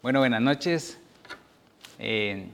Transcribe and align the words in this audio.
Bueno, 0.00 0.20
buenas 0.20 0.40
noches. 0.40 0.96
Eh, 1.98 2.46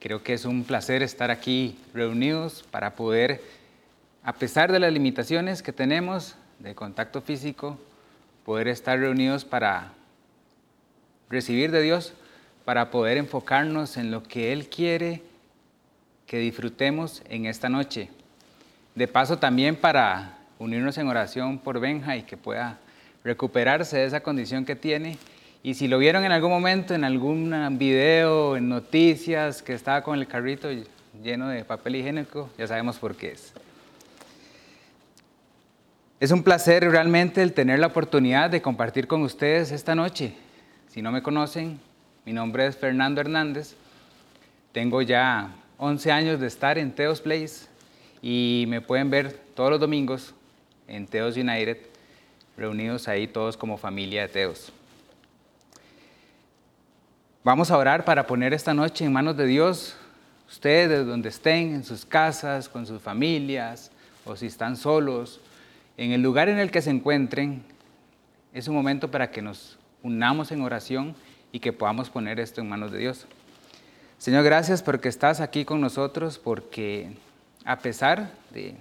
creo 0.00 0.24
que 0.24 0.32
es 0.32 0.44
un 0.44 0.64
placer 0.64 1.04
estar 1.04 1.30
aquí 1.30 1.78
reunidos 1.94 2.64
para 2.72 2.96
poder, 2.96 3.40
a 4.24 4.32
pesar 4.32 4.72
de 4.72 4.80
las 4.80 4.92
limitaciones 4.92 5.62
que 5.62 5.72
tenemos 5.72 6.34
de 6.58 6.74
contacto 6.74 7.22
físico, 7.22 7.78
poder 8.44 8.66
estar 8.66 8.98
reunidos 8.98 9.44
para 9.44 9.92
recibir 11.30 11.70
de 11.70 11.82
Dios, 11.82 12.14
para 12.64 12.90
poder 12.90 13.16
enfocarnos 13.16 13.96
en 13.96 14.10
lo 14.10 14.24
que 14.24 14.52
Él 14.52 14.68
quiere 14.68 15.22
que 16.26 16.38
disfrutemos 16.38 17.22
en 17.28 17.46
esta 17.46 17.68
noche. 17.68 18.08
De 18.96 19.06
paso 19.06 19.38
también 19.38 19.76
para 19.76 20.36
unirnos 20.58 20.98
en 20.98 21.06
oración 21.06 21.60
por 21.60 21.78
Benja 21.78 22.16
y 22.16 22.24
que 22.24 22.36
pueda 22.36 22.80
recuperarse 23.22 23.98
de 23.98 24.06
esa 24.06 24.20
condición 24.20 24.64
que 24.64 24.74
tiene. 24.74 25.16
Y 25.64 25.74
si 25.74 25.86
lo 25.86 25.98
vieron 25.98 26.24
en 26.24 26.32
algún 26.32 26.50
momento, 26.50 26.92
en 26.92 27.04
algún 27.04 27.54
video, 27.78 28.56
en 28.56 28.68
noticias, 28.68 29.62
que 29.62 29.74
estaba 29.74 30.02
con 30.02 30.18
el 30.18 30.26
carrito 30.26 30.68
lleno 31.22 31.48
de 31.48 31.64
papel 31.64 31.96
higiénico, 31.96 32.50
ya 32.58 32.66
sabemos 32.66 32.98
por 32.98 33.14
qué 33.14 33.32
es. 33.32 33.52
Es 36.18 36.32
un 36.32 36.42
placer 36.42 36.88
realmente 36.90 37.42
el 37.42 37.52
tener 37.52 37.78
la 37.78 37.88
oportunidad 37.88 38.50
de 38.50 38.60
compartir 38.60 39.06
con 39.06 39.22
ustedes 39.22 39.70
esta 39.70 39.94
noche. 39.94 40.34
Si 40.88 41.00
no 41.00 41.12
me 41.12 41.22
conocen, 41.22 41.78
mi 42.24 42.32
nombre 42.32 42.66
es 42.66 42.76
Fernando 42.76 43.20
Hernández. 43.20 43.74
Tengo 44.72 45.00
ya 45.02 45.54
11 45.78 46.10
años 46.10 46.40
de 46.40 46.48
estar 46.48 46.76
en 46.76 46.92
Teos 46.92 47.20
Place 47.20 47.66
y 48.20 48.64
me 48.68 48.80
pueden 48.80 49.10
ver 49.10 49.32
todos 49.54 49.70
los 49.70 49.80
domingos 49.80 50.34
en 50.88 51.06
Teos 51.06 51.36
United, 51.36 51.78
reunidos 52.56 53.06
ahí 53.06 53.28
todos 53.28 53.56
como 53.56 53.76
familia 53.76 54.22
de 54.22 54.28
Teos. 54.28 54.72
Vamos 57.44 57.72
a 57.72 57.76
orar 57.76 58.04
para 58.04 58.24
poner 58.28 58.54
esta 58.54 58.72
noche 58.72 59.04
en 59.04 59.12
manos 59.12 59.36
de 59.36 59.46
Dios, 59.46 59.96
ustedes 60.48 61.04
donde 61.04 61.28
estén, 61.28 61.74
en 61.74 61.82
sus 61.82 62.06
casas, 62.06 62.68
con 62.68 62.86
sus 62.86 63.02
familias, 63.02 63.90
o 64.24 64.36
si 64.36 64.46
están 64.46 64.76
solos, 64.76 65.40
en 65.96 66.12
el 66.12 66.22
lugar 66.22 66.48
en 66.48 66.60
el 66.60 66.70
que 66.70 66.80
se 66.80 66.90
encuentren, 66.90 67.64
es 68.52 68.68
un 68.68 68.76
momento 68.76 69.10
para 69.10 69.32
que 69.32 69.42
nos 69.42 69.76
unamos 70.04 70.52
en 70.52 70.62
oración 70.62 71.16
y 71.50 71.58
que 71.58 71.72
podamos 71.72 72.10
poner 72.10 72.38
esto 72.38 72.60
en 72.60 72.68
manos 72.68 72.92
de 72.92 72.98
Dios. 72.98 73.26
Señor, 74.18 74.44
gracias 74.44 74.80
porque 74.80 75.08
estás 75.08 75.40
aquí 75.40 75.64
con 75.64 75.80
nosotros, 75.80 76.38
porque 76.38 77.10
a 77.64 77.80
pesar 77.80 78.30
de 78.50 78.76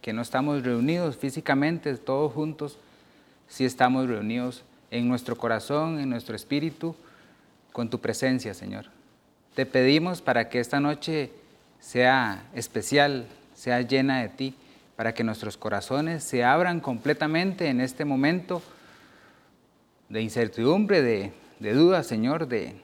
que 0.00 0.12
no 0.12 0.22
estamos 0.22 0.62
reunidos 0.62 1.16
físicamente, 1.16 1.92
todos 1.96 2.32
juntos, 2.32 2.78
sí 3.48 3.64
estamos 3.64 4.06
reunidos 4.06 4.62
en 4.92 5.08
nuestro 5.08 5.36
corazón, 5.36 5.98
en 5.98 6.08
nuestro 6.10 6.36
espíritu, 6.36 6.94
con 7.78 7.90
tu 7.90 8.00
presencia, 8.00 8.54
Señor. 8.54 8.86
Te 9.54 9.64
pedimos 9.64 10.20
para 10.20 10.48
que 10.48 10.58
esta 10.58 10.80
noche 10.80 11.30
sea 11.78 12.44
especial, 12.52 13.28
sea 13.54 13.82
llena 13.82 14.20
de 14.20 14.30
ti, 14.30 14.54
para 14.96 15.14
que 15.14 15.22
nuestros 15.22 15.56
corazones 15.56 16.24
se 16.24 16.42
abran 16.42 16.80
completamente 16.80 17.68
en 17.68 17.80
este 17.80 18.04
momento 18.04 18.62
de 20.08 20.22
incertidumbre, 20.22 21.02
de, 21.02 21.32
de 21.60 21.72
duda, 21.72 22.02
Señor, 22.02 22.48
de, 22.48 22.74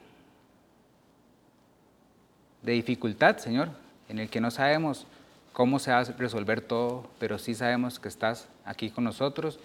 de 2.61 2.71
dificultad, 2.71 3.35
Señor, 3.35 3.71
en 4.07 4.19
el 4.19 4.29
que 4.29 4.39
no 4.39 4.49
sabemos 4.49 5.07
cómo 5.51 5.79
se 5.79 5.91
va 5.91 5.99
a 5.99 6.03
resolver 6.05 6.61
todo, 6.61 7.09
pero 7.19 7.37
sí 7.37 7.53
sabemos 7.53 7.99
que 7.99 8.07
estás 8.07 8.47
aquí 8.63 8.89
con 8.91 9.03
nosotros. 9.03 9.59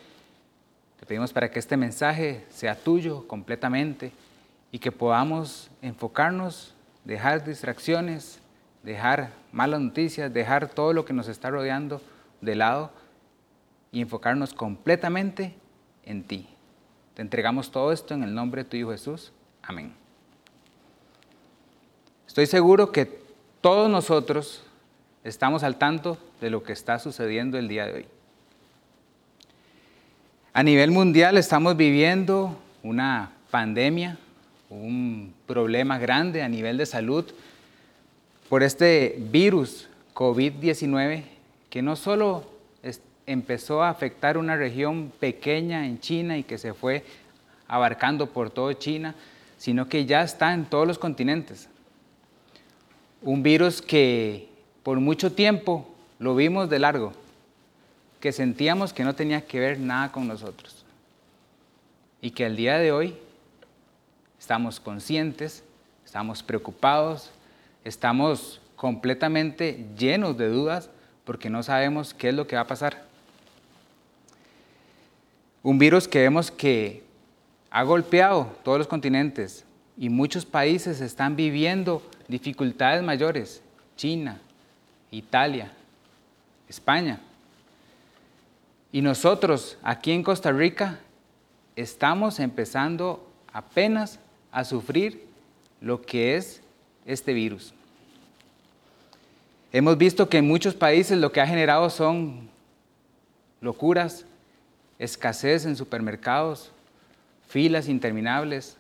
Te 0.99 1.07
pedimos 1.07 1.33
para 1.33 1.53
que 1.53 1.61
este 1.61 1.77
mensaje 1.77 2.45
sea 2.51 2.75
tuyo 2.75 3.29
completamente 3.29 4.11
y 4.73 4.79
que 4.79 4.93
podamos 4.93 5.71
enfocarnos, 5.83 6.75
dejar 7.05 7.45
distracciones, 7.45 8.41
dejar 8.83 9.33
malas 9.53 9.81
noticias, 9.81 10.33
dejar 10.33 10.69
todo 10.69 10.93
lo 10.93 11.05
que 11.05 11.13
nos 11.13 11.29
está 11.29 11.51
rodeando 11.51 12.01
de 12.41 12.55
lado 12.55 12.91
y 13.93 14.01
enfocarnos 14.01 14.55
completamente 14.55 15.55
en 16.05 16.25
ti. 16.25 16.49
Te 17.15 17.23
entregamos 17.23 17.71
todo 17.71 17.93
esto 17.93 18.15
en 18.15 18.23
el 18.23 18.35
nombre 18.35 18.65
de 18.65 18.71
tu 18.71 18.77
Hijo 18.77 18.93
Jesús. 18.93 19.33
Amén. 19.63 19.93
Estoy 22.27 22.47
seguro 22.47 22.93
que 22.93 23.21
todos 23.61 23.91
nosotros 23.91 24.63
estamos 25.25 25.63
al 25.63 25.77
tanto 25.77 26.17
de 26.41 26.51
lo 26.51 26.63
que 26.63 26.73
está 26.73 26.99
sucediendo 26.99 27.59
el 27.59 27.69
día 27.69 27.87
de 27.87 27.93
hoy. 27.93 28.07
A 30.53 30.63
nivel 30.63 30.91
mundial 30.91 31.37
estamos 31.37 31.77
viviendo 31.77 32.57
una 32.83 33.33
pandemia, 33.51 34.19
un 34.71 35.35
problema 35.47 35.99
grande 35.99 36.43
a 36.43 36.49
nivel 36.49 36.79
de 36.79 36.87
salud 36.87 37.27
por 38.49 38.63
este 38.63 39.17
virus 39.19 39.89
COVID-19 40.15 41.25
que 41.69 41.83
no 41.83 41.97
solo 41.97 42.49
empezó 43.27 43.83
a 43.83 43.91
afectar 43.91 44.37
una 44.39 44.57
región 44.57 45.13
pequeña 45.21 45.87
en 45.87 46.01
China 46.01 46.37
y 46.37 46.43
que 46.43 46.59
se 46.59 46.75
fue 46.75 47.05
abarcando 47.69 48.27
por 48.27 48.51
todo 48.51 48.73
China, 48.73 49.15
sino 49.57 49.89
que 49.89 50.05
ya 50.05 50.23
está 50.23 50.53
en 50.53 50.65
todos 50.65 50.87
los 50.87 50.99
continentes. 50.99 51.69
Un 53.23 53.43
virus 53.45 53.81
que 53.81 54.49
por 54.83 54.99
mucho 54.99 55.33
tiempo 55.33 55.89
lo 56.19 56.35
vimos 56.35 56.69
de 56.69 56.81
largo, 56.81 57.13
que 58.19 58.33
sentíamos 58.33 58.93
que 58.93 59.05
no 59.05 59.15
tenía 59.15 59.47
que 59.47 59.61
ver 59.61 59.79
nada 59.79 60.11
con 60.11 60.27
nosotros. 60.27 60.85
Y 62.21 62.33
que 62.33 62.45
al 62.45 62.57
día 62.57 62.79
de 62.79 62.91
hoy 62.91 63.17
estamos 64.41 64.81
conscientes, 64.81 65.63
estamos 66.05 66.43
preocupados, 66.43 67.31
estamos 67.85 68.61
completamente 68.75 69.87
llenos 69.97 70.37
de 70.39 70.49
dudas 70.49 70.89
porque 71.25 71.51
no 71.51 71.63
sabemos 71.63 72.15
qué 72.15 72.31
es 72.31 72.35
lo 72.35 72.47
que 72.47 72.57
va 72.57 72.63
a 72.63 72.67
pasar. 72.67 73.05
Un 75.63 75.79
virus 75.79 76.09
que 76.09 76.21
vemos 76.21 76.51
que 76.51 77.05
ha 77.71 77.83
golpeado 77.83 78.57
todos 78.65 78.79
los 78.79 78.87
continentes 78.89 79.65
y 79.99 80.09
muchos 80.09 80.47
países 80.47 81.03
están 81.03 81.37
viviendo 81.37 82.03
dificultades 82.27 83.03
mayores. 83.03 83.63
China, 83.95 84.41
Italia, 85.11 85.71
España. 86.67 87.21
Y 88.91 89.03
nosotros 89.03 89.77
aquí 89.83 90.13
en 90.13 90.23
Costa 90.23 90.51
Rica 90.51 90.99
estamos 91.77 92.41
empezando 92.41 93.31
apenas 93.53 94.19
a 94.53 94.65
sufrir 94.65 95.25
lo 95.81 96.03
que 96.03 96.37
es 96.37 96.61
este 97.07 97.33
virus. 97.33 97.73
Hemos 99.73 99.97
visto 99.97 100.29
que 100.29 100.39
en 100.39 100.49
muchos 100.49 100.75
países 100.75 101.19
lo 101.19 101.33
que 101.33 101.41
ha 101.41 101.47
generado 101.47 101.89
son 101.91 102.49
locuras, 103.61 104.25
escasez 104.99 105.65
en 105.65 105.77
supermercados, 105.77 106.73
filas 107.49 107.89
interminables, 107.89 108.77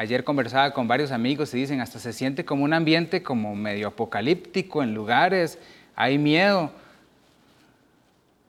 Ayer 0.00 0.24
conversaba 0.24 0.72
con 0.72 0.88
varios 0.88 1.10
amigos 1.10 1.52
y 1.52 1.58
dicen, 1.58 1.82
hasta 1.82 1.98
se 1.98 2.14
siente 2.14 2.42
como 2.42 2.64
un 2.64 2.72
ambiente 2.72 3.22
como 3.22 3.54
medio 3.54 3.88
apocalíptico 3.88 4.82
en 4.82 4.94
lugares, 4.94 5.58
hay 5.94 6.16
miedo. 6.16 6.70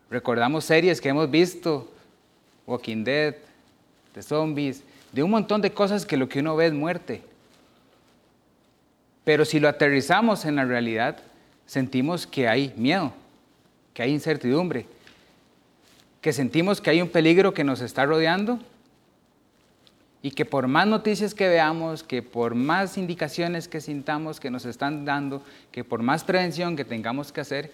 Recordamos 0.09 0.63
series 0.63 1.01
que 1.01 1.09
hemos 1.09 1.29
visto, 1.29 1.91
Walking 2.65 3.03
Dead, 3.03 3.35
de 4.15 4.23
zombies, 4.23 4.81
de 5.11 5.23
un 5.23 5.31
montón 5.31 5.61
de 5.61 5.71
cosas 5.71 6.05
que 6.05 6.17
lo 6.17 6.29
que 6.29 6.39
uno 6.39 6.55
ve 6.55 6.67
es 6.67 6.73
muerte. 6.73 7.21
Pero 9.23 9.45
si 9.45 9.59
lo 9.59 9.67
aterrizamos 9.69 10.45
en 10.45 10.55
la 10.55 10.65
realidad, 10.65 11.17
sentimos 11.65 12.25
que 12.25 12.47
hay 12.47 12.73
miedo, 12.75 13.13
que 13.93 14.03
hay 14.03 14.11
incertidumbre, 14.11 14.85
que 16.21 16.33
sentimos 16.33 16.81
que 16.81 16.89
hay 16.89 17.01
un 17.01 17.09
peligro 17.09 17.53
que 17.53 17.63
nos 17.63 17.81
está 17.81 18.05
rodeando 18.05 18.59
y 20.23 20.31
que 20.31 20.45
por 20.45 20.67
más 20.67 20.87
noticias 20.87 21.33
que 21.33 21.49
veamos, 21.49 22.03
que 22.03 22.21
por 22.21 22.55
más 22.55 22.97
indicaciones 22.97 23.67
que 23.67 23.81
sintamos 23.81 24.39
que 24.39 24.51
nos 24.51 24.65
están 24.65 25.05
dando, 25.05 25.43
que 25.71 25.83
por 25.83 26.03
más 26.03 26.23
prevención 26.23 26.75
que 26.75 26.85
tengamos 26.85 27.31
que 27.31 27.41
hacer, 27.41 27.71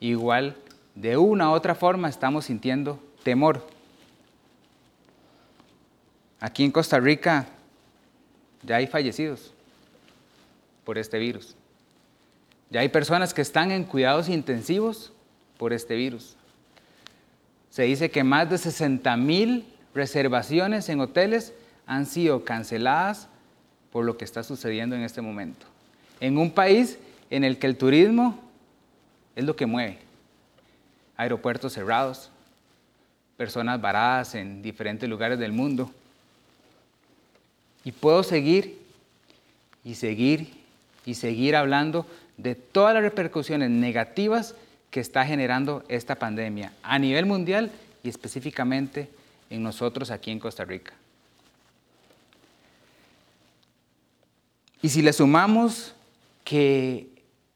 igual 0.00 0.56
de 0.94 1.16
una 1.16 1.50
u 1.50 1.54
otra 1.54 1.74
forma 1.74 2.08
estamos 2.08 2.46
sintiendo 2.46 3.00
temor. 3.24 3.66
Aquí 6.40 6.64
en 6.64 6.70
Costa 6.70 7.00
Rica 7.00 7.46
ya 8.62 8.76
hay 8.76 8.86
fallecidos 8.86 9.52
por 10.84 10.98
este 10.98 11.18
virus. 11.18 11.56
Ya 12.70 12.80
hay 12.80 12.88
personas 12.88 13.32
que 13.34 13.42
están 13.42 13.70
en 13.70 13.84
cuidados 13.84 14.28
intensivos 14.28 15.12
por 15.56 15.72
este 15.72 15.96
virus. 15.96 16.36
Se 17.70 17.82
dice 17.82 18.10
que 18.10 18.24
más 18.24 18.50
de 18.50 18.58
60 18.58 19.16
mil 19.16 19.66
reservaciones 19.94 20.88
en 20.88 21.00
hoteles 21.00 21.52
han 21.86 22.06
sido 22.06 22.44
canceladas 22.44 23.28
por 23.90 24.04
lo 24.04 24.16
que 24.16 24.24
está 24.24 24.42
sucediendo 24.42 24.94
en 24.94 25.02
este 25.02 25.22
momento. 25.22 25.66
En 26.20 26.38
un 26.38 26.50
país 26.50 26.98
en 27.30 27.44
el 27.44 27.58
que 27.58 27.66
el 27.66 27.76
turismo 27.76 28.38
es 29.34 29.44
lo 29.44 29.56
que 29.56 29.66
mueve. 29.66 29.98
Aeropuertos 31.16 31.72
cerrados, 31.72 32.30
personas 33.36 33.80
varadas 33.80 34.34
en 34.34 34.62
diferentes 34.62 35.08
lugares 35.08 35.38
del 35.38 35.52
mundo. 35.52 35.90
Y 37.88 37.92
puedo 37.92 38.22
seguir 38.22 38.78
y 39.82 39.94
seguir 39.94 40.52
y 41.06 41.14
seguir 41.14 41.56
hablando 41.56 42.04
de 42.36 42.54
todas 42.54 42.92
las 42.92 43.02
repercusiones 43.02 43.70
negativas 43.70 44.54
que 44.90 45.00
está 45.00 45.24
generando 45.24 45.82
esta 45.88 46.16
pandemia 46.16 46.74
a 46.82 46.98
nivel 46.98 47.24
mundial 47.24 47.70
y 48.02 48.10
específicamente 48.10 49.08
en 49.48 49.62
nosotros 49.62 50.10
aquí 50.10 50.30
en 50.30 50.38
Costa 50.38 50.66
Rica. 50.66 50.92
Y 54.82 54.90
si 54.90 55.00
le 55.00 55.14
sumamos 55.14 55.94
que 56.44 57.08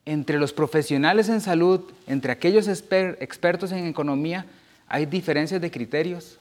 entre 0.06 0.38
los 0.38 0.54
profesionales 0.54 1.28
en 1.28 1.42
salud, 1.42 1.82
entre 2.06 2.32
aquellos 2.32 2.68
expertos 2.68 3.70
en 3.70 3.86
economía, 3.86 4.46
hay 4.88 5.04
diferencias 5.04 5.60
de 5.60 5.70
criterios 5.70 6.38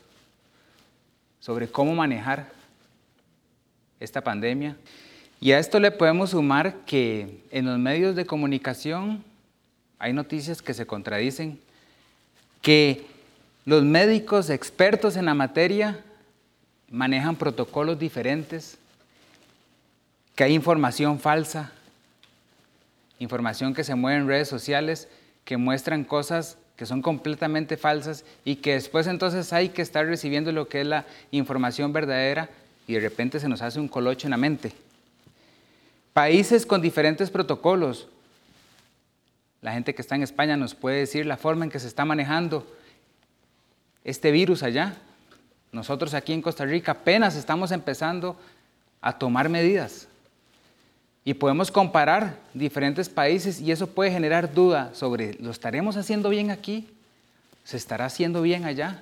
sobre 1.42 1.68
cómo 1.68 1.94
manejar 1.94 2.61
esta 4.02 4.22
pandemia. 4.22 4.76
Y 5.40 5.54
a 5.54 5.60
esto 5.60 5.80
le 5.80 5.92
podemos 5.92 6.32
sumar 6.32 6.76
que 6.86 7.40
en 7.52 7.66
los 7.66 7.80
medios 7.80 8.16
de 8.16 8.26
comunicación 8.26 9.24
hay 9.98 10.12
noticias 10.12 10.62
que 10.62 10.74
se 10.74 10.86
contradicen, 10.86 11.60
que 12.62 13.06
los 13.66 13.84
médicos 13.84 14.50
expertos 14.50 15.16
en 15.16 15.26
la 15.26 15.34
materia 15.34 16.00
manejan 16.90 17.36
protocolos 17.36 17.98
diferentes, 17.98 18.78
que 20.36 20.44
hay 20.44 20.54
información 20.54 21.20
falsa, 21.20 21.72
información 23.20 23.74
que 23.74 23.84
se 23.84 23.96
mueve 23.96 24.20
en 24.20 24.28
redes 24.28 24.48
sociales, 24.48 25.08
que 25.46 25.58
muestran 25.58 26.04
cosas 26.04 26.58
que 26.76 26.88
son 26.88 27.04
completamente 27.04 27.78
falsas 27.78 28.26
y 28.44 28.56
que 28.56 28.74
después 28.74 29.06
entonces 29.06 29.54
hay 29.54 29.70
que 29.70 29.84
estar 29.84 30.06
recibiendo 30.08 30.52
lo 30.52 30.68
que 30.68 30.82
es 30.82 30.88
la 30.88 31.06
información 31.30 31.94
verdadera 31.94 32.50
y 32.92 32.96
de 32.96 33.00
repente 33.00 33.40
se 33.40 33.48
nos 33.48 33.62
hace 33.62 33.80
un 33.80 33.88
colocho 33.88 34.28
en 34.28 34.32
la 34.32 34.38
mente. 34.38 34.74
Países 36.12 36.66
con 36.66 36.82
diferentes 36.82 37.30
protocolos. 37.30 38.08
La 39.62 39.72
gente 39.72 39.96
que 39.96 40.02
está 40.02 40.16
en 40.16 40.24
España 40.24 40.58
nos 40.58 40.76
puede 40.76 40.98
decir 40.98 41.26
la 41.26 41.38
forma 41.38 41.64
en 41.64 41.72
que 41.72 41.80
se 41.80 41.88
está 41.88 42.04
manejando 42.04 42.68
este 44.04 44.32
virus 44.32 44.62
allá. 44.62 44.98
Nosotros 45.72 46.14
aquí 46.14 46.34
en 46.34 46.42
Costa 46.42 46.66
Rica 46.66 46.92
apenas 46.92 47.38
estamos 47.38 47.72
empezando 47.72 48.38
a 49.00 49.18
tomar 49.18 49.48
medidas. 49.48 50.10
Y 51.24 51.36
podemos 51.36 51.72
comparar 51.72 52.40
diferentes 52.54 53.08
países 53.08 53.62
y 53.62 53.72
eso 53.72 53.88
puede 53.88 54.12
generar 54.12 54.54
duda 54.54 54.94
sobre, 54.94 55.36
¿lo 55.36 55.52
estaremos 55.52 55.96
haciendo 55.96 56.28
bien 56.28 56.52
aquí? 56.52 56.90
¿Se 57.64 57.78
estará 57.78 58.06
haciendo 58.06 58.42
bien 58.42 58.66
allá? 58.66 59.02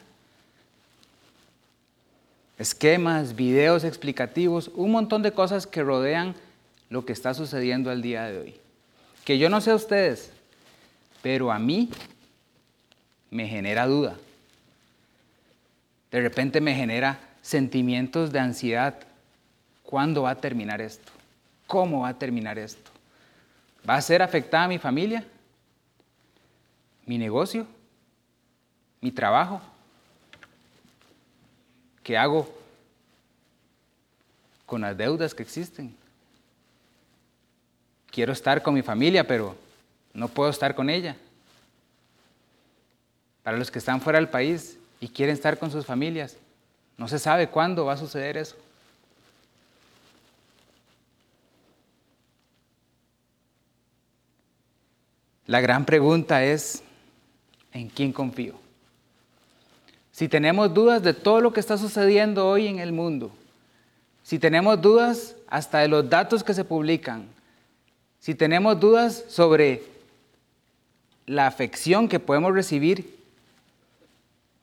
Esquemas, 2.60 3.38
videos 3.38 3.86
explicativos, 3.86 4.70
un 4.76 4.92
montón 4.92 5.22
de 5.22 5.32
cosas 5.32 5.66
que 5.66 5.82
rodean 5.82 6.36
lo 6.90 7.06
que 7.06 7.14
está 7.14 7.34
sucediendo 7.34 7.90
al 7.90 8.02
día 8.02 8.26
de 8.26 8.38
hoy. 8.38 8.56
Que 9.24 9.38
yo 9.38 9.50
no 9.50 9.62
sé 9.62 9.74
ustedes, 9.74 10.30
pero 11.22 11.54
a 11.54 11.58
mí 11.58 11.90
me 13.32 13.48
genera 13.48 13.88
duda. 13.88 14.18
De 16.12 16.20
repente 16.20 16.60
me 16.60 16.76
genera 16.76 17.18
sentimientos 17.42 18.34
de 18.34 18.40
ansiedad. 18.40 19.00
¿Cuándo 19.84 20.24
va 20.24 20.32
a 20.32 20.42
terminar 20.42 20.82
esto? 20.82 21.14
¿Cómo 21.66 22.02
va 22.02 22.10
a 22.10 22.20
terminar 22.20 22.60
esto? 22.60 22.92
¿Va 23.90 23.96
a 23.96 24.02
ser 24.02 24.22
afectada 24.22 24.68
mi 24.68 24.80
familia? 24.80 25.24
¿Mi 27.06 27.18
negocio? 27.18 27.66
¿Mi 29.00 29.12
trabajo? 29.12 29.62
¿Qué 32.10 32.18
hago 32.18 32.52
con 34.66 34.82
las 34.82 34.98
deudas 34.98 35.36
que 35.36 35.44
existen? 35.44 35.96
Quiero 38.10 38.34
estar 38.34 38.64
con 38.64 38.74
mi 38.74 38.82
familia, 38.82 39.28
pero 39.28 39.56
no 40.16 40.28
puedo 40.28 40.50
estar 40.50 40.74
con 40.74 40.90
ella. 40.90 41.16
Para 43.44 43.58
los 43.58 43.70
que 43.70 43.78
están 43.78 44.02
fuera 44.02 44.18
del 44.18 44.28
país 44.28 44.80
y 45.00 45.10
quieren 45.10 45.36
estar 45.36 45.60
con 45.60 45.70
sus 45.70 45.86
familias, 45.86 46.36
no 46.98 47.08
se 47.08 47.20
sabe 47.20 47.48
cuándo 47.48 47.86
va 47.86 47.94
a 47.94 47.98
suceder 47.98 48.38
eso. 48.38 48.56
La 55.46 55.62
gran 55.62 55.86
pregunta 55.86 56.44
es, 56.44 56.82
¿en 57.72 57.88
quién 57.88 58.12
confío? 58.12 58.69
Si 60.20 60.28
tenemos 60.28 60.74
dudas 60.74 61.02
de 61.02 61.14
todo 61.14 61.40
lo 61.40 61.54
que 61.54 61.62
está 61.62 61.78
sucediendo 61.78 62.46
hoy 62.46 62.68
en 62.68 62.80
el 62.80 62.92
mundo, 62.92 63.32
si 64.22 64.38
tenemos 64.38 64.82
dudas 64.82 65.38
hasta 65.48 65.80
de 65.80 65.88
los 65.88 66.10
datos 66.10 66.44
que 66.44 66.54
se 66.54 66.66
publican, 66.66 67.26
si 68.20 68.36
tenemos 68.36 68.78
dudas 68.78 69.24
sobre 69.30 69.82
la 71.26 71.48
afección 71.48 72.10
que 72.10 72.20
podemos 72.20 72.54
recibir 72.54 73.18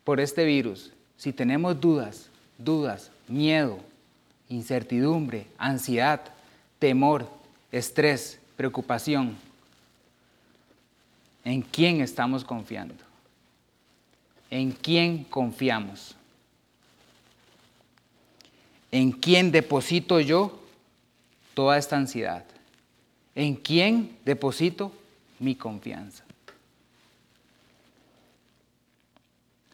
por 0.05 0.20
este 0.20 0.44
virus, 0.44 0.93
si 1.17 1.32
tenemos 1.32 1.81
dudas, 1.81 2.29
dudas, 2.58 3.11
miedo, 3.26 3.79
incertidumbre, 4.50 5.47
ansiedad, 5.56 6.20
temor, 6.79 7.26
estrés, 7.73 8.38
preocupación, 8.58 9.38
¿En 11.47 11.62
quién 11.62 12.03
estamos 12.03 12.44
confiando? 12.44 13.06
¿En 14.50 14.72
quién 14.72 15.25
confiamos? 15.25 16.16
¿En 18.93 19.12
quién 19.12 19.50
deposito 19.50 20.20
yo 20.20 20.60
toda 21.54 21.78
esta 21.78 21.96
ansiedad? 21.96 22.44
¿En 23.34 23.54
quién 23.54 24.16
deposito 24.25 24.93
mi 25.38 25.54
confianza? 25.54 26.25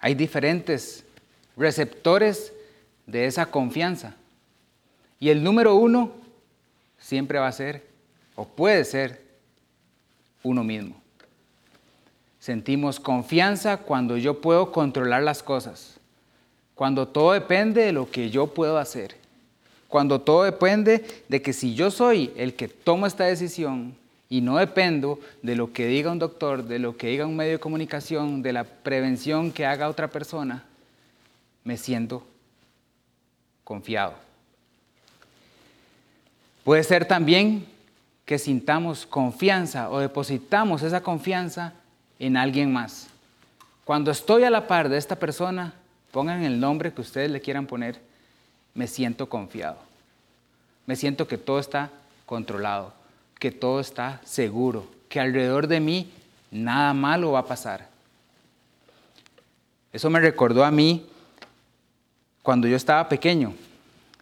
Hay 0.01 0.15
diferentes 0.15 1.05
receptores 1.57 2.53
de 3.07 3.27
esa 3.27 3.47
confianza. 3.47 4.17
Y 5.21 5.29
el 5.29 5.45
número 5.45 5.77
uno 5.77 6.13
siempre 6.99 7.39
va 7.39 7.47
a 7.47 7.53
ser, 7.53 7.87
o 8.35 8.47
puede 8.47 8.85
ser, 8.85 9.23
uno 10.43 10.65
mismo. 10.65 11.02
Sentimos 12.43 12.99
confianza 12.99 13.77
cuando 13.77 14.17
yo 14.17 14.41
puedo 14.41 14.73
controlar 14.73 15.23
las 15.23 15.45
cosas, 15.45 16.01
cuando 16.75 17.07
todo 17.07 17.35
depende 17.35 17.83
de 17.83 17.93
lo 17.93 18.11
que 18.11 18.31
yo 18.31 18.49
puedo 18.49 18.79
hacer, 18.79 19.15
cuando 19.87 20.21
todo 20.21 20.43
depende 20.43 21.05
de 21.29 21.41
que 21.41 21.53
si 21.53 21.77
yo 21.77 21.93
soy 21.93 22.33
el 22.35 22.55
que 22.55 22.67
tomo 22.67 23.07
esta 23.07 23.23
decisión 23.27 23.95
y 24.29 24.41
no 24.41 24.57
dependo 24.57 25.21
de 25.43 25.55
lo 25.55 25.73
que 25.73 25.87
diga 25.87 26.11
un 26.11 26.19
doctor, 26.19 26.65
de 26.65 26.81
lo 26.81 26.97
que 26.97 27.11
diga 27.11 27.27
un 27.27 27.37
medio 27.37 27.53
de 27.53 27.61
comunicación, 27.61 28.43
de 28.43 28.53
la 28.53 28.65
prevención 28.65 29.53
que 29.53 29.65
haga 29.65 29.89
otra 29.89 30.09
persona, 30.09 30.65
me 31.63 31.77
siento 31.77 32.27
confiado. 33.63 34.15
Puede 36.65 36.83
ser 36.83 37.05
también 37.05 37.67
que 38.25 38.37
sintamos 38.37 39.07
confianza 39.07 39.91
o 39.91 40.01
depositamos 40.01 40.83
esa 40.83 41.05
confianza 41.05 41.75
en 42.23 42.37
alguien 42.37 42.73
más. 42.73 43.09
Cuando 43.85 44.13
estoy 44.13 44.45
a 44.45 44.51
la 44.51 44.69
par 44.69 44.89
de 44.89 44.97
esta 44.97 45.17
persona, 45.17 45.75
pongan 46.13 46.45
el 46.45 46.61
nombre 46.61 46.93
que 46.93 47.01
ustedes 47.01 47.29
le 47.29 47.41
quieran 47.41 47.67
poner, 47.67 48.01
me 48.75 48.87
siento 48.87 49.29
confiado. 49.29 49.79
Me 50.87 50.95
siento 50.95 51.27
que 51.27 51.37
todo 51.37 51.59
está 51.59 51.91
controlado, 52.25 52.95
que 53.41 53.51
todo 53.51 53.81
está 53.81 54.21
seguro, 54.25 54.87
que 55.09 55.19
alrededor 55.19 55.67
de 55.67 55.81
mí 55.81 56.13
nada 56.53 56.95
malo 56.95 57.33
va 57.33 57.41
a 57.41 57.47
pasar. 57.47 57.89
Eso 59.93 60.09
me 60.09 60.21
recordó 60.21 60.65
a 60.65 60.71
mí 60.71 61.05
cuando 62.41 62.69
yo 62.69 62.77
estaba 62.77 63.09
pequeño, 63.09 63.53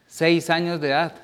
seis 0.09 0.49
años 0.49 0.80
de 0.80 0.88
edad. 0.88 1.14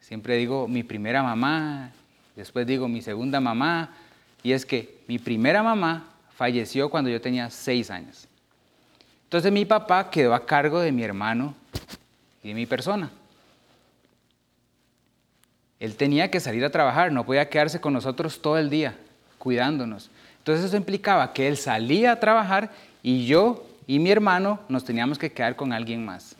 Siempre 0.00 0.36
digo 0.38 0.66
mi 0.66 0.82
primera 0.82 1.22
mamá, 1.22 1.92
después 2.34 2.66
digo 2.66 2.88
mi 2.88 3.00
segunda 3.00 3.38
mamá, 3.38 3.94
y 4.42 4.52
es 4.52 4.66
que 4.66 4.98
mi 5.06 5.18
primera 5.18 5.62
mamá 5.62 6.04
falleció 6.34 6.90
cuando 6.90 7.10
yo 7.10 7.20
tenía 7.20 7.50
seis 7.50 7.90
años. 7.90 8.26
Entonces 9.24 9.52
mi 9.52 9.64
papá 9.64 10.10
quedó 10.10 10.34
a 10.34 10.44
cargo 10.44 10.80
de 10.80 10.92
mi 10.92 11.02
hermano 11.02 11.54
y 12.42 12.48
de 12.48 12.54
mi 12.54 12.66
persona. 12.66 13.10
Él 15.80 15.96
tenía 15.96 16.30
que 16.30 16.38
salir 16.38 16.64
a 16.64 16.70
trabajar, 16.70 17.10
no 17.10 17.24
podía 17.24 17.48
quedarse 17.48 17.80
con 17.80 17.92
nosotros 17.92 18.40
todo 18.40 18.58
el 18.58 18.70
día, 18.70 18.96
cuidándonos. 19.38 20.10
Entonces 20.38 20.66
eso 20.66 20.76
implicaba 20.76 21.32
que 21.32 21.48
él 21.48 21.56
salía 21.56 22.12
a 22.12 22.20
trabajar 22.20 22.70
y 23.02 23.26
yo 23.26 23.66
y 23.86 23.98
mi 23.98 24.10
hermano 24.10 24.60
nos 24.68 24.84
teníamos 24.84 25.18
que 25.18 25.32
quedar 25.32 25.56
con 25.56 25.72
alguien 25.72 26.04
más. 26.04 26.36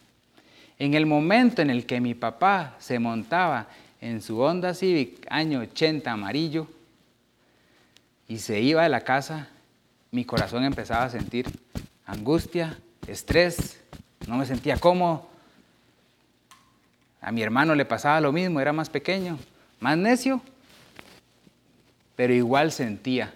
En 0.78 0.94
el 0.94 1.06
momento 1.06 1.62
en 1.62 1.70
el 1.70 1.86
que 1.86 2.00
mi 2.00 2.14
papá 2.14 2.74
se 2.78 2.98
montaba 2.98 3.66
en 4.00 4.20
su 4.20 4.40
Honda 4.40 4.74
Civic 4.74 5.26
año 5.30 5.60
80 5.60 6.10
amarillo, 6.10 6.66
y 8.32 8.38
se 8.38 8.58
iba 8.62 8.82
de 8.82 8.88
la 8.88 9.02
casa, 9.02 9.46
mi 10.10 10.24
corazón 10.24 10.64
empezaba 10.64 11.04
a 11.04 11.10
sentir 11.10 11.44
angustia, 12.06 12.78
estrés, 13.06 13.78
no 14.26 14.38
me 14.38 14.46
sentía 14.46 14.78
cómodo. 14.78 15.28
A 17.20 17.30
mi 17.30 17.42
hermano 17.42 17.74
le 17.74 17.84
pasaba 17.84 18.22
lo 18.22 18.32
mismo, 18.32 18.58
era 18.58 18.72
más 18.72 18.88
pequeño, 18.88 19.38
más 19.80 19.98
necio, 19.98 20.40
pero 22.16 22.32
igual 22.32 22.72
sentía 22.72 23.34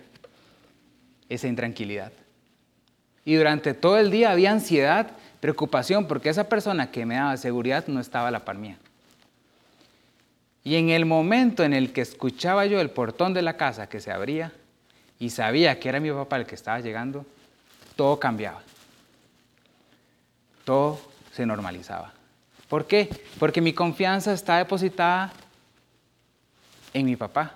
esa 1.28 1.46
intranquilidad. 1.46 2.12
Y 3.26 3.34
durante 3.34 3.74
todo 3.74 3.98
el 3.98 4.10
día 4.10 4.30
había 4.30 4.50
ansiedad, 4.50 5.10
preocupación, 5.40 6.08
porque 6.08 6.30
esa 6.30 6.48
persona 6.48 6.90
que 6.90 7.04
me 7.04 7.16
daba 7.16 7.36
seguridad 7.36 7.86
no 7.86 8.00
estaba 8.00 8.28
a 8.28 8.30
la 8.30 8.46
par 8.46 8.56
mía. 8.56 8.78
Y 10.64 10.76
en 10.76 10.88
el 10.88 11.04
momento 11.04 11.64
en 11.64 11.74
el 11.74 11.92
que 11.92 12.00
escuchaba 12.00 12.64
yo 12.64 12.80
el 12.80 12.88
portón 12.88 13.34
de 13.34 13.42
la 13.42 13.58
casa 13.58 13.90
que 13.90 14.00
se 14.00 14.10
abría 14.10 14.54
y 15.18 15.30
sabía 15.30 15.78
que 15.80 15.88
era 15.88 16.00
mi 16.00 16.10
papá 16.10 16.36
el 16.36 16.46
que 16.46 16.54
estaba 16.54 16.80
llegando, 16.80 17.24
todo 17.96 18.18
cambiaba. 18.18 18.62
Todo 20.64 21.00
se 21.32 21.46
normalizaba. 21.46 22.12
¿Por 22.68 22.86
qué? 22.86 23.08
Porque 23.38 23.60
mi 23.60 23.72
confianza 23.72 24.32
está 24.32 24.58
depositada 24.58 25.32
en 26.92 27.06
mi 27.06 27.16
papá. 27.16 27.54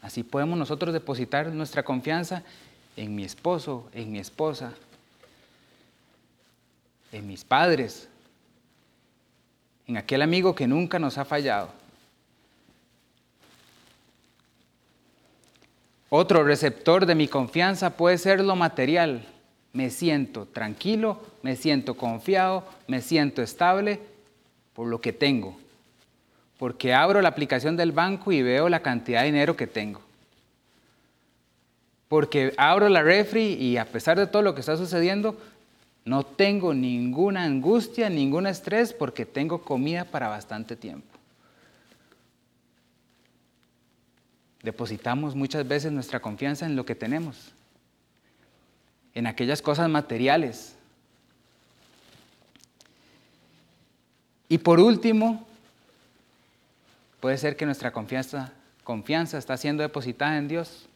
Así 0.00 0.22
podemos 0.22 0.58
nosotros 0.58 0.92
depositar 0.92 1.48
nuestra 1.48 1.82
confianza 1.82 2.42
en 2.96 3.14
mi 3.14 3.24
esposo, 3.24 3.88
en 3.92 4.10
mi 4.10 4.18
esposa, 4.18 4.72
en 7.12 7.26
mis 7.26 7.44
padres, 7.44 8.08
en 9.86 9.96
aquel 9.96 10.22
amigo 10.22 10.54
que 10.54 10.66
nunca 10.66 10.98
nos 10.98 11.18
ha 11.18 11.24
fallado. 11.24 11.72
Otro 16.10 16.44
receptor 16.44 17.06
de 17.06 17.14
mi 17.14 17.28
confianza 17.28 17.96
puede 17.96 18.18
ser 18.18 18.40
lo 18.40 18.56
material. 18.56 19.26
Me 19.72 19.90
siento 19.90 20.46
tranquilo, 20.46 21.20
me 21.42 21.56
siento 21.56 21.94
confiado, 21.94 22.64
me 22.86 23.02
siento 23.02 23.42
estable 23.42 24.00
por 24.74 24.86
lo 24.86 25.00
que 25.00 25.12
tengo 25.12 25.56
porque 26.58 26.92
abro 26.92 27.22
la 27.22 27.28
aplicación 27.28 27.76
del 27.76 27.92
banco 27.92 28.32
y 28.32 28.42
veo 28.42 28.68
la 28.68 28.80
cantidad 28.80 29.20
de 29.20 29.26
dinero 29.26 29.56
que 29.56 29.68
tengo. 29.68 30.00
Porque 32.08 32.52
abro 32.56 32.88
la 32.88 33.02
refri 33.02 33.54
y 33.54 33.76
a 33.76 33.84
pesar 33.84 34.18
de 34.18 34.26
todo 34.26 34.42
lo 34.42 34.54
que 34.54 34.60
está 34.60 34.76
sucediendo, 34.76 35.36
no 36.04 36.24
tengo 36.24 36.74
ninguna 36.74 37.44
angustia, 37.44 38.10
ningún 38.10 38.46
estrés 38.46 38.92
porque 38.92 39.24
tengo 39.24 39.62
comida 39.62 40.04
para 40.04 40.28
bastante 40.28 40.74
tiempo. 40.74 41.17
Depositamos 44.62 45.34
muchas 45.34 45.66
veces 45.66 45.92
nuestra 45.92 46.20
confianza 46.20 46.66
en 46.66 46.76
lo 46.76 46.84
que 46.84 46.94
tenemos, 46.94 47.52
en 49.14 49.26
aquellas 49.26 49.62
cosas 49.62 49.88
materiales. 49.88 50.74
Y 54.48 54.58
por 54.58 54.80
último, 54.80 55.46
Puede 57.20 57.36
ser 57.36 57.56
que 57.56 57.66
nuestra 57.66 57.92
confianza, 57.92 58.52
está 59.38 59.56
siendo 59.56 59.82
depositada 59.82 60.38
en 60.38 60.48
Dios. 60.48 60.86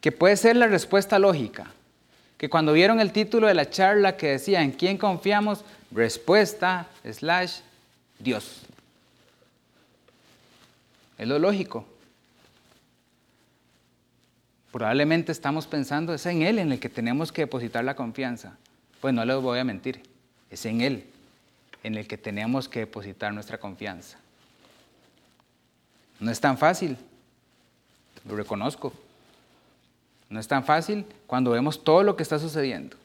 Que 0.00 0.12
puede 0.12 0.36
ser 0.36 0.56
la 0.56 0.68
respuesta 0.68 1.18
lógica. 1.18 1.66
Que 2.36 2.48
cuando 2.48 2.72
vieron 2.72 3.00
el 3.00 3.12
título 3.12 3.48
de 3.48 3.54
la 3.54 3.68
charla 3.68 4.16
que 4.16 4.28
decía 4.28 4.62
¿en 4.62 4.70
quién 4.70 4.96
confiamos? 4.96 5.64
Respuesta 5.90 6.86
slash 7.04 7.58
Dios. 8.20 8.62
Es 11.18 11.26
lo 11.26 11.38
lógico. 11.38 11.84
Probablemente 14.72 15.32
estamos 15.32 15.66
pensando, 15.66 16.14
es 16.14 16.24
en 16.26 16.42
Él 16.42 16.58
en 16.58 16.72
el 16.72 16.78
que 16.78 16.88
tenemos 16.88 17.32
que 17.32 17.42
depositar 17.42 17.84
la 17.84 17.96
confianza. 17.96 18.56
Pues 19.00 19.12
no 19.12 19.24
les 19.24 19.36
voy 19.36 19.58
a 19.58 19.64
mentir, 19.64 20.02
es 20.50 20.64
en 20.66 20.80
Él 20.80 21.04
en 21.82 21.96
el 21.96 22.06
que 22.06 22.18
tenemos 22.18 22.68
que 22.68 22.80
depositar 22.80 23.32
nuestra 23.32 23.58
confianza. 23.58 24.18
No 26.20 26.30
es 26.30 26.40
tan 26.40 26.58
fácil, 26.58 26.96
lo 28.26 28.36
reconozco. 28.36 28.92
No 30.28 30.38
es 30.38 30.46
tan 30.46 30.64
fácil 30.64 31.06
cuando 31.26 31.52
vemos 31.52 31.82
todo 31.82 32.02
lo 32.02 32.16
que 32.16 32.22
está 32.22 32.38
sucediendo. 32.38 32.96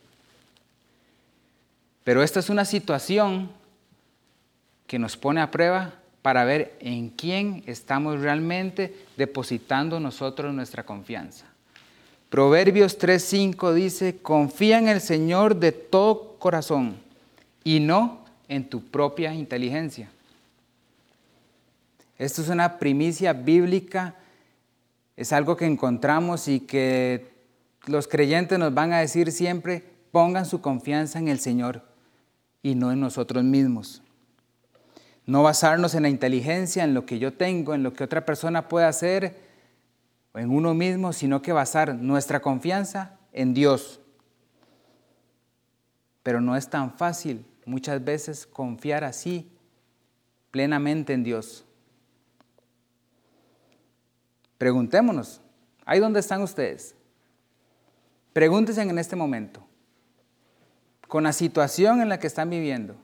Pero 2.04 2.22
esta 2.22 2.40
es 2.40 2.50
una 2.50 2.66
situación 2.66 3.50
que 4.88 5.00
nos 5.00 5.16
pone 5.16 5.40
a 5.40 5.50
prueba 5.50 5.94
para 6.24 6.46
ver 6.46 6.76
en 6.80 7.10
quién 7.10 7.64
estamos 7.68 8.20
realmente 8.22 8.96
depositando 9.18 10.00
nosotros 10.00 10.54
nuestra 10.54 10.84
confianza. 10.86 11.46
Proverbios 12.30 12.98
3:5 12.98 13.74
dice, 13.74 14.18
confía 14.18 14.80
en 14.80 14.88
el 14.88 15.02
Señor 15.02 15.58
de 15.58 15.72
todo 15.74 16.38
corazón 16.40 16.96
y 17.64 17.80
no 17.80 18.26
en 18.48 18.68
tu 18.68 18.82
propia 18.82 19.34
inteligencia. 19.36 20.10
Esto 22.18 22.42
es 22.42 22.48
una 22.48 22.80
primicia 22.80 23.34
bíblica, 23.34 24.16
es 25.18 25.34
algo 25.34 25.58
que 25.58 25.66
encontramos 25.66 26.48
y 26.48 26.62
que 26.62 27.34
los 27.86 28.08
creyentes 28.08 28.58
nos 28.58 28.74
van 28.74 28.94
a 28.94 29.00
decir 29.00 29.30
siempre, 29.32 29.84
pongan 30.12 30.46
su 30.46 30.62
confianza 30.62 31.20
en 31.20 31.28
el 31.28 31.40
Señor 31.40 31.84
y 32.62 32.76
no 32.76 32.94
en 32.94 33.02
nosotros 33.02 33.44
mismos. 33.44 34.03
No 35.26 35.44
basarnos 35.44 35.96
en 35.96 36.04
la 36.04 36.10
inteligencia, 36.10 36.84
en 36.84 36.94
lo 36.94 37.06
que 37.06 37.20
yo 37.20 37.34
tengo, 37.34 37.74
en 37.74 37.84
lo 37.84 37.94
que 37.94 38.04
otra 38.04 38.26
persona 38.26 38.68
puede 38.68 38.86
hacer, 38.86 39.38
o 40.34 40.40
en 40.40 40.50
uno 40.50 40.74
mismo, 40.74 41.14
sino 41.14 41.42
que 41.42 41.54
basar 41.54 41.96
nuestra 41.96 42.42
confianza 42.42 43.18
en 43.32 43.54
Dios. 43.54 44.02
Pero 46.24 46.42
no 46.42 46.56
es 46.56 46.70
tan 46.70 46.92
fácil 46.98 47.46
muchas 47.66 48.04
veces 48.04 48.46
confiar 48.46 49.04
así 49.04 49.50
plenamente 50.52 51.14
en 51.14 51.24
Dios. 51.24 51.66
Preguntémonos, 54.58 55.42
¿ahí 55.86 56.00
dónde 56.00 56.20
están 56.20 56.42
ustedes? 56.42 56.96
Pregúntense 58.34 58.82
en 58.82 58.98
este 58.98 59.16
momento, 59.16 59.64
con 61.08 61.24
la 61.24 61.34
situación 61.34 62.02
en 62.02 62.10
la 62.10 62.20
que 62.20 62.28
están 62.28 62.50
viviendo, 62.50 62.96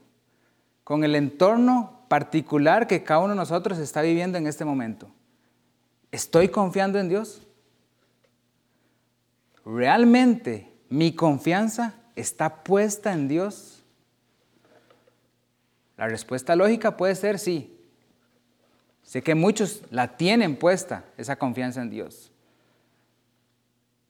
con 0.84 1.04
el 1.04 1.14
entorno 1.14 1.99
particular 2.10 2.88
que 2.88 3.04
cada 3.04 3.20
uno 3.20 3.28
de 3.28 3.36
nosotros 3.36 3.78
está 3.78 4.02
viviendo 4.02 4.36
en 4.36 4.48
este 4.48 4.64
momento. 4.64 5.08
¿Estoy 6.10 6.48
confiando 6.48 6.98
en 6.98 7.08
Dios? 7.08 7.46
¿Realmente 9.64 10.72
mi 10.88 11.14
confianza 11.14 11.94
está 12.16 12.64
puesta 12.64 13.12
en 13.12 13.28
Dios? 13.28 13.84
La 15.96 16.08
respuesta 16.08 16.56
lógica 16.56 16.96
puede 16.96 17.14
ser 17.14 17.38
sí. 17.38 17.78
Sé 19.04 19.22
que 19.22 19.36
muchos 19.36 19.84
la 19.92 20.16
tienen 20.16 20.56
puesta, 20.56 21.04
esa 21.16 21.36
confianza 21.36 21.80
en 21.80 21.90
Dios. 21.90 22.32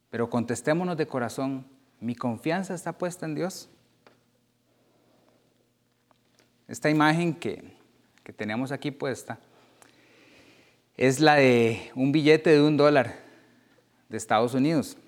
Pero 0.09 0.30
contestémonos 0.30 0.97
de 0.97 1.07
corazón, 1.07 1.66
¿mi 2.00 2.14
confianza 2.14 2.73
está 2.73 2.97
puesta 2.97 3.26
en 3.26 3.35
Dios? 3.35 3.69
Esta 6.66 6.88
imagen 6.88 7.35
que, 7.35 7.78
que 8.25 8.33
tenemos 8.33 8.73
aquí 8.73 8.91
puesta 8.91 9.39
es 10.97 11.19
la 11.21 11.37
de 11.37 11.91
un 11.95 12.12
billete 12.12 12.50
de 12.50 12.62
un 12.62 12.77
dólar 12.77 13.17
de 14.11 14.17
Estados 14.19 14.53
Unidos. 14.53 14.99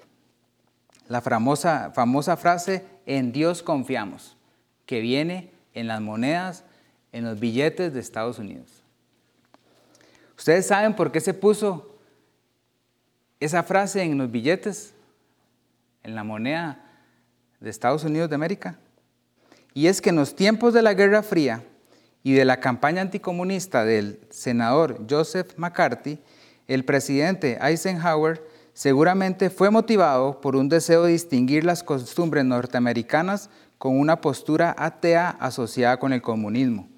La 1.08 1.20
famosa, 1.20 1.92
famosa 1.94 2.36
frase, 2.38 2.86
en 3.04 3.32
Dios 3.32 3.62
confiamos, 3.62 4.36
que 4.86 5.00
viene 5.00 5.50
en 5.74 5.88
las 5.88 6.00
monedas 6.00 6.64
en 7.12 7.24
los 7.24 7.38
billetes 7.38 7.92
de 7.92 8.00
Estados 8.00 8.38
Unidos. 8.38 8.82
¿Ustedes 10.38 10.66
saben 10.66 10.96
por 10.96 11.12
qué 11.12 11.20
se 11.20 11.34
puso 11.34 11.98
esa 13.38 13.62
frase 13.62 14.02
en 14.02 14.16
los 14.16 14.30
billetes, 14.30 14.94
en 16.02 16.14
la 16.14 16.24
moneda 16.24 16.82
de 17.60 17.68
Estados 17.68 18.04
Unidos 18.04 18.30
de 18.30 18.36
América? 18.36 18.78
Y 19.74 19.88
es 19.88 20.00
que 20.00 20.10
en 20.10 20.16
los 20.16 20.34
tiempos 20.34 20.72
de 20.72 20.82
la 20.82 20.94
Guerra 20.94 21.22
Fría 21.22 21.62
y 22.22 22.32
de 22.32 22.44
la 22.44 22.60
campaña 22.60 23.02
anticomunista 23.02 23.84
del 23.84 24.20
senador 24.30 25.04
Joseph 25.08 25.52
McCarthy, 25.56 26.18
el 26.66 26.84
presidente 26.84 27.58
Eisenhower 27.60 28.46
seguramente 28.72 29.50
fue 29.50 29.70
motivado 29.70 30.40
por 30.40 30.56
un 30.56 30.68
deseo 30.68 31.04
de 31.04 31.12
distinguir 31.12 31.64
las 31.64 31.82
costumbres 31.82 32.44
norteamericanas 32.44 33.50
con 33.78 33.98
una 33.98 34.20
postura 34.20 34.74
atea 34.78 35.30
asociada 35.40 35.98
con 35.98 36.12
el 36.12 36.22
comunismo. 36.22 36.88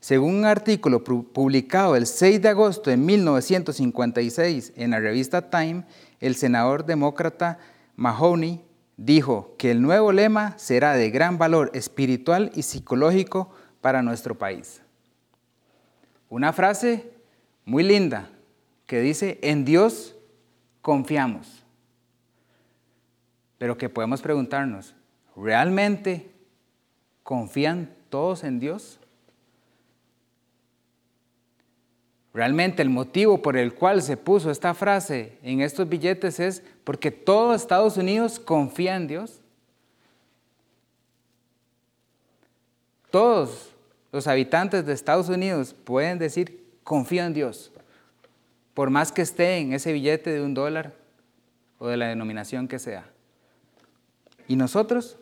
Según 0.00 0.34
un 0.34 0.44
artículo 0.46 1.04
publicado 1.04 1.94
el 1.94 2.06
6 2.06 2.42
de 2.42 2.48
agosto 2.48 2.90
de 2.90 2.96
1956 2.96 4.72
en 4.74 4.90
la 4.90 4.98
revista 4.98 5.48
Time, 5.48 5.84
el 6.18 6.34
senador 6.34 6.84
demócrata 6.86 7.58
Mahoney 7.94 8.64
dijo 8.96 9.54
que 9.58 9.70
el 9.70 9.80
nuevo 9.80 10.10
lema 10.10 10.54
será 10.58 10.94
de 10.94 11.10
gran 11.10 11.38
valor 11.38 11.70
espiritual 11.74 12.50
y 12.54 12.62
psicológico 12.62 13.50
para 13.82 14.00
nuestro 14.00 14.34
país. 14.34 14.80
Una 16.30 16.54
frase 16.54 17.12
muy 17.66 17.82
linda 17.82 18.30
que 18.86 19.00
dice, 19.00 19.38
en 19.42 19.66
Dios 19.66 20.16
confiamos. 20.80 21.62
Pero 23.58 23.76
que 23.76 23.90
podemos 23.90 24.22
preguntarnos, 24.22 24.94
¿realmente 25.36 26.32
¿Confían 27.22 27.94
todos 28.10 28.42
en 28.44 28.58
Dios? 28.58 28.98
Realmente 32.34 32.82
el 32.82 32.90
motivo 32.90 33.42
por 33.42 33.56
el 33.56 33.74
cual 33.74 34.02
se 34.02 34.16
puso 34.16 34.50
esta 34.50 34.74
frase 34.74 35.38
en 35.42 35.60
estos 35.60 35.88
billetes 35.88 36.40
es 36.40 36.62
porque 36.82 37.10
todo 37.10 37.54
Estados 37.54 37.96
Unidos 37.96 38.40
confía 38.40 38.96
en 38.96 39.06
Dios. 39.06 39.40
Todos 43.10 43.71
los 44.12 44.26
habitantes 44.26 44.84
de 44.84 44.92
Estados 44.92 45.30
Unidos 45.30 45.74
pueden 45.74 46.18
decir, 46.18 46.62
confío 46.84 47.24
en 47.24 47.32
Dios, 47.32 47.72
por 48.74 48.90
más 48.90 49.10
que 49.10 49.22
esté 49.22 49.58
en 49.58 49.72
ese 49.72 49.92
billete 49.92 50.30
de 50.30 50.42
un 50.42 50.54
dólar 50.54 50.92
o 51.78 51.88
de 51.88 51.96
la 51.96 52.08
denominación 52.08 52.68
que 52.68 52.78
sea. 52.78 53.06
¿Y 54.46 54.56
nosotros? 54.56 55.16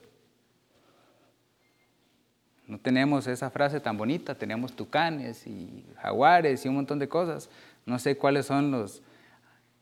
No 2.66 2.78
tenemos 2.78 3.26
esa 3.26 3.50
frase 3.50 3.80
tan 3.80 3.96
bonita, 3.96 4.34
tenemos 4.34 4.72
tucanes 4.72 5.46
y 5.46 5.84
jaguares 6.00 6.64
y 6.64 6.68
un 6.68 6.76
montón 6.76 6.98
de 6.98 7.08
cosas. 7.08 7.48
No 7.86 7.98
sé 7.98 8.16
cuáles 8.16 8.46
son 8.46 8.70
los 8.70 9.02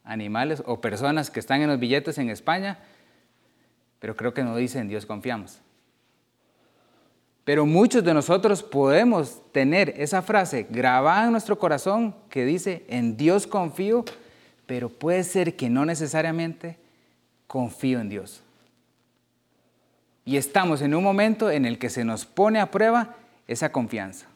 animales 0.05 0.63
o 0.67 0.81
personas 0.81 1.31
que 1.31 1.41
están 1.41 1.61
en 1.61 1.69
los 1.69 1.79
billetes 1.79 2.17
en 2.19 2.31
España, 2.31 2.79
pero 3.99 4.17
creo 4.17 4.33
que 4.33 4.43
no 4.43 4.57
dicen 4.57 4.89
Dios 4.89 5.05
confiamos. 5.05 5.61
Pero 7.49 7.65
muchos 7.65 8.05
de 8.05 8.13
nosotros 8.13 8.63
podemos 8.63 9.41
tener 9.53 9.95
esa 9.97 10.21
frase 10.21 10.67
grabada 10.69 11.25
en 11.25 11.33
nuestro 11.33 11.59
corazón 11.59 12.15
que 12.29 12.45
dice, 12.45 12.85
en 12.89 13.17
Dios 13.17 13.47
confío, 13.47 14.05
pero 14.67 14.91
puede 14.91 15.25
ser 15.25 15.57
que 15.57 15.71
no 15.71 15.87
necesariamente 15.87 16.77
confío 17.47 18.01
en 18.01 18.11
Dios. 18.11 18.43
Y 20.27 20.37
estamos 20.37 20.83
en 20.83 20.95
un 20.95 21.03
momento 21.03 21.51
en 21.51 21.65
el 21.65 21.79
que 21.79 21.89
se 21.89 22.05
nos 22.05 22.27
pone 22.27 22.61
a 22.61 22.71
prueba 22.71 23.17
esa 23.47 23.73
confianza. 23.73 24.27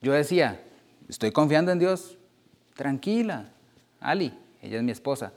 Yo 0.00 0.12
decía, 0.12 0.60
estoy 1.08 1.32
confiando 1.32 1.72
en 1.72 1.80
Dios, 1.80 2.16
tranquila, 2.76 3.48
Ali, 3.98 4.32
ella 4.62 4.76
es 4.76 4.84
mi 4.84 4.92
esposa, 4.92 5.32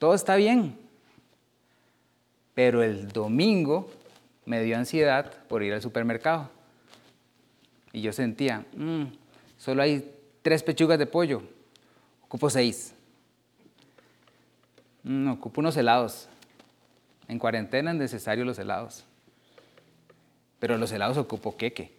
todo 0.00 0.14
está 0.14 0.34
bien. 0.34 0.76
Pero 2.56 2.82
el 2.82 3.06
domingo 3.06 3.88
me 4.48 4.62
dio 4.62 4.78
ansiedad 4.78 5.30
por 5.46 5.62
ir 5.62 5.74
al 5.74 5.82
supermercado. 5.82 6.48
Y 7.92 8.00
yo 8.00 8.14
sentía, 8.14 8.64
mm, 8.74 9.04
solo 9.58 9.82
hay 9.82 10.10
tres 10.40 10.62
pechugas 10.62 10.98
de 10.98 11.04
pollo, 11.04 11.42
ocupo 12.24 12.48
seis. 12.48 12.94
Mm, 15.02 15.32
ocupo 15.32 15.60
unos 15.60 15.76
helados. 15.76 16.30
En 17.28 17.38
cuarentena 17.38 17.90
es 17.90 17.98
necesario 17.98 18.46
los 18.46 18.58
helados. 18.58 19.04
Pero 20.58 20.78
los 20.78 20.90
helados 20.92 21.18
ocupo 21.18 21.58
queque. 21.58 21.92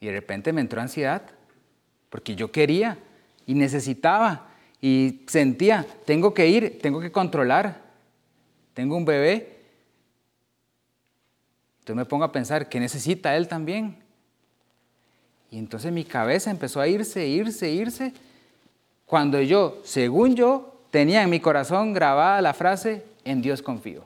Y 0.00 0.06
de 0.06 0.12
repente 0.12 0.52
me 0.52 0.60
entró 0.60 0.80
ansiedad, 0.80 1.22
porque 2.10 2.34
yo 2.34 2.50
quería 2.50 2.98
y 3.46 3.54
necesitaba 3.54 4.48
y 4.80 5.22
sentía, 5.28 5.86
tengo 6.04 6.34
que 6.34 6.48
ir, 6.48 6.80
tengo 6.82 7.00
que 7.00 7.12
controlar, 7.12 7.85
tengo 8.76 8.94
un 8.94 9.06
bebé. 9.06 9.56
Entonces 11.78 11.96
me 11.96 12.04
pongo 12.04 12.24
a 12.24 12.32
pensar, 12.32 12.68
¿qué 12.68 12.78
necesita 12.78 13.34
él 13.34 13.48
también? 13.48 13.96
Y 15.50 15.56
entonces 15.56 15.90
mi 15.90 16.04
cabeza 16.04 16.50
empezó 16.50 16.82
a 16.82 16.86
irse, 16.86 17.26
irse, 17.26 17.70
irse, 17.70 18.12
cuando 19.06 19.40
yo, 19.40 19.80
según 19.82 20.36
yo, 20.36 20.78
tenía 20.90 21.22
en 21.22 21.30
mi 21.30 21.40
corazón 21.40 21.94
grabada 21.94 22.42
la 22.42 22.52
frase, 22.52 23.02
en 23.24 23.40
Dios 23.40 23.62
confío. 23.62 24.04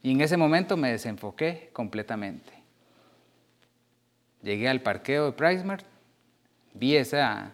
Y 0.00 0.12
en 0.12 0.20
ese 0.20 0.36
momento 0.36 0.76
me 0.76 0.92
desenfoqué 0.92 1.70
completamente. 1.72 2.52
Llegué 4.44 4.68
al 4.68 4.80
parqueo 4.80 5.26
de 5.26 5.32
PriceMart, 5.32 5.84
vi 6.72 6.94
esa, 6.94 7.50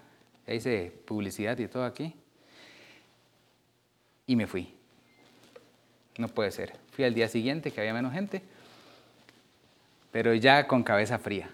hice 0.46 0.92
publicidad 1.06 1.56
y 1.58 1.68
todo 1.68 1.86
aquí, 1.86 2.14
y 4.26 4.36
me 4.36 4.46
fui. 4.46 4.79
No 6.20 6.28
puede 6.28 6.50
ser. 6.50 6.74
Fui 6.92 7.06
al 7.06 7.14
día 7.14 7.28
siguiente, 7.28 7.70
que 7.70 7.80
había 7.80 7.94
menos 7.94 8.12
gente, 8.12 8.42
pero 10.12 10.34
ya 10.34 10.66
con 10.66 10.82
cabeza 10.82 11.18
fría. 11.18 11.48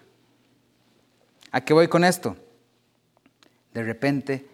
¿A 1.53 1.61
qué 1.61 1.73
voy 1.73 1.87
con 1.87 2.03
esto? 2.03 2.35
De 3.73 3.81
repente 3.81 4.45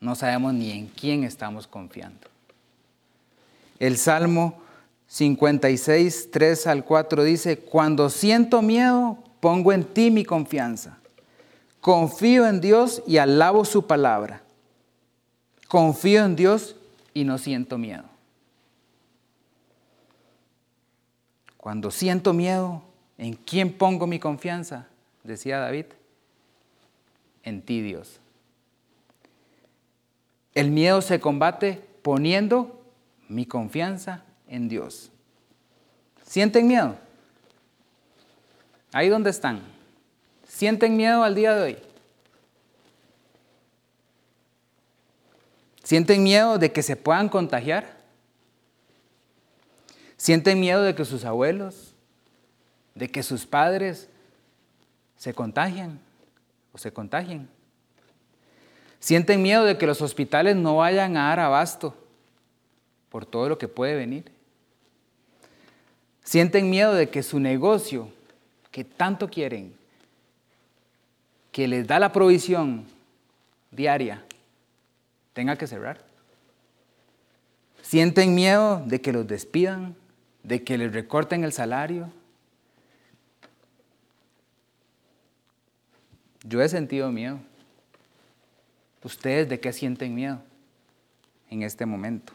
no 0.00 0.16
sabemos 0.16 0.54
ni 0.54 0.72
en 0.72 0.88
quién 0.88 1.22
estamos 1.22 1.68
confiando. 1.68 2.26
El 3.78 3.96
Salmo 3.96 4.60
56, 5.06 6.32
3 6.32 6.66
al 6.66 6.84
4 6.84 7.22
dice, 7.22 7.60
cuando 7.60 8.10
siento 8.10 8.60
miedo, 8.60 9.22
pongo 9.38 9.72
en 9.72 9.84
ti 9.84 10.10
mi 10.10 10.24
confianza. 10.24 10.98
Confío 11.80 12.48
en 12.48 12.60
Dios 12.60 13.04
y 13.06 13.18
alabo 13.18 13.64
su 13.64 13.86
palabra. 13.86 14.42
Confío 15.68 16.24
en 16.24 16.34
Dios 16.34 16.74
y 17.12 17.22
no 17.22 17.38
siento 17.38 17.78
miedo. 17.78 18.13
Cuando 21.64 21.90
siento 21.90 22.34
miedo, 22.34 22.82
¿en 23.16 23.32
quién 23.32 23.72
pongo 23.72 24.06
mi 24.06 24.18
confianza? 24.18 24.86
Decía 25.22 25.60
David. 25.60 25.86
En 27.42 27.62
ti, 27.62 27.80
Dios. 27.80 28.20
El 30.52 30.70
miedo 30.70 31.00
se 31.00 31.20
combate 31.20 31.82
poniendo 32.02 32.84
mi 33.30 33.46
confianza 33.46 34.24
en 34.46 34.68
Dios. 34.68 35.10
¿Sienten 36.26 36.66
miedo? 36.66 36.98
Ahí 38.92 39.08
donde 39.08 39.30
están. 39.30 39.62
¿Sienten 40.46 40.94
miedo 40.98 41.24
al 41.24 41.34
día 41.34 41.54
de 41.54 41.62
hoy? 41.62 41.78
¿Sienten 45.82 46.22
miedo 46.22 46.58
de 46.58 46.70
que 46.70 46.82
se 46.82 46.96
puedan 46.96 47.30
contagiar? 47.30 47.93
¿Sienten 50.24 50.58
miedo 50.58 50.82
de 50.82 50.94
que 50.94 51.04
sus 51.04 51.26
abuelos, 51.26 51.92
de 52.94 53.10
que 53.10 53.22
sus 53.22 53.44
padres 53.44 54.08
se 55.18 55.34
contagian 55.34 56.00
o 56.72 56.78
se 56.78 56.90
contagien? 56.94 57.46
Sienten 59.00 59.42
miedo 59.42 59.66
de 59.66 59.76
que 59.76 59.86
los 59.86 60.00
hospitales 60.00 60.56
no 60.56 60.78
vayan 60.78 61.18
a 61.18 61.28
dar 61.28 61.40
abasto 61.40 61.94
por 63.10 63.26
todo 63.26 63.50
lo 63.50 63.58
que 63.58 63.68
puede 63.68 63.96
venir. 63.96 64.32
Sienten 66.22 66.70
miedo 66.70 66.94
de 66.94 67.10
que 67.10 67.22
su 67.22 67.38
negocio, 67.38 68.08
que 68.70 68.82
tanto 68.82 69.28
quieren, 69.28 69.76
que 71.52 71.68
les 71.68 71.86
da 71.86 71.98
la 71.98 72.12
provisión 72.12 72.86
diaria, 73.70 74.24
tenga 75.34 75.56
que 75.56 75.66
cerrar. 75.66 76.02
Sienten 77.82 78.34
miedo 78.34 78.82
de 78.86 79.02
que 79.02 79.12
los 79.12 79.26
despidan, 79.26 79.96
de 80.44 80.62
que 80.62 80.78
les 80.78 80.92
recorten 80.92 81.42
el 81.42 81.52
salario. 81.52 82.08
Yo 86.44 86.62
he 86.62 86.68
sentido 86.68 87.10
miedo. 87.10 87.40
¿Ustedes 89.02 89.48
de 89.48 89.58
qué 89.58 89.72
sienten 89.72 90.14
miedo 90.14 90.40
en 91.50 91.62
este 91.62 91.84
momento? 91.84 92.32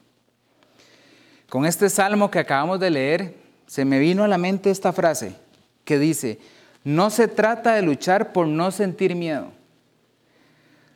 Con 1.49 1.65
este 1.65 1.89
salmo 1.89 2.29
que 2.29 2.39
acabamos 2.39 2.79
de 2.79 2.91
leer, 2.91 3.35
se 3.65 3.85
me 3.85 3.99
vino 3.99 4.23
a 4.23 4.27
la 4.27 4.37
mente 4.37 4.69
esta 4.69 4.91
frase 4.91 5.35
que 5.83 5.97
dice, 5.97 6.39
no 6.83 7.09
se 7.09 7.27
trata 7.27 7.73
de 7.73 7.81
luchar 7.81 8.33
por 8.33 8.47
no 8.47 8.71
sentir 8.71 9.15
miedo, 9.15 9.51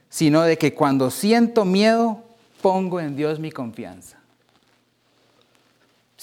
sino 0.10 0.44
de 0.44 0.58
que 0.58 0.74
cuando 0.74 1.10
siento 1.10 1.66
miedo, 1.66 2.24
pongo 2.62 3.00
en 3.00 3.16
Dios 3.16 3.40
mi 3.40 3.52
confianza. 3.52 4.23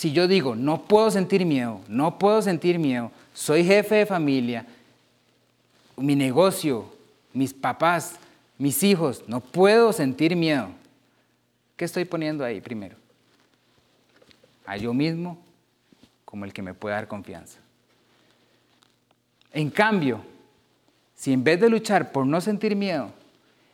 Si 0.00 0.12
yo 0.12 0.26
digo, 0.26 0.56
no 0.56 0.84
puedo 0.84 1.10
sentir 1.10 1.44
miedo, 1.44 1.82
no 1.86 2.18
puedo 2.18 2.40
sentir 2.40 2.78
miedo, 2.78 3.12
soy 3.34 3.62
jefe 3.62 3.96
de 3.96 4.06
familia, 4.06 4.64
mi 5.98 6.16
negocio, 6.16 6.90
mis 7.34 7.52
papás, 7.52 8.14
mis 8.56 8.82
hijos, 8.82 9.22
no 9.26 9.40
puedo 9.40 9.92
sentir 9.92 10.34
miedo. 10.36 10.70
¿Qué 11.76 11.84
estoy 11.84 12.06
poniendo 12.06 12.42
ahí 12.42 12.62
primero? 12.62 12.96
A 14.64 14.78
yo 14.78 14.94
mismo 14.94 15.36
como 16.24 16.46
el 16.46 16.54
que 16.54 16.62
me 16.62 16.72
puede 16.72 16.94
dar 16.94 17.06
confianza. 17.06 17.58
En 19.52 19.68
cambio, 19.68 20.22
si 21.14 21.34
en 21.34 21.44
vez 21.44 21.60
de 21.60 21.68
luchar 21.68 22.10
por 22.10 22.24
no 22.24 22.40
sentir 22.40 22.74
miedo, 22.74 23.10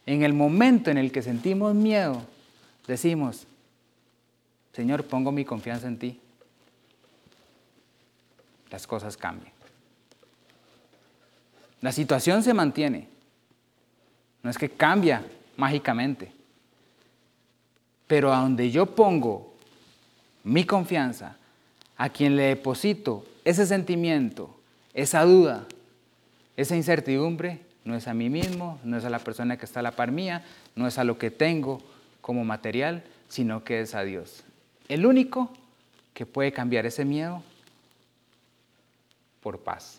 en 0.07 0.25
el 0.25 0.33
momento 0.33 0.91
en 0.91 0.99
el 0.99 1.13
que 1.13 1.23
sentimos 1.23 1.73
miedo, 1.77 2.21
decimos, 2.89 3.47
Señor, 4.77 5.05
pongo 5.07 5.33
mi 5.33 5.43
confianza 5.43 5.89
en 5.89 5.99
ti, 5.99 6.21
las 8.71 8.87
cosas 8.87 9.17
cambian. 9.17 9.51
La 11.81 11.93
situación 11.93 12.43
se 12.43 12.53
mantiene, 12.53 13.09
no 14.43 14.51
es 14.51 14.59
que 14.59 14.69
cambia 14.69 15.25
mágicamente. 15.57 16.31
Pero 18.07 18.35
a 18.35 18.41
donde 18.41 18.71
yo 18.71 18.85
pongo 18.85 19.55
mi 20.45 20.65
confianza, 20.65 21.39
a 21.97 22.11
quien 22.11 22.37
le 22.37 22.43
deposito 22.43 23.25
ese 23.47 23.65
sentimiento, 23.65 24.61
esa 24.93 25.25
duda, 25.25 25.65
esa 26.55 26.77
incertidumbre, 26.77 27.61
no 27.87 27.97
es 27.97 28.09
a 28.09 28.13
mí 28.13 28.29
mismo, 28.29 28.79
no 28.85 28.99
es 28.99 29.07
a 29.07 29.11
la 29.11 29.21
persona 29.21 29.57
que 29.57 29.65
está 29.65 29.81
a 29.81 29.85
la 29.85 29.93
par 29.93 30.13
mía, 30.13 30.45
no 30.75 30.87
es 30.87 30.99
a 30.99 31.05
lo 31.05 31.17
que 31.17 31.31
tengo 31.31 31.81
como 32.21 32.45
material, 32.45 33.05
sino 33.31 33.65
que 33.65 33.81
es 33.81 33.95
a 33.95 34.03
Dios. 34.03 34.45
El 34.89 35.07
único 35.07 35.51
que 36.15 36.27
puede 36.27 36.53
cambiar 36.53 36.87
ese 36.87 37.05
miedo 37.05 37.43
por 39.43 39.59
paz. 39.61 39.99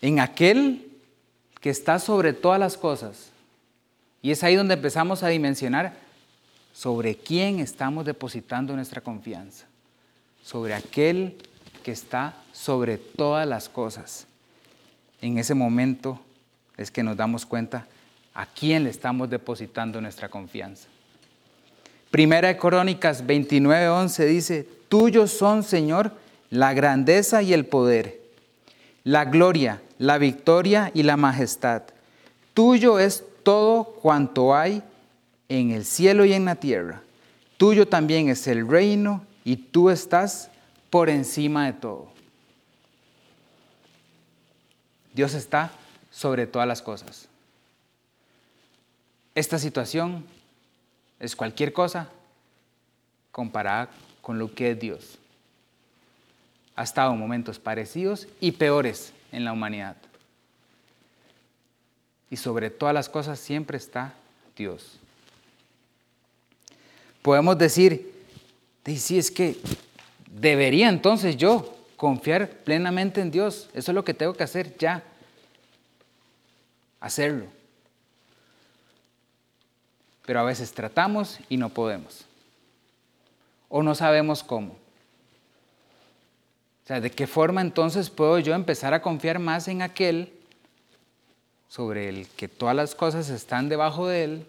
En 0.00 0.18
aquel 0.18 0.90
que 1.60 1.70
está 1.70 1.98
sobre 1.98 2.32
todas 2.32 2.58
las 2.58 2.76
cosas. 2.76 3.30
Y 4.22 4.30
es 4.30 4.42
ahí 4.42 4.56
donde 4.56 4.74
empezamos 4.74 5.22
a 5.22 5.28
dimensionar 5.28 5.94
sobre 6.72 7.16
quién 7.16 7.60
estamos 7.60 8.04
depositando 8.04 8.74
nuestra 8.74 9.00
confianza. 9.00 9.66
Sobre 10.42 10.74
aquel 10.74 11.36
que 11.82 11.92
está 11.92 12.34
sobre 12.52 12.98
todas 12.98 13.46
las 13.46 13.68
cosas. 13.68 14.26
En 15.20 15.38
ese 15.38 15.54
momento 15.54 16.18
es 16.76 16.90
que 16.90 17.02
nos 17.02 17.16
damos 17.16 17.44
cuenta 17.44 17.86
a 18.32 18.46
quién 18.46 18.84
le 18.84 18.90
estamos 18.90 19.28
depositando 19.28 20.00
nuestra 20.00 20.28
confianza. 20.28 20.88
Primera 22.10 22.48
de 22.48 22.56
Crónicas 22.56 23.24
29:11 23.24 24.26
dice, 24.26 24.68
tuyos 24.88 25.30
son, 25.30 25.62
Señor, 25.62 26.12
la 26.50 26.74
grandeza 26.74 27.42
y 27.42 27.52
el 27.52 27.66
poder, 27.66 28.20
la 29.04 29.24
gloria, 29.24 29.80
la 29.98 30.18
victoria 30.18 30.90
y 30.92 31.04
la 31.04 31.16
majestad. 31.16 31.82
Tuyo 32.54 32.98
es 32.98 33.24
todo 33.44 33.84
cuanto 33.84 34.56
hay 34.56 34.82
en 35.48 35.70
el 35.70 35.84
cielo 35.84 36.24
y 36.24 36.32
en 36.32 36.44
la 36.44 36.56
tierra. 36.56 37.02
Tuyo 37.56 37.86
también 37.86 38.28
es 38.28 38.46
el 38.48 38.66
reino 38.66 39.24
y 39.44 39.56
tú 39.56 39.90
estás 39.90 40.50
por 40.90 41.08
encima 41.08 41.66
de 41.66 41.74
todo. 41.74 42.08
Dios 45.14 45.34
está 45.34 45.70
sobre 46.10 46.46
todas 46.46 46.66
las 46.66 46.82
cosas. 46.82 47.28
Esta 49.34 49.58
situación 49.58 50.24
es 51.20 51.36
cualquier 51.36 51.72
cosa 51.72 52.08
comparada 53.30 53.90
con 54.22 54.38
lo 54.38 54.52
que 54.52 54.72
es 54.72 54.80
Dios. 54.80 55.18
Ha 56.74 56.82
estado 56.82 57.12
en 57.12 57.18
momentos 57.18 57.58
parecidos 57.58 58.26
y 58.40 58.52
peores 58.52 59.12
en 59.30 59.44
la 59.44 59.52
humanidad. 59.52 59.96
Y 62.30 62.36
sobre 62.36 62.70
todas 62.70 62.94
las 62.94 63.08
cosas 63.08 63.38
siempre 63.38 63.76
está 63.76 64.14
Dios. 64.56 64.98
Podemos 67.22 67.58
decir, 67.58 68.14
sí, 68.86 69.18
es 69.18 69.30
que 69.30 69.58
debería 70.30 70.88
entonces 70.88 71.36
yo 71.36 71.76
confiar 71.96 72.48
plenamente 72.48 73.20
en 73.20 73.30
Dios. 73.30 73.68
Eso 73.74 73.90
es 73.90 73.94
lo 73.94 74.04
que 74.04 74.14
tengo 74.14 74.32
que 74.32 74.44
hacer 74.44 74.76
ya. 74.78 75.02
Hacerlo. 77.00 77.59
Pero 80.26 80.40
a 80.40 80.44
veces 80.44 80.72
tratamos 80.72 81.38
y 81.48 81.56
no 81.56 81.68
podemos. 81.68 82.24
O 83.68 83.82
no 83.82 83.94
sabemos 83.94 84.42
cómo. 84.42 84.72
O 86.84 86.86
sea, 86.86 87.00
¿de 87.00 87.10
qué 87.10 87.26
forma 87.26 87.60
entonces 87.60 88.10
puedo 88.10 88.38
yo 88.38 88.54
empezar 88.54 88.94
a 88.94 89.02
confiar 89.02 89.38
más 89.38 89.68
en 89.68 89.82
aquel 89.82 90.32
sobre 91.68 92.08
el 92.08 92.26
que 92.28 92.48
todas 92.48 92.74
las 92.74 92.96
cosas 92.96 93.30
están 93.30 93.68
debajo 93.68 94.08
de 94.08 94.24
él, 94.24 94.46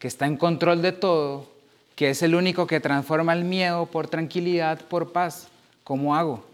que 0.00 0.08
está 0.08 0.26
en 0.26 0.36
control 0.36 0.82
de 0.82 0.90
todo, 0.90 1.48
que 1.94 2.10
es 2.10 2.22
el 2.22 2.34
único 2.34 2.66
que 2.66 2.80
transforma 2.80 3.32
el 3.32 3.44
miedo 3.44 3.86
por 3.86 4.08
tranquilidad, 4.08 4.80
por 4.80 5.12
paz? 5.12 5.46
¿Cómo 5.84 6.16
hago? 6.16 6.44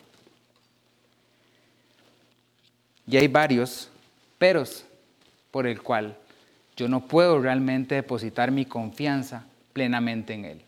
Y 3.07 3.17
hay 3.17 3.27
varios 3.27 3.89
peros 4.39 4.85
por 5.51 5.67
el 5.67 5.83
cual 5.83 6.17
yo 6.81 6.89
no 6.89 7.01
puedo 7.01 7.39
realmente 7.39 7.95
depositar 7.95 8.51
mi 8.51 8.65
confianza 8.65 9.45
plenamente 9.75 10.33
en 10.33 10.47
Él. 10.47 10.63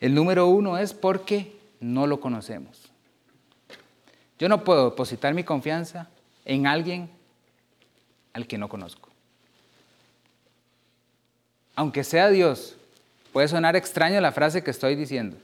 El 0.00 0.16
número 0.16 0.48
uno 0.48 0.78
es 0.78 0.92
porque 0.92 1.56
no 1.78 2.08
lo 2.08 2.20
conocemos. 2.20 2.90
Yo 4.36 4.48
no 4.48 4.64
puedo 4.64 4.90
depositar 4.90 5.32
mi 5.32 5.44
confianza 5.44 6.08
en 6.44 6.66
alguien 6.66 7.08
al 8.32 8.48
que 8.48 8.58
no 8.58 8.68
conozco. 8.68 9.10
Aunque 11.76 12.02
sea 12.02 12.30
Dios, 12.30 12.74
puede 13.32 13.46
sonar 13.46 13.76
extraño 13.76 14.20
la 14.20 14.32
frase 14.32 14.64
que 14.64 14.72
estoy 14.72 14.96
diciendo, 14.96 15.36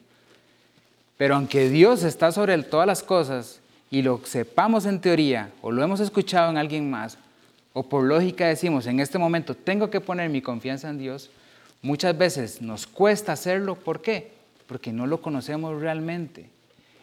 pero 1.16 1.37
aunque 1.37 1.68
Dios 1.68 2.02
está 2.02 2.33
sobre 2.33 2.61
todas 2.64 2.88
las 2.88 3.05
cosas 3.05 3.61
y 3.92 4.02
lo 4.02 4.20
sepamos 4.24 4.87
en 4.87 5.00
teoría 5.00 5.52
o 5.62 5.70
lo 5.70 5.85
hemos 5.85 6.00
escuchado 6.00 6.50
en 6.50 6.57
alguien 6.59 6.90
más, 6.90 7.16
o 7.79 7.83
por 7.83 8.05
lógica 8.05 8.47
decimos, 8.47 8.87
en 8.87 9.01
este 9.01 9.19
momento 9.19 9.55
tengo 9.55 9.91
que 9.91 10.01
poner 10.01 10.31
mi 10.31 10.41
confianza 10.41 10.89
en 10.89 10.97
Dios, 10.97 11.29
muchas 11.83 12.17
veces 12.17 12.62
nos 12.62 12.87
cuesta 12.87 13.33
hacerlo. 13.33 13.75
¿Por 13.75 14.01
qué? 14.01 14.33
Porque 14.67 14.95
no 14.95 15.07
lo 15.07 15.21
conocemos 15.21 15.79
realmente. 15.79 16.49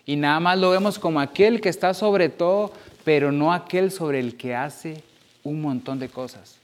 Y 0.08 0.16
nada 0.16 0.40
más 0.40 0.58
lo 0.58 0.72
vemos 0.72 0.98
como 0.98 1.20
aquel 1.20 1.62
que 1.62 1.70
está 1.70 1.94
sobre 1.94 2.30
todo, 2.30 2.74
pero 3.04 3.32
no 3.32 3.54
aquel 3.54 3.92
sobre 3.92 4.20
el 4.20 4.36
que 4.36 4.56
hace 4.56 5.04
un 5.44 5.62
montón 5.62 6.00
de 6.00 6.10
cosas 6.10 6.58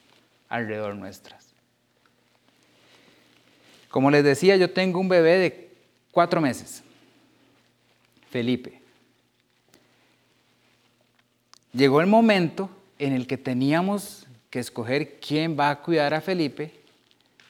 alrededor 0.50 0.96
nuestras. 0.96 1.46
Como 3.92 4.10
les 4.10 4.24
decía, 4.24 4.58
yo 4.58 4.72
tengo 4.72 5.00
un 5.00 5.08
bebé 5.08 5.38
de 5.38 5.70
cuatro 6.10 6.42
meses, 6.42 6.82
Felipe 8.32 8.82
llegó 11.74 12.02
el 12.02 12.08
momento 12.08 12.72
en 13.00 13.14
el 13.14 13.26
que 13.26 13.38
teníamos 13.38 14.28
que 14.50 14.60
escoger 14.60 15.20
quién 15.20 15.58
va 15.58 15.70
a 15.70 15.82
cuidar 15.82 16.14
a 16.14 16.22
Felipe 16.22 16.72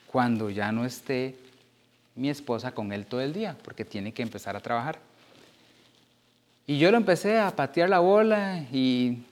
cuando 0.07 0.49
ya 0.49 0.71
no 0.71 0.85
esté 0.85 1.35
mi 2.15 2.29
esposa 2.29 2.71
con 2.71 2.91
él 2.91 3.05
todo 3.05 3.21
el 3.21 3.33
día, 3.33 3.57
porque 3.63 3.83
tiene 3.83 4.13
que 4.13 4.21
empezar 4.21 4.55
a 4.55 4.59
trabajar. 4.59 4.99
Y 6.67 6.77
yo 6.77 6.91
lo 6.91 6.97
empecé 6.97 7.39
a 7.39 7.55
patear 7.55 7.89
la 7.89 7.99
bola 7.99 8.63
y, 8.71 9.23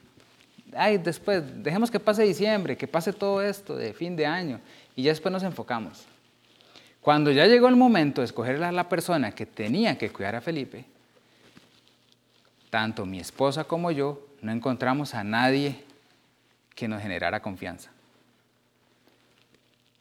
ay, 0.74 0.98
después, 0.98 1.42
dejemos 1.62 1.90
que 1.90 2.00
pase 2.00 2.24
diciembre, 2.24 2.76
que 2.76 2.88
pase 2.88 3.12
todo 3.12 3.42
esto 3.42 3.76
de 3.76 3.92
fin 3.92 4.16
de 4.16 4.26
año, 4.26 4.60
y 4.96 5.04
ya 5.04 5.12
después 5.12 5.32
nos 5.32 5.42
enfocamos. 5.42 6.04
Cuando 7.00 7.30
ya 7.30 7.46
llegó 7.46 7.68
el 7.68 7.76
momento 7.76 8.22
de 8.22 8.24
escoger 8.24 8.62
a 8.62 8.72
la 8.72 8.88
persona 8.88 9.32
que 9.32 9.46
tenía 9.46 9.96
que 9.96 10.10
cuidar 10.10 10.34
a 10.34 10.40
Felipe, 10.40 10.84
tanto 12.70 13.06
mi 13.06 13.20
esposa 13.20 13.64
como 13.64 13.90
yo 13.92 14.26
no 14.42 14.50
encontramos 14.50 15.14
a 15.14 15.22
nadie 15.22 15.87
que 16.78 16.86
nos 16.86 17.02
generara 17.02 17.42
confianza. 17.42 17.90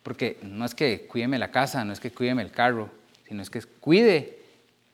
Porque 0.04 0.38
no 0.44 0.64
es 0.64 0.76
que 0.76 1.08
cuídeme 1.08 1.40
la 1.40 1.50
casa, 1.50 1.84
no 1.84 1.92
es 1.92 2.00
que 2.00 2.12
cuídeme 2.12 2.44
el 2.44 2.52
carro, 2.52 2.92
sino 3.28 3.42
es 3.42 3.50
que 3.50 3.64
cuide 3.64 4.38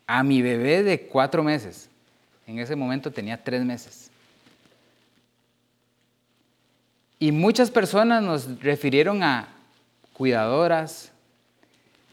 a 0.07 0.23
mi 0.23 0.41
bebé 0.41 0.81
de 0.81 1.01
cuatro 1.07 1.43
meses. 1.43 1.89
En 2.47 2.57
ese 2.59 2.77
momento 2.77 3.11
tenía 3.11 3.43
tres 3.43 3.65
meses. 3.65 4.09
Y 7.19 7.33
muchas 7.33 7.69
personas 7.69 8.23
nos 8.23 8.61
refirieron 8.61 9.21
a 9.21 9.49
cuidadoras, 10.13 11.11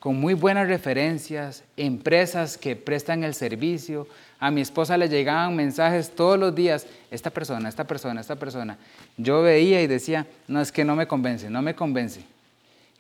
con 0.00 0.18
muy 0.18 0.34
buenas 0.34 0.66
referencias, 0.66 1.62
empresas 1.76 2.58
que 2.58 2.74
prestan 2.74 3.22
el 3.22 3.34
servicio. 3.34 4.08
A 4.40 4.50
mi 4.50 4.62
esposa 4.62 4.96
le 4.96 5.10
llegaban 5.10 5.54
mensajes 5.54 6.14
todos 6.14 6.38
los 6.38 6.54
días, 6.54 6.86
esta 7.10 7.28
persona, 7.28 7.68
esta 7.68 7.84
persona, 7.86 8.22
esta 8.22 8.36
persona. 8.36 8.78
Yo 9.18 9.42
veía 9.42 9.82
y 9.82 9.86
decía, 9.86 10.26
no, 10.48 10.62
es 10.62 10.72
que 10.72 10.82
no 10.82 10.96
me 10.96 11.06
convence, 11.06 11.50
no 11.50 11.60
me 11.60 11.74
convence. 11.74 12.24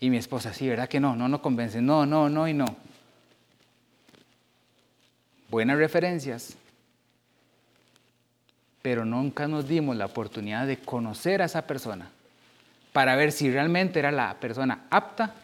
Y 0.00 0.10
mi 0.10 0.18
esposa, 0.18 0.52
sí, 0.52 0.68
¿verdad 0.68 0.88
que 0.88 1.00
no? 1.00 1.16
No 1.16 1.28
nos 1.28 1.40
convence, 1.40 1.80
no, 1.80 2.04
no, 2.04 2.28
no 2.28 2.46
y 2.46 2.52
no. 2.52 2.66
Buenas 5.48 5.78
referencias, 5.78 6.56
pero 8.82 9.06
nunca 9.06 9.48
nos 9.48 9.66
dimos 9.66 9.96
la 9.96 10.06
oportunidad 10.06 10.66
de 10.66 10.76
conocer 10.76 11.40
a 11.40 11.46
esa 11.46 11.66
persona 11.66 12.10
para 12.92 13.16
ver 13.16 13.32
si 13.32 13.50
realmente 13.50 13.98
era 13.98 14.12
la 14.12 14.34
persona 14.34 14.84
apta 14.90 15.34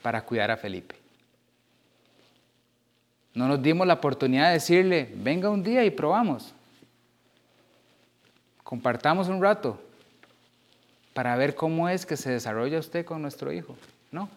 para 0.00 0.22
cuidar 0.22 0.52
a 0.52 0.56
Felipe. 0.56 1.01
No 3.34 3.48
nos 3.48 3.62
dimos 3.62 3.86
la 3.86 3.94
oportunidad 3.94 4.48
de 4.48 4.54
decirle, 4.54 5.10
venga 5.14 5.48
un 5.48 5.62
día 5.62 5.84
y 5.84 5.90
probamos. 5.90 6.54
Compartamos 8.62 9.28
un 9.28 9.42
rato 9.42 9.80
para 11.14 11.36
ver 11.36 11.54
cómo 11.54 11.88
es 11.88 12.06
que 12.06 12.16
se 12.16 12.30
desarrolla 12.30 12.78
usted 12.78 13.04
con 13.04 13.22
nuestro 13.22 13.52
hijo. 13.52 13.76
No. 14.10 14.28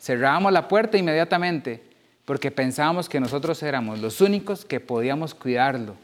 Cerrábamos 0.00 0.52
la 0.52 0.68
puerta 0.68 0.98
inmediatamente 0.98 1.82
porque 2.24 2.50
pensábamos 2.50 3.08
que 3.08 3.20
nosotros 3.20 3.62
éramos 3.62 3.98
los 4.00 4.20
únicos 4.20 4.64
que 4.64 4.80
podíamos 4.80 5.34
cuidarlo 5.34 5.94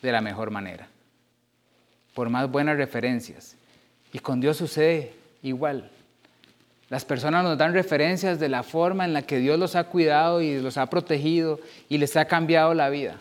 de 0.00 0.12
la 0.12 0.20
mejor 0.20 0.50
manera, 0.50 0.88
por 2.14 2.28
más 2.28 2.50
buenas 2.50 2.76
referencias. 2.76 3.56
Y 4.12 4.18
con 4.18 4.40
Dios 4.40 4.56
sucede 4.56 5.14
igual. 5.42 5.90
Las 6.92 7.06
personas 7.06 7.42
nos 7.42 7.56
dan 7.56 7.72
referencias 7.72 8.38
de 8.38 8.50
la 8.50 8.62
forma 8.62 9.06
en 9.06 9.14
la 9.14 9.22
que 9.22 9.38
Dios 9.38 9.58
los 9.58 9.76
ha 9.76 9.84
cuidado 9.84 10.42
y 10.42 10.60
los 10.60 10.76
ha 10.76 10.90
protegido 10.90 11.58
y 11.88 11.96
les 11.96 12.18
ha 12.18 12.26
cambiado 12.26 12.74
la 12.74 12.90
vida. 12.90 13.16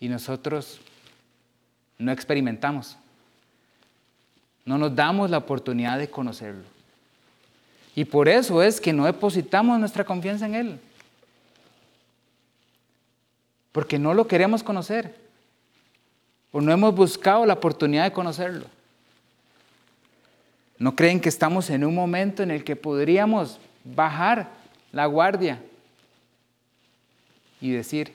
Y 0.00 0.08
nosotros 0.08 0.80
no 1.98 2.10
experimentamos. 2.12 2.96
No 4.64 4.78
nos 4.78 4.94
damos 4.96 5.28
la 5.28 5.36
oportunidad 5.36 5.98
de 5.98 6.08
conocerlo. 6.08 6.64
Y 7.94 8.06
por 8.06 8.26
eso 8.26 8.62
es 8.62 8.80
que 8.80 8.94
no 8.94 9.04
depositamos 9.04 9.78
nuestra 9.78 10.02
confianza 10.02 10.46
en 10.46 10.54
Él. 10.54 10.80
Porque 13.70 13.98
no 13.98 14.14
lo 14.14 14.26
queremos 14.26 14.62
conocer. 14.62 15.14
O 16.52 16.62
no 16.62 16.72
hemos 16.72 16.94
buscado 16.94 17.44
la 17.44 17.52
oportunidad 17.52 18.04
de 18.04 18.12
conocerlo. 18.12 18.64
¿No 20.78 20.96
creen 20.96 21.20
que 21.20 21.28
estamos 21.28 21.70
en 21.70 21.84
un 21.84 21.94
momento 21.94 22.42
en 22.42 22.50
el 22.50 22.64
que 22.64 22.76
podríamos 22.76 23.60
bajar 23.84 24.50
la 24.92 25.06
guardia 25.06 25.62
y 27.60 27.70
decir, 27.70 28.12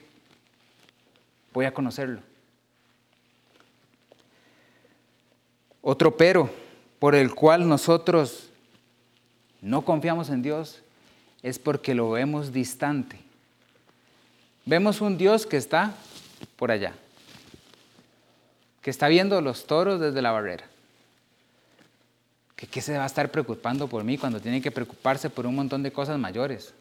voy 1.52 1.64
a 1.64 1.74
conocerlo? 1.74 2.20
Otro 5.82 6.16
pero 6.16 6.50
por 6.98 7.14
el 7.14 7.34
cual 7.34 7.66
nosotros 7.66 8.50
no 9.62 9.82
confiamos 9.82 10.28
en 10.28 10.42
Dios 10.42 10.82
es 11.42 11.58
porque 11.58 11.94
lo 11.94 12.10
vemos 12.10 12.52
distante. 12.52 13.18
Vemos 14.66 15.00
un 15.00 15.16
Dios 15.16 15.46
que 15.46 15.56
está 15.56 15.94
por 16.56 16.70
allá, 16.70 16.92
que 18.82 18.90
está 18.90 19.08
viendo 19.08 19.40
los 19.40 19.66
toros 19.66 20.00
desde 20.00 20.20
la 20.20 20.32
barrera. 20.32 20.69
Que 22.60 22.66
qué 22.66 22.82
se 22.82 22.96
va 22.96 23.04
a 23.04 23.06
estar 23.06 23.30
preocupando 23.30 23.88
por 23.88 24.04
mí 24.04 24.18
cuando 24.18 24.40
tiene 24.40 24.60
que 24.60 24.70
preocuparse 24.70 25.30
por 25.30 25.46
un 25.46 25.56
montón 25.56 25.82
de 25.82 25.90
cosas 25.90 26.18
mayores. 26.18 26.74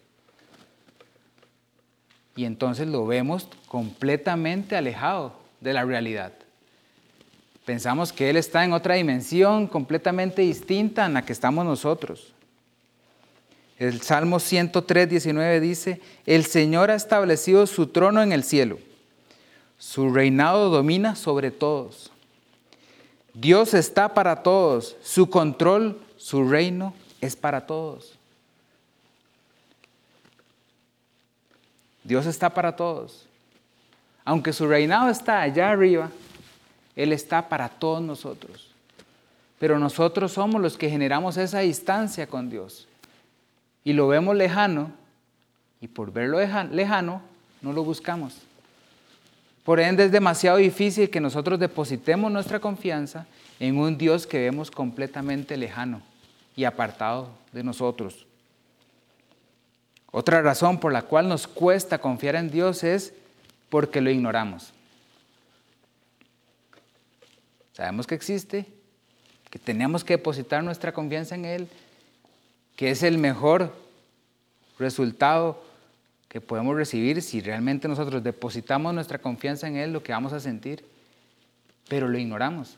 Y 2.35 2.45
entonces 2.45 2.87
lo 2.87 3.07
vemos 3.07 3.47
completamente 3.67 4.75
alejado 4.75 5.33
de 5.61 5.73
la 5.73 5.85
realidad. 5.85 6.33
Pensamos 7.65 8.11
que 8.11 8.29
Él 8.29 8.37
está 8.37 8.63
en 8.65 8.73
otra 8.73 8.95
dimensión 8.95 9.67
completamente 9.67 10.41
distinta 10.41 11.05
en 11.05 11.13
la 11.13 11.23
que 11.23 11.33
estamos 11.33 11.65
nosotros. 11.65 12.33
El 13.77 14.01
Salmo 14.01 14.39
103, 14.39 15.09
19 15.09 15.59
dice, 15.61 16.01
el 16.25 16.45
Señor 16.45 16.91
ha 16.91 16.95
establecido 16.95 17.65
su 17.65 17.87
trono 17.87 18.21
en 18.21 18.33
el 18.33 18.43
cielo, 18.43 18.77
su 19.77 20.11
reinado 20.11 20.69
domina 20.69 21.15
sobre 21.15 21.51
todos. 21.51 22.11
Dios 23.33 23.73
está 23.73 24.13
para 24.13 24.43
todos, 24.43 24.95
su 25.01 25.29
control, 25.29 25.99
su 26.17 26.47
reino 26.49 26.93
es 27.21 27.35
para 27.35 27.65
todos. 27.65 28.13
Dios 32.03 32.25
está 32.25 32.49
para 32.49 32.75
todos. 32.75 33.25
Aunque 34.25 34.53
su 34.53 34.67
reinado 34.67 35.09
está 35.09 35.41
allá 35.41 35.69
arriba, 35.69 36.09
Él 36.95 37.13
está 37.13 37.47
para 37.47 37.69
todos 37.69 38.01
nosotros. 38.01 38.71
Pero 39.59 39.77
nosotros 39.77 40.31
somos 40.31 40.61
los 40.61 40.77
que 40.77 40.89
generamos 40.89 41.37
esa 41.37 41.59
distancia 41.59 42.27
con 42.27 42.49
Dios. 42.49 42.87
Y 43.83 43.93
lo 43.93 44.07
vemos 44.07 44.35
lejano, 44.35 44.91
y 45.81 45.87
por 45.87 46.11
verlo 46.11 46.39
lejano, 46.39 47.21
no 47.61 47.73
lo 47.73 47.83
buscamos. 47.83 48.35
Por 49.69 49.79
ende 49.79 50.03
es 50.03 50.11
demasiado 50.11 50.57
difícil 50.57 51.11
que 51.11 51.19
nosotros 51.19 51.59
depositemos 51.59 52.31
nuestra 52.31 52.59
confianza 52.59 53.27
en 53.59 53.77
un 53.77 53.99
Dios 53.99 54.25
que 54.25 54.39
vemos 54.39 54.71
completamente 54.71 55.55
lejano 55.57 56.01
y 56.55 56.63
apartado 56.63 57.29
de 57.51 57.63
nosotros. 57.63 58.25
Otra 60.09 60.41
razón 60.41 60.79
por 60.79 60.91
la 60.91 61.03
cual 61.03 61.29
nos 61.29 61.45
cuesta 61.47 61.99
confiar 61.99 62.35
en 62.35 62.49
Dios 62.49 62.83
es 62.83 63.13
porque 63.69 64.01
lo 64.01 64.09
ignoramos. 64.09 64.73
Sabemos 67.73 68.07
que 68.07 68.15
existe, 68.15 68.65
que 69.51 69.59
tenemos 69.59 70.03
que 70.03 70.17
depositar 70.17 70.63
nuestra 70.63 70.93
confianza 70.93 71.35
en 71.35 71.45
Él, 71.45 71.67
que 72.75 72.89
es 72.89 73.03
el 73.03 73.19
mejor 73.19 73.71
resultado 74.79 75.63
que 76.29 76.39
podemos 76.39 76.75
recibir 76.75 77.21
si 77.23 77.41
realmente 77.41 77.87
nosotros 77.87 78.23
depositamos 78.23 78.93
nuestra 78.93 79.17
confianza 79.17 79.67
en 79.67 79.75
Él, 79.75 79.91
lo 79.91 80.03
que 80.03 80.11
vamos 80.11 80.31
a 80.31 80.39
sentir, 80.39 80.85
pero 81.87 82.07
lo 82.07 82.17
ignoramos. 82.19 82.77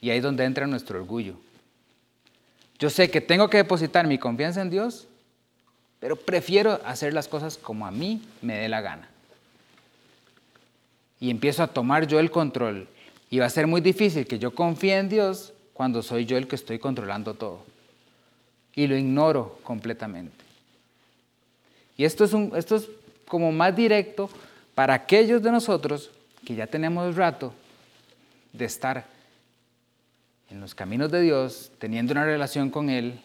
Y 0.00 0.10
ahí 0.10 0.18
es 0.18 0.22
donde 0.22 0.44
entra 0.44 0.66
nuestro 0.66 0.98
orgullo. 0.98 1.36
Yo 2.78 2.90
sé 2.90 3.08
que 3.08 3.20
tengo 3.20 3.48
que 3.48 3.58
depositar 3.58 4.06
mi 4.06 4.18
confianza 4.18 4.60
en 4.60 4.68
Dios, 4.68 5.06
pero 6.00 6.16
prefiero 6.16 6.80
hacer 6.84 7.14
las 7.14 7.28
cosas 7.28 7.56
como 7.56 7.86
a 7.86 7.92
mí 7.92 8.20
me 8.42 8.58
dé 8.58 8.68
la 8.68 8.80
gana. 8.80 9.08
Y 11.20 11.30
empiezo 11.30 11.62
a 11.62 11.68
tomar 11.68 12.06
yo 12.08 12.18
el 12.18 12.32
control. 12.32 12.88
Y 13.30 13.38
va 13.38 13.46
a 13.46 13.50
ser 13.50 13.66
muy 13.66 13.80
difícil 13.80 14.26
que 14.26 14.38
yo 14.38 14.54
confíe 14.54 14.98
en 14.98 15.08
Dios 15.08 15.54
cuando 15.72 16.02
soy 16.02 16.26
yo 16.26 16.36
el 16.36 16.48
que 16.48 16.56
estoy 16.56 16.78
controlando 16.78 17.34
todo. 17.34 17.64
Y 18.74 18.88
lo 18.88 18.96
ignoro 18.96 19.58
completamente. 19.62 20.43
Y 21.96 22.04
esto 22.04 22.24
es, 22.24 22.88
como 23.26 23.52
más 23.52 23.74
directo 23.74 24.28
para 24.74 24.94
aquellos 24.94 25.42
de 25.42 25.50
nosotros 25.50 26.10
que 26.44 26.54
ya 26.54 26.66
tenemos 26.66 27.16
rato 27.16 27.54
de 28.52 28.64
estar 28.64 29.06
en 30.50 30.60
los 30.60 30.74
caminos 30.74 31.10
de 31.10 31.22
Dios, 31.22 31.70
teniendo 31.78 32.12
una 32.12 32.24
relación 32.24 32.70
con 32.70 32.90
Él, 32.90 33.20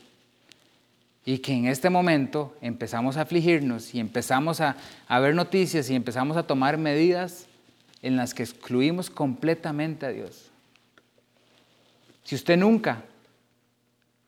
y 1.25 1.39
que 1.39 1.53
en 1.53 1.67
este 1.67 1.89
momento 1.89 2.55
empezamos 2.61 3.17
a 3.17 3.21
afligirnos 3.21 3.93
y 3.93 3.99
empezamos 3.99 4.61
a, 4.61 4.77
a 5.07 5.19
ver 5.19 5.35
noticias 5.35 5.89
y 5.89 5.95
empezamos 5.95 6.37
a 6.37 6.43
tomar 6.43 6.77
medidas 6.77 7.45
en 8.01 8.15
las 8.15 8.33
que 8.33 8.43
excluimos 8.43 9.09
completamente 9.09 10.05
a 10.05 10.09
Dios. 10.09 10.49
Si 12.23 12.35
usted 12.35 12.57
nunca 12.57 13.03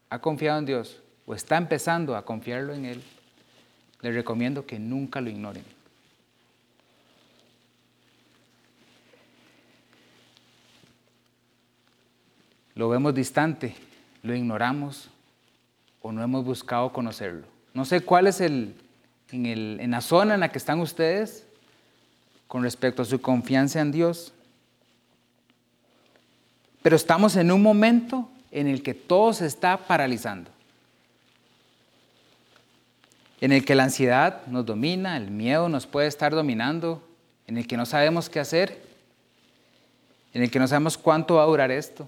ha 0.10 0.20
confiado 0.20 0.60
en 0.60 0.66
Dios 0.66 1.00
o 1.26 1.34
está 1.34 1.58
empezando 1.58 2.16
a 2.16 2.26
confiarlo 2.26 2.74
en 2.74 2.86
Él, 2.86 3.04
les 4.02 4.14
recomiendo 4.14 4.66
que 4.66 4.80
nunca 4.80 5.22
lo 5.22 5.30
ignoren. 5.30 5.64
Lo 12.76 12.90
vemos 12.90 13.14
distante, 13.14 13.76
lo 14.24 14.34
ignoramos 14.34 15.10
o 16.02 16.12
no 16.12 16.24
hemos 16.24 16.44
buscado 16.44 16.92
conocerlo. 16.92 17.46
No 17.74 17.86
sé 17.86 18.02
cuál 18.02 18.28
es 18.28 18.42
el, 18.42 18.76
en, 19.32 19.46
el, 19.46 19.80
en 19.80 19.92
la 19.92 20.02
zona 20.02 20.34
en 20.34 20.40
la 20.40 20.52
que 20.52 20.58
están 20.58 20.80
ustedes 20.80 21.46
con 22.48 22.64
respecto 22.64 23.04
a 23.04 23.06
su 23.06 23.22
confianza 23.22 23.82
en 23.82 23.92
Dios. 23.92 24.34
Pero 26.82 26.96
estamos 26.96 27.36
en 27.36 27.52
un 27.52 27.62
momento 27.62 28.30
en 28.50 28.68
el 28.68 28.82
que 28.82 28.94
todo 28.96 29.32
se 29.34 29.46
está 29.46 29.78
paralizando 29.78 30.50
en 33.42 33.52
el 33.52 33.66
que 33.66 33.74
la 33.74 33.84
ansiedad 33.84 34.46
nos 34.46 34.68
domina, 34.68 35.18
el 35.18 35.32
miedo 35.32 35.68
nos 35.68 35.88
puede 35.88 36.08
estar 36.08 36.34
dominando, 36.34 37.04
en 37.48 37.58
el 37.58 37.68
que 37.68 37.76
no 37.76 37.88
sabemos 37.88 38.30
qué 38.30 38.40
hacer, 38.40 38.80
en 40.34 40.44
el 40.44 40.52
que 40.52 40.60
no 40.60 40.68
sabemos 40.68 40.96
cuánto 40.98 41.36
va 41.36 41.44
a 41.44 41.48
durar 41.48 41.72
esto. 41.72 42.08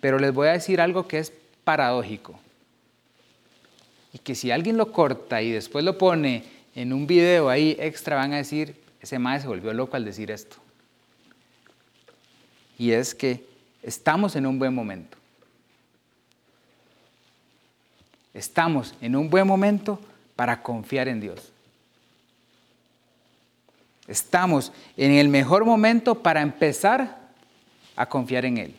Pero 0.00 0.18
les 0.18 0.34
voy 0.34 0.48
a 0.48 0.52
decir 0.52 0.80
algo 0.80 1.06
que 1.06 1.20
es 1.20 1.32
paradójico. 1.62 2.38
Y 4.12 4.18
que 4.18 4.34
si 4.34 4.50
alguien 4.50 4.76
lo 4.76 4.90
corta 4.90 5.40
y 5.40 5.52
después 5.52 5.84
lo 5.84 5.96
pone 5.96 6.44
en 6.74 6.92
un 6.92 7.06
video 7.06 7.48
ahí 7.48 7.76
extra, 7.78 8.16
van 8.16 8.32
a 8.32 8.38
decir, 8.38 8.74
ese 9.00 9.18
maestro 9.20 9.52
se 9.52 9.56
volvió 9.56 9.72
loco 9.72 9.96
al 9.96 10.04
decir 10.04 10.32
esto. 10.32 10.56
Y 12.78 12.90
es 12.90 13.14
que 13.14 13.46
estamos 13.80 14.34
en 14.34 14.44
un 14.44 14.58
buen 14.58 14.74
momento. 14.74 15.21
Estamos 18.34 18.94
en 19.00 19.16
un 19.16 19.28
buen 19.28 19.46
momento 19.46 20.00
para 20.36 20.62
confiar 20.62 21.08
en 21.08 21.20
Dios. 21.20 21.52
Estamos 24.06 24.72
en 24.96 25.12
el 25.12 25.28
mejor 25.28 25.64
momento 25.64 26.22
para 26.22 26.40
empezar 26.42 27.18
a 27.94 28.06
confiar 28.06 28.44
en 28.44 28.58
Él. 28.58 28.74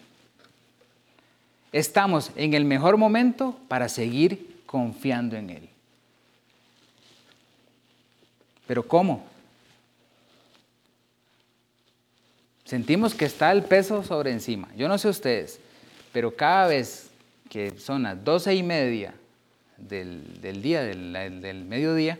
Estamos 1.71 2.31
en 2.35 2.53
el 2.53 2.65
mejor 2.65 2.97
momento 2.97 3.57
para 3.67 3.89
seguir 3.89 4.61
confiando 4.65 5.35
en 5.35 5.49
Él. 5.49 5.69
Pero 8.67 8.87
¿cómo? 8.87 9.23
Sentimos 12.65 13.13
que 13.13 13.25
está 13.25 13.51
el 13.51 13.63
peso 13.63 14.03
sobre 14.03 14.31
encima. 14.31 14.69
Yo 14.75 14.87
no 14.87 14.97
sé 14.97 15.09
ustedes, 15.09 15.59
pero 16.11 16.35
cada 16.35 16.67
vez 16.67 17.09
que 17.49 17.77
son 17.79 18.03
las 18.03 18.23
doce 18.23 18.55
y 18.55 18.63
media 18.63 19.13
del, 19.87 20.61
día, 20.61 20.81
del, 20.81 21.65
mediodía, 21.67 22.19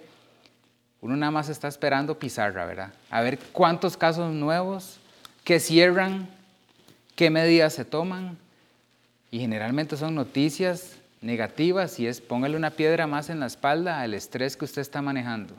uno 1.02 1.15
nada 1.15 1.32
más 1.32 1.49
está 1.49 1.67
esperando 1.67 2.17
pizarra, 2.17 2.65
¿verdad? 2.65 2.93
A 3.10 3.21
ver 3.21 3.39
cuántos 3.52 3.97
casos 3.97 4.34
nuevos, 4.34 4.99
que 5.43 5.60
cierran, 5.60 6.30
qué 7.15 7.30
medidas 7.30 7.73
se 7.73 7.86
toman. 7.86 8.38
Y 9.32 9.39
generalmente 9.39 9.97
son 9.97 10.15
noticias 10.15 10.97
negativas 11.21 11.99
y 11.99 12.08
es 12.08 12.21
póngale 12.21 12.56
una 12.56 12.71
piedra 12.71 13.08
más 13.08 13.30
en 13.30 13.39
la 13.39 13.47
espalda 13.47 14.02
al 14.02 14.13
estrés 14.13 14.56
que 14.56 14.65
usted 14.65 14.82
está 14.82 15.02
manejando. 15.02 15.56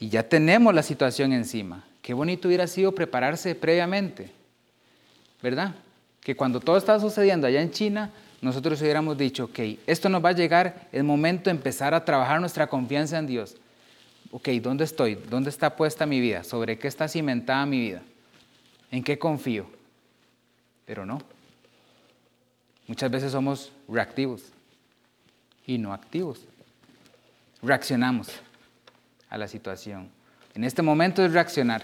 Y 0.00 0.08
ya 0.10 0.22
tenemos 0.22 0.74
la 0.74 0.82
situación 0.82 1.32
encima. 1.32 1.84
Qué 2.02 2.14
bonito 2.14 2.48
hubiera 2.48 2.66
sido 2.66 2.92
prepararse 2.92 3.54
previamente, 3.54 4.30
¿verdad? 5.42 5.74
Que 6.20 6.36
cuando 6.36 6.60
todo 6.60 6.76
estaba 6.76 7.00
sucediendo 7.00 7.46
allá 7.46 7.60
en 7.60 7.70
China, 7.70 8.10
nosotros 8.40 8.80
hubiéramos 8.80 9.18
dicho, 9.18 9.44
ok, 9.44 9.58
esto 9.86 10.08
nos 10.08 10.24
va 10.24 10.28
a 10.28 10.32
llegar, 10.32 10.88
es 10.92 11.02
momento 11.02 11.50
de 11.50 11.56
empezar 11.56 11.92
a 11.94 12.04
trabajar 12.04 12.40
nuestra 12.40 12.68
confianza 12.68 13.18
en 13.18 13.26
Dios. 13.26 13.56
Ok, 14.30 14.48
¿dónde 14.62 14.84
estoy? 14.84 15.14
¿Dónde 15.14 15.50
está 15.50 15.74
puesta 15.74 16.06
mi 16.06 16.20
vida? 16.20 16.44
¿Sobre 16.44 16.78
qué 16.78 16.86
está 16.86 17.08
cimentada 17.08 17.66
mi 17.66 17.80
vida? 17.80 18.02
¿En 18.90 19.02
qué 19.02 19.18
confío? 19.18 19.66
Pero 20.84 21.04
no. 21.04 21.20
Muchas 22.86 23.10
veces 23.10 23.32
somos 23.32 23.72
reactivos 23.88 24.44
y 25.66 25.78
no 25.78 25.92
activos. 25.92 26.40
Reaccionamos 27.62 28.28
a 29.28 29.36
la 29.36 29.48
situación. 29.48 30.08
En 30.54 30.64
este 30.64 30.82
momento 30.82 31.24
es 31.24 31.32
reaccionar. 31.32 31.82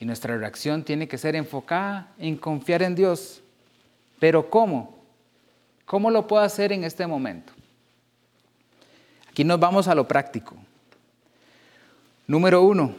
Y 0.00 0.04
nuestra 0.04 0.36
reacción 0.36 0.84
tiene 0.84 1.08
que 1.08 1.18
ser 1.18 1.34
enfocada 1.34 2.12
en 2.18 2.36
confiar 2.36 2.82
en 2.82 2.94
Dios. 2.94 3.42
Pero 4.18 4.48
¿cómo? 4.50 4.98
¿Cómo 5.84 6.10
lo 6.10 6.26
puedo 6.26 6.42
hacer 6.42 6.72
en 6.72 6.84
este 6.84 7.06
momento? 7.06 7.52
Aquí 9.30 9.44
nos 9.44 9.58
vamos 9.58 9.88
a 9.88 9.94
lo 9.94 10.06
práctico. 10.06 10.56
Número 12.26 12.62
uno, 12.62 12.94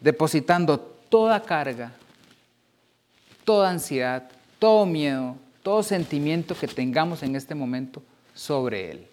depositando 0.00 0.78
toda 0.80 1.42
carga, 1.42 1.92
toda 3.44 3.70
ansiedad, 3.70 4.30
todo 4.58 4.86
miedo, 4.86 5.36
todo 5.62 5.82
sentimiento 5.82 6.54
que 6.54 6.68
tengamos 6.68 7.22
en 7.22 7.36
este 7.36 7.54
momento 7.54 8.02
sobre 8.34 8.90
Él. 8.92 9.06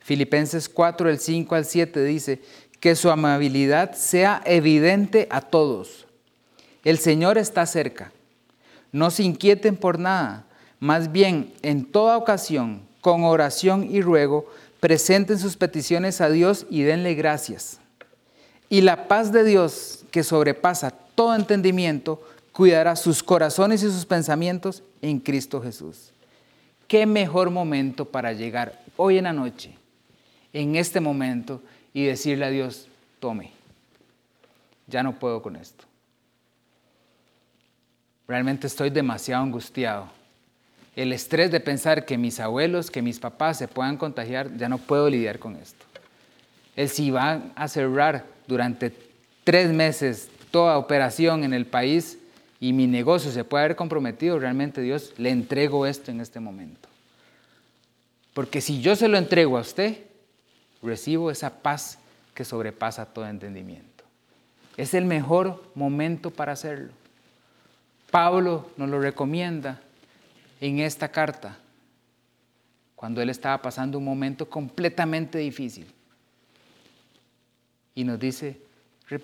Filipenses 0.00 0.68
4, 0.68 1.10
el 1.10 1.18
5 1.18 1.54
al 1.54 1.64
7 1.64 2.04
dice, 2.04 2.40
que 2.80 2.94
su 2.94 3.10
amabilidad 3.10 3.94
sea 3.94 4.40
evidente 4.44 5.26
a 5.30 5.40
todos. 5.40 6.06
El 6.84 6.98
Señor 6.98 7.38
está 7.38 7.66
cerca. 7.66 8.12
No 8.92 9.10
se 9.10 9.22
inquieten 9.22 9.76
por 9.76 9.98
nada, 9.98 10.44
más 10.80 11.12
bien 11.12 11.52
en 11.62 11.84
toda 11.84 12.16
ocasión, 12.16 12.82
con 13.00 13.24
oración 13.24 13.88
y 13.90 14.00
ruego, 14.00 14.46
presenten 14.80 15.38
sus 15.38 15.56
peticiones 15.56 16.20
a 16.20 16.30
Dios 16.30 16.66
y 16.70 16.82
denle 16.82 17.14
gracias. 17.14 17.80
Y 18.68 18.82
la 18.82 19.08
paz 19.08 19.32
de 19.32 19.44
Dios, 19.44 20.04
que 20.10 20.22
sobrepasa 20.22 20.90
todo 20.90 21.34
entendimiento, 21.34 22.22
cuidará 22.52 22.96
sus 22.96 23.22
corazones 23.22 23.82
y 23.82 23.90
sus 23.90 24.04
pensamientos 24.04 24.82
en 25.00 25.20
Cristo 25.20 25.60
Jesús. 25.62 26.12
¿Qué 26.86 27.06
mejor 27.06 27.50
momento 27.50 28.04
para 28.04 28.32
llegar 28.32 28.80
hoy 28.96 29.18
en 29.18 29.24
la 29.24 29.32
noche, 29.32 29.74
en 30.52 30.76
este 30.76 31.00
momento, 31.00 31.60
y 31.92 32.04
decirle 32.04 32.44
a 32.44 32.50
Dios, 32.50 32.88
tome, 33.20 33.52
ya 34.86 35.02
no 35.02 35.18
puedo 35.18 35.42
con 35.42 35.56
esto. 35.56 35.84
Realmente 38.28 38.66
estoy 38.66 38.90
demasiado 38.90 39.42
angustiado. 39.42 40.10
El 40.94 41.14
estrés 41.14 41.50
de 41.50 41.60
pensar 41.60 42.04
que 42.04 42.18
mis 42.18 42.40
abuelos, 42.40 42.90
que 42.90 43.00
mis 43.00 43.18
papás 43.18 43.56
se 43.56 43.68
puedan 43.68 43.96
contagiar, 43.96 44.54
ya 44.58 44.68
no 44.68 44.76
puedo 44.76 45.08
lidiar 45.08 45.38
con 45.38 45.56
esto. 45.56 45.86
El 46.76 46.90
si 46.90 47.10
van 47.10 47.52
a 47.56 47.68
cerrar 47.68 48.26
durante 48.46 48.92
tres 49.44 49.70
meses 49.70 50.28
toda 50.50 50.76
operación 50.76 51.42
en 51.42 51.54
el 51.54 51.64
país 51.64 52.18
y 52.60 52.74
mi 52.74 52.86
negocio 52.86 53.30
se 53.30 53.44
puede 53.44 53.64
haber 53.64 53.76
comprometido, 53.76 54.38
realmente 54.38 54.82
Dios 54.82 55.14
le 55.16 55.30
entrego 55.30 55.86
esto 55.86 56.10
en 56.10 56.20
este 56.20 56.38
momento. 56.38 56.86
Porque 58.34 58.60
si 58.60 58.82
yo 58.82 58.94
se 58.94 59.08
lo 59.08 59.16
entrego 59.16 59.56
a 59.56 59.62
usted, 59.62 60.04
recibo 60.82 61.30
esa 61.30 61.62
paz 61.62 61.98
que 62.34 62.44
sobrepasa 62.44 63.06
todo 63.06 63.26
entendimiento. 63.26 64.04
Es 64.76 64.92
el 64.92 65.06
mejor 65.06 65.64
momento 65.74 66.30
para 66.30 66.52
hacerlo. 66.52 66.97
Pablo 68.10 68.70
nos 68.76 68.88
lo 68.88 69.00
recomienda 69.00 69.80
en 70.60 70.80
esta 70.80 71.08
carta, 71.08 71.58
cuando 72.96 73.22
él 73.22 73.30
estaba 73.30 73.62
pasando 73.62 73.98
un 73.98 74.04
momento 74.04 74.48
completamente 74.48 75.38
difícil. 75.38 75.86
Y 77.94 78.04
nos 78.04 78.18
dice, 78.18 78.60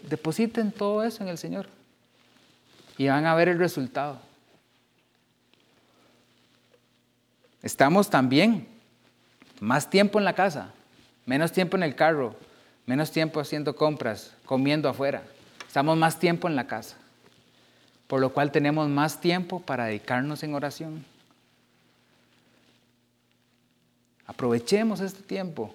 depositen 0.08 0.70
todo 0.70 1.02
eso 1.02 1.22
en 1.22 1.28
el 1.28 1.38
Señor 1.38 1.66
y 2.96 3.08
van 3.08 3.26
a 3.26 3.34
ver 3.34 3.48
el 3.48 3.58
resultado. 3.58 4.20
Estamos 7.62 8.10
también 8.10 8.68
más 9.60 9.88
tiempo 9.88 10.18
en 10.18 10.24
la 10.24 10.34
casa, 10.34 10.72
menos 11.24 11.50
tiempo 11.50 11.76
en 11.76 11.82
el 11.82 11.96
carro, 11.96 12.36
menos 12.86 13.10
tiempo 13.10 13.40
haciendo 13.40 13.74
compras, 13.74 14.34
comiendo 14.44 14.88
afuera. 14.88 15.22
Estamos 15.66 15.96
más 15.96 16.18
tiempo 16.18 16.46
en 16.46 16.56
la 16.56 16.66
casa, 16.66 16.96
por 18.06 18.20
lo 18.20 18.32
cual 18.32 18.52
tenemos 18.52 18.88
más 18.88 19.20
tiempo 19.20 19.60
para 19.60 19.86
dedicarnos 19.86 20.42
en 20.42 20.54
oración. 20.54 21.04
Aprovechemos 24.26 25.00
este 25.00 25.22
tiempo. 25.22 25.74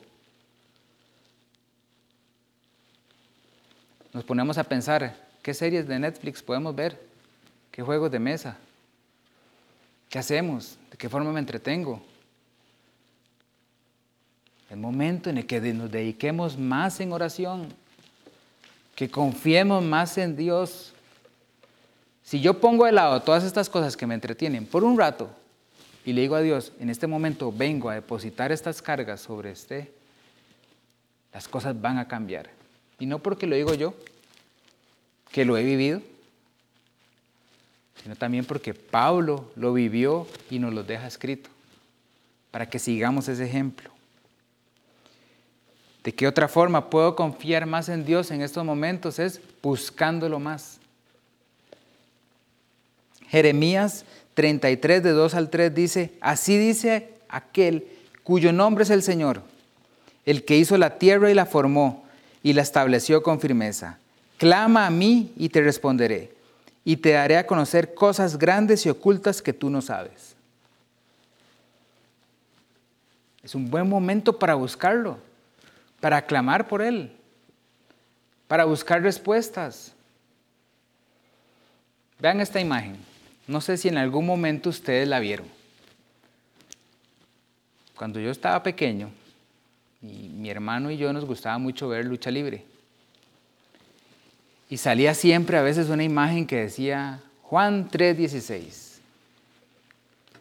Nos 4.13 4.23
ponemos 4.23 4.57
a 4.57 4.63
pensar, 4.63 5.15
¿qué 5.43 5.53
series 5.53 5.87
de 5.87 5.99
Netflix 5.99 6.41
podemos 6.41 6.75
ver? 6.75 6.99
¿Qué 7.71 7.83
juegos 7.83 8.11
de 8.11 8.19
mesa? 8.19 8.57
¿Qué 10.09 10.17
hacemos? 10.17 10.77
¿De 10.89 10.97
qué 10.97 11.07
forma 11.07 11.31
me 11.31 11.39
entretengo? 11.39 12.01
el 14.69 14.77
momento 14.77 15.29
en 15.29 15.39
el 15.39 15.45
que 15.47 15.59
nos 15.73 15.91
dediquemos 15.91 16.57
más 16.57 16.99
en 16.99 17.11
oración, 17.11 17.69
que 18.95 19.09
confiemos 19.09 19.83
más 19.83 20.17
en 20.17 20.35
Dios. 20.35 20.93
Si 22.29 22.41
yo 22.41 22.59
pongo 22.59 22.85
de 22.85 22.91
lado 22.91 23.23
todas 23.23 23.43
estas 23.43 23.71
cosas 23.71 23.97
que 23.97 24.05
me 24.05 24.13
entretienen 24.13 24.67
por 24.67 24.83
un 24.83 24.99
rato 24.99 25.31
y 26.05 26.13
le 26.13 26.21
digo 26.21 26.35
a 26.35 26.41
Dios, 26.41 26.71
en 26.79 26.91
este 26.91 27.07
momento 27.07 27.51
vengo 27.51 27.89
a 27.89 27.95
depositar 27.95 28.51
estas 28.51 28.83
cargas 28.83 29.21
sobre 29.21 29.51
usted, 29.51 29.89
las 31.33 31.47
cosas 31.47 31.81
van 31.81 31.97
a 31.97 32.07
cambiar. 32.07 32.47
Y 32.99 33.07
no 33.07 33.17
porque 33.17 33.47
lo 33.47 33.55
digo 33.55 33.73
yo, 33.73 33.95
que 35.31 35.43
lo 35.43 35.57
he 35.57 35.63
vivido, 35.63 36.03
sino 38.03 38.15
también 38.15 38.45
porque 38.45 38.75
Pablo 38.75 39.51
lo 39.55 39.73
vivió 39.73 40.27
y 40.51 40.59
nos 40.59 40.71
lo 40.71 40.83
deja 40.83 41.07
escrito, 41.07 41.49
para 42.51 42.69
que 42.69 42.77
sigamos 42.77 43.27
ese 43.27 43.45
ejemplo. 43.45 43.89
¿De 46.03 46.13
qué 46.13 46.27
otra 46.27 46.47
forma 46.47 46.91
puedo 46.91 47.15
confiar 47.15 47.65
más 47.65 47.89
en 47.89 48.05
Dios 48.05 48.29
en 48.29 48.43
estos 48.43 48.63
momentos? 48.63 49.17
Es 49.17 49.41
buscándolo 49.63 50.37
más. 50.37 50.78
Jeremías 53.29 54.05
33 54.33 55.03
de 55.03 55.11
2 55.11 55.33
al 55.35 55.49
3 55.49 55.73
dice, 55.73 56.13
así 56.21 56.57
dice 56.57 57.13
aquel 57.29 57.87
cuyo 58.23 58.51
nombre 58.51 58.83
es 58.83 58.89
el 58.89 59.03
Señor, 59.03 59.41
el 60.25 60.45
que 60.45 60.57
hizo 60.57 60.77
la 60.77 60.97
tierra 60.97 61.31
y 61.31 61.33
la 61.33 61.45
formó 61.45 62.03
y 62.43 62.53
la 62.53 62.61
estableció 62.61 63.23
con 63.23 63.39
firmeza. 63.39 63.97
Clama 64.37 64.85
a 64.85 64.89
mí 64.89 65.33
y 65.37 65.49
te 65.49 65.61
responderé, 65.61 66.33
y 66.85 66.97
te 66.97 67.11
daré 67.11 67.37
a 67.37 67.47
conocer 67.47 67.93
cosas 67.93 68.37
grandes 68.37 68.85
y 68.85 68.89
ocultas 68.89 69.41
que 69.41 69.53
tú 69.53 69.69
no 69.69 69.81
sabes. 69.81 70.35
Es 73.43 73.55
un 73.55 73.69
buen 73.69 73.87
momento 73.87 74.37
para 74.37 74.55
buscarlo 74.55 75.17
para 75.99 76.25
clamar 76.25 76.67
por 76.67 76.81
Él, 76.81 77.15
para 78.47 78.65
buscar 78.65 79.01
respuestas. 79.01 79.93
Vean 82.19 82.39
esta 82.41 82.59
imagen. 82.59 82.97
No 83.49 83.61
sé 83.61 83.77
si 83.77 83.87
en 83.87 83.97
algún 83.97 84.27
momento 84.27 84.69
ustedes 84.69 85.07
la 85.07 85.19
vieron. 85.19 85.47
Cuando 87.95 88.19
yo 88.19 88.29
estaba 88.29 88.61
pequeño, 88.61 89.09
y 90.03 90.29
mi 90.29 90.51
hermano 90.51 90.91
y 90.91 90.97
yo 90.97 91.11
nos 91.11 91.25
gustaba 91.25 91.57
mucho 91.57 91.89
ver 91.89 92.05
lucha 92.05 92.29
libre. 92.29 92.63
Y 94.69 94.77
salía 94.77 95.15
siempre 95.15 95.57
a 95.57 95.63
veces 95.63 95.89
una 95.89 96.03
imagen 96.03 96.45
que 96.45 96.57
decía 96.57 97.23
Juan 97.41 97.89
3.16. 97.89 98.99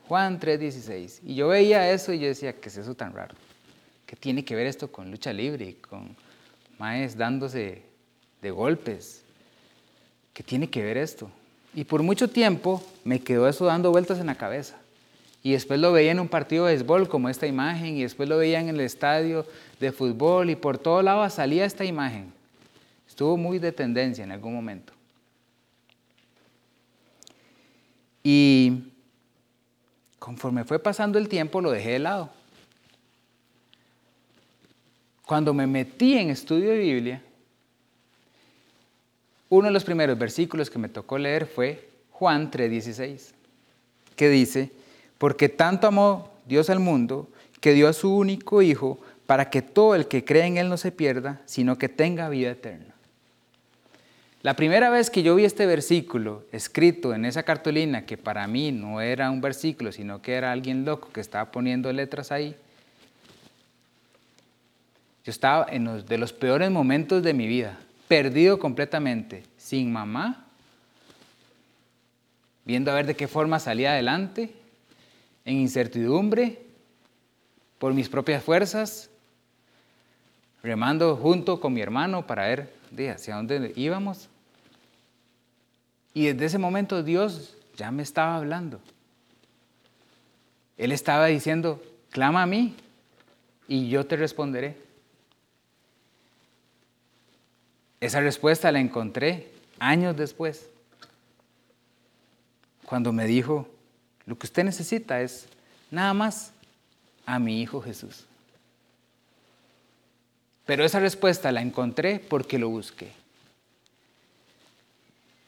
Juan 0.06 0.38
3.16. 0.38 1.20
Y 1.24 1.34
yo 1.34 1.48
veía 1.48 1.90
eso 1.90 2.12
y 2.12 2.18
yo 2.18 2.26
decía, 2.26 2.52
¿qué 2.52 2.68
es 2.68 2.76
eso 2.76 2.94
tan 2.94 3.14
raro? 3.14 3.34
¿Qué 4.04 4.16
tiene 4.16 4.44
que 4.44 4.54
ver 4.54 4.66
esto 4.66 4.92
con 4.92 5.10
lucha 5.10 5.32
libre 5.32 5.76
con 5.80 6.14
maes 6.78 7.16
dándose 7.16 7.84
de 8.42 8.50
golpes? 8.50 9.22
¿Qué 10.34 10.42
tiene 10.42 10.68
que 10.68 10.82
ver 10.82 10.98
esto? 10.98 11.30
Y 11.78 11.84
por 11.84 12.02
mucho 12.02 12.26
tiempo 12.26 12.82
me 13.04 13.20
quedó 13.20 13.48
eso 13.48 13.64
dando 13.64 13.92
vueltas 13.92 14.18
en 14.18 14.26
la 14.26 14.34
cabeza. 14.34 14.76
Y 15.44 15.52
después 15.52 15.78
lo 15.78 15.92
veía 15.92 16.10
en 16.10 16.18
un 16.18 16.26
partido 16.26 16.64
de 16.64 16.72
béisbol 16.72 17.08
como 17.08 17.28
esta 17.28 17.46
imagen, 17.46 17.96
y 17.96 18.02
después 18.02 18.28
lo 18.28 18.36
veía 18.36 18.58
en 18.58 18.68
el 18.68 18.80
estadio 18.80 19.46
de 19.78 19.92
fútbol, 19.92 20.50
y 20.50 20.56
por 20.56 20.76
todo 20.76 21.02
lado 21.02 21.30
salía 21.30 21.64
esta 21.64 21.84
imagen. 21.84 22.32
Estuvo 23.06 23.36
muy 23.36 23.60
de 23.60 23.70
tendencia 23.70 24.24
en 24.24 24.32
algún 24.32 24.54
momento. 24.54 24.92
Y 28.24 28.90
conforme 30.18 30.64
fue 30.64 30.80
pasando 30.80 31.16
el 31.16 31.28
tiempo 31.28 31.60
lo 31.60 31.70
dejé 31.70 31.90
de 31.90 31.98
lado. 32.00 32.28
Cuando 35.24 35.54
me 35.54 35.68
metí 35.68 36.18
en 36.18 36.30
estudio 36.30 36.70
de 36.70 36.78
Biblia, 36.78 37.22
uno 39.48 39.68
de 39.68 39.72
los 39.72 39.84
primeros 39.84 40.18
versículos 40.18 40.70
que 40.70 40.78
me 40.78 40.88
tocó 40.88 41.18
leer 41.18 41.46
fue 41.46 41.88
Juan 42.10 42.50
3:16, 42.50 43.32
que 44.16 44.28
dice, 44.28 44.70
porque 45.18 45.48
tanto 45.48 45.86
amó 45.86 46.30
Dios 46.46 46.70
al 46.70 46.80
mundo 46.80 47.28
que 47.60 47.72
dio 47.72 47.88
a 47.88 47.92
su 47.92 48.14
único 48.14 48.62
Hijo 48.62 48.98
para 49.26 49.50
que 49.50 49.62
todo 49.62 49.94
el 49.94 50.08
que 50.08 50.24
cree 50.24 50.46
en 50.46 50.56
Él 50.56 50.68
no 50.68 50.76
se 50.76 50.92
pierda, 50.92 51.40
sino 51.44 51.76
que 51.76 51.88
tenga 51.88 52.28
vida 52.28 52.50
eterna. 52.50 52.94
La 54.42 54.54
primera 54.54 54.88
vez 54.88 55.10
que 55.10 55.22
yo 55.22 55.34
vi 55.34 55.44
este 55.44 55.66
versículo 55.66 56.44
escrito 56.52 57.12
en 57.12 57.24
esa 57.24 57.42
cartulina, 57.42 58.06
que 58.06 58.16
para 58.16 58.46
mí 58.46 58.70
no 58.70 59.00
era 59.00 59.30
un 59.30 59.40
versículo, 59.40 59.90
sino 59.90 60.22
que 60.22 60.34
era 60.34 60.52
alguien 60.52 60.84
loco 60.84 61.10
que 61.12 61.20
estaba 61.20 61.50
poniendo 61.50 61.92
letras 61.92 62.30
ahí, 62.30 62.54
yo 65.24 65.30
estaba 65.30 65.66
en 65.68 65.84
los, 65.84 66.06
de 66.06 66.16
los 66.18 66.32
peores 66.32 66.70
momentos 66.70 67.22
de 67.22 67.34
mi 67.34 67.46
vida, 67.46 67.78
perdido 68.08 68.58
completamente, 68.58 69.44
sin 69.56 69.92
mamá, 69.92 70.46
viendo 72.64 72.90
a 72.90 72.94
ver 72.94 73.06
de 73.06 73.16
qué 73.16 73.28
forma 73.28 73.60
salía 73.60 73.92
adelante, 73.92 74.52
en 75.44 75.56
incertidumbre, 75.58 76.62
por 77.78 77.94
mis 77.94 78.08
propias 78.08 78.42
fuerzas, 78.42 79.08
remando 80.62 81.16
junto 81.16 81.60
con 81.60 81.72
mi 81.72 81.80
hermano 81.80 82.26
para 82.26 82.46
ver 82.46 82.72
de 82.90 83.10
hacia 83.10 83.36
dónde 83.36 83.72
íbamos. 83.76 84.28
Y 86.12 86.26
desde 86.26 86.46
ese 86.46 86.58
momento 86.58 87.02
Dios 87.02 87.56
ya 87.76 87.90
me 87.90 88.02
estaba 88.02 88.36
hablando. 88.36 88.80
Él 90.76 90.92
estaba 90.92 91.26
diciendo, 91.26 91.82
clama 92.10 92.42
a 92.42 92.46
mí 92.46 92.74
y 93.68 93.88
yo 93.88 94.06
te 94.06 94.16
responderé. 94.16 94.87
Esa 98.00 98.20
respuesta 98.20 98.70
la 98.70 98.80
encontré 98.80 99.50
años 99.78 100.16
después, 100.16 100.68
cuando 102.84 103.12
me 103.12 103.26
dijo, 103.26 103.68
lo 104.26 104.38
que 104.38 104.46
usted 104.46 104.64
necesita 104.64 105.20
es 105.20 105.46
nada 105.90 106.14
más 106.14 106.52
a 107.26 107.38
mi 107.38 107.60
Hijo 107.60 107.80
Jesús. 107.82 108.24
Pero 110.64 110.84
esa 110.84 111.00
respuesta 111.00 111.50
la 111.50 111.62
encontré 111.62 112.18
porque 112.20 112.58
lo 112.58 112.68
busqué. 112.68 113.10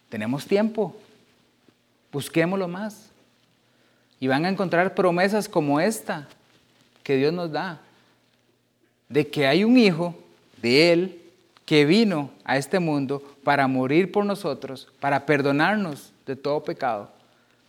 Tenemos 0.09 0.47
tiempo, 0.47 0.97
busquémoslo 2.11 2.69
más. 2.69 3.11
Y 4.19 4.27
van 4.27 4.45
a 4.45 4.49
encontrar 4.49 4.95
promesas 4.95 5.49
como 5.49 5.81
esta 5.81 6.29
que 7.03 7.17
Dios 7.17 7.33
nos 7.33 7.53
da, 7.53 7.81
de 9.09 9.29
que 9.29 9.47
hay 9.47 9.65
un 9.65 9.79
Hijo 9.79 10.15
de 10.61 10.93
Él 10.93 11.20
que 11.71 11.85
vino 11.85 12.33
a 12.43 12.57
este 12.57 12.81
mundo 12.81 13.23
para 13.45 13.69
morir 13.69 14.11
por 14.11 14.25
nosotros, 14.25 14.89
para 14.99 15.25
perdonarnos 15.25 16.13
de 16.27 16.35
todo 16.35 16.65
pecado, 16.65 17.13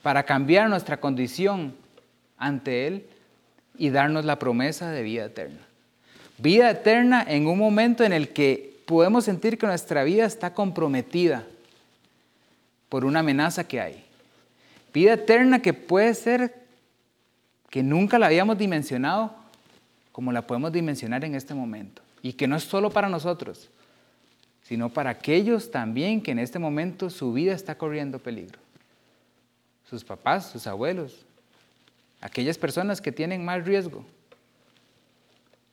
para 0.02 0.24
cambiar 0.24 0.68
nuestra 0.72 0.99
condición 0.99 1.76
ante 2.36 2.88
Él 2.88 3.06
y 3.78 3.91
darnos 3.91 4.26
la 4.26 4.39
promesa 4.39 4.89
de 4.89 5.04
vida 5.04 5.26
eterna. 5.26 5.60
Vida 6.39 6.72
eterna 6.72 7.24
en 7.28 7.45
un 7.45 7.60
momento 7.60 8.04
en 8.04 8.12
el 8.12 8.30
que 8.30 8.76
podemos 8.88 9.26
sentir 9.26 9.60
que 9.60 9.68
nuestra 9.68 10.04
vida 10.04 10.26
está 10.26 10.56
comprometida 10.56 11.43
por 12.89 13.06
una 13.06 13.20
amenaza 13.20 13.68
que 13.68 13.82
hay. 13.82 14.04
Vida 14.95 15.14
eterna 15.14 15.62
que 15.62 15.74
puede 15.74 16.16
ser 16.16 16.56
que 17.70 17.84
nunca 17.84 18.18
la 18.18 18.26
habíamos 18.26 18.58
dimensionado 18.58 19.36
como 20.12 20.32
la 20.32 20.41
podemos 20.41 20.72
dimensionar 20.72 21.24
en 21.24 21.36
este 21.36 21.54
momento. 21.54 22.02
Y 22.24 22.34
que 22.34 22.47
no 22.47 22.56
es 22.56 22.64
solo 22.64 22.89
para 22.89 23.08
nosotros, 23.08 23.70
sino 24.72 24.88
para 24.88 25.09
aquellos 25.09 25.69
también 25.69 26.22
que 26.22 26.32
en 26.32 26.39
este 26.39 26.57
momento 26.57 27.09
su 27.09 27.34
vida 27.34 27.51
está 27.51 27.78
corriendo 27.78 28.19
peligro. 28.19 28.57
Sus 29.89 30.05
papás, 30.05 30.49
sus 30.49 30.65
abuelos, 30.65 31.26
aquellas 32.22 32.57
personas 32.57 33.01
que 33.01 33.11
tienen 33.11 33.43
más 33.43 33.65
riesgo. 33.65 34.05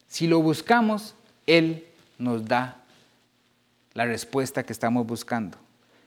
Si 0.08 0.26
lo 0.26 0.42
buscamos, 0.42 1.14
Él 1.46 1.86
nos 2.18 2.44
da 2.44 2.82
la 3.94 4.04
respuesta 4.04 4.64
que 4.64 4.72
estamos 4.72 5.06
buscando, 5.06 5.56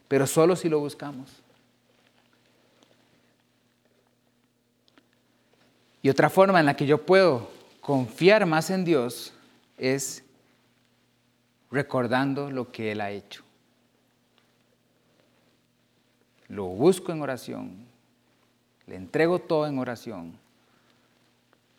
pero 0.09 0.27
solo 0.27 0.57
si 0.57 0.67
lo 0.67 0.81
buscamos. 0.81 1.29
Y 6.01 6.09
otra 6.09 6.29
forma 6.29 6.59
en 6.59 6.65
la 6.65 6.75
que 6.75 6.85
yo 6.85 7.05
puedo 7.05 7.49
confiar 7.79 8.45
más 8.45 8.69
en 8.69 8.83
Dios 8.83 9.31
es 9.77 10.25
recordando 11.71 12.51
lo 12.51 12.71
que 12.71 12.91
Él 12.91 13.01
ha 13.01 13.11
hecho. 13.11 13.43
Lo 16.49 16.65
busco 16.65 17.11
en 17.11 17.21
oración, 17.21 17.85
le 18.85 18.95
entrego 18.97 19.39
todo 19.39 19.67
en 19.67 19.79
oración, 19.79 20.33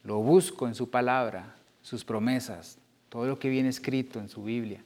lo 0.03 0.19
busco 0.19 0.67
en 0.67 0.75
su 0.75 0.89
palabra, 0.89 1.55
sus 1.83 2.05
promesas, 2.05 2.79
todo 3.11 3.27
lo 3.27 3.39
que 3.39 3.51
viene 3.51 3.69
escrito 3.69 4.19
en 4.19 4.31
su 4.31 4.43
Biblia. 4.43 4.83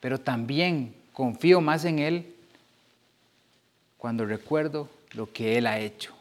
Pero 0.00 0.18
también 0.18 0.94
confío 1.12 1.60
más 1.60 1.84
en 1.84 2.00
Él 2.00 2.34
cuando 3.96 4.26
recuerdo 4.26 4.88
lo 5.12 5.32
que 5.32 5.56
Él 5.56 5.66
ha 5.68 5.78
hecho. 5.78 6.12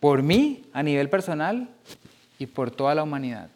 Por 0.00 0.22
mí, 0.22 0.64
a 0.72 0.82
nivel 0.82 1.08
personal, 1.08 1.68
y 2.40 2.46
por 2.46 2.72
toda 2.72 2.92
la 2.96 3.04
humanidad. 3.04 3.48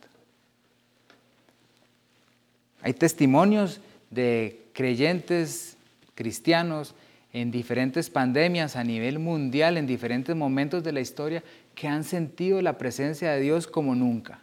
Hay 2.86 2.94
testimonios 2.94 3.80
de 4.10 4.62
creyentes 4.72 5.76
cristianos 6.14 6.94
en 7.32 7.50
diferentes 7.50 8.10
pandemias 8.10 8.76
a 8.76 8.84
nivel 8.84 9.18
mundial, 9.18 9.76
en 9.76 9.88
diferentes 9.88 10.36
momentos 10.36 10.84
de 10.84 10.92
la 10.92 11.00
historia, 11.00 11.42
que 11.74 11.88
han 11.88 12.04
sentido 12.04 12.62
la 12.62 12.78
presencia 12.78 13.32
de 13.32 13.40
Dios 13.40 13.66
como 13.66 13.96
nunca. 13.96 14.38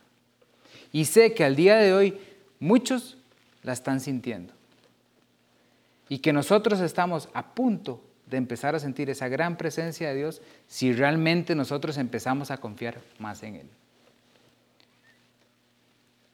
Y 0.91 1.05
sé 1.05 1.33
que 1.33 1.45
al 1.45 1.55
día 1.55 1.77
de 1.77 1.93
hoy 1.93 2.17
muchos 2.59 3.17
la 3.61 3.71
están 3.71 4.01
sintiendo. 4.01 4.51
Y 6.09 6.17
que 6.17 6.33
nosotros 6.33 6.81
estamos 6.81 7.29
a 7.33 7.53
punto 7.55 8.03
de 8.29 8.35
empezar 8.35 8.75
a 8.75 8.79
sentir 8.79 9.09
esa 9.09 9.29
gran 9.29 9.55
presencia 9.55 10.09
de 10.09 10.17
Dios 10.17 10.41
si 10.67 10.91
realmente 10.91 11.55
nosotros 11.55 11.97
empezamos 11.97 12.51
a 12.51 12.57
confiar 12.57 12.99
más 13.19 13.41
en 13.43 13.55
Él. 13.55 13.69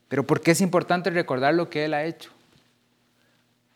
Pero 0.09 0.25
¿por 0.25 0.41
qué 0.41 0.51
es 0.51 0.59
importante 0.59 1.09
recordar 1.11 1.53
lo 1.53 1.69
que 1.69 1.85
Él 1.85 1.93
ha 1.93 2.03
hecho? 2.03 2.31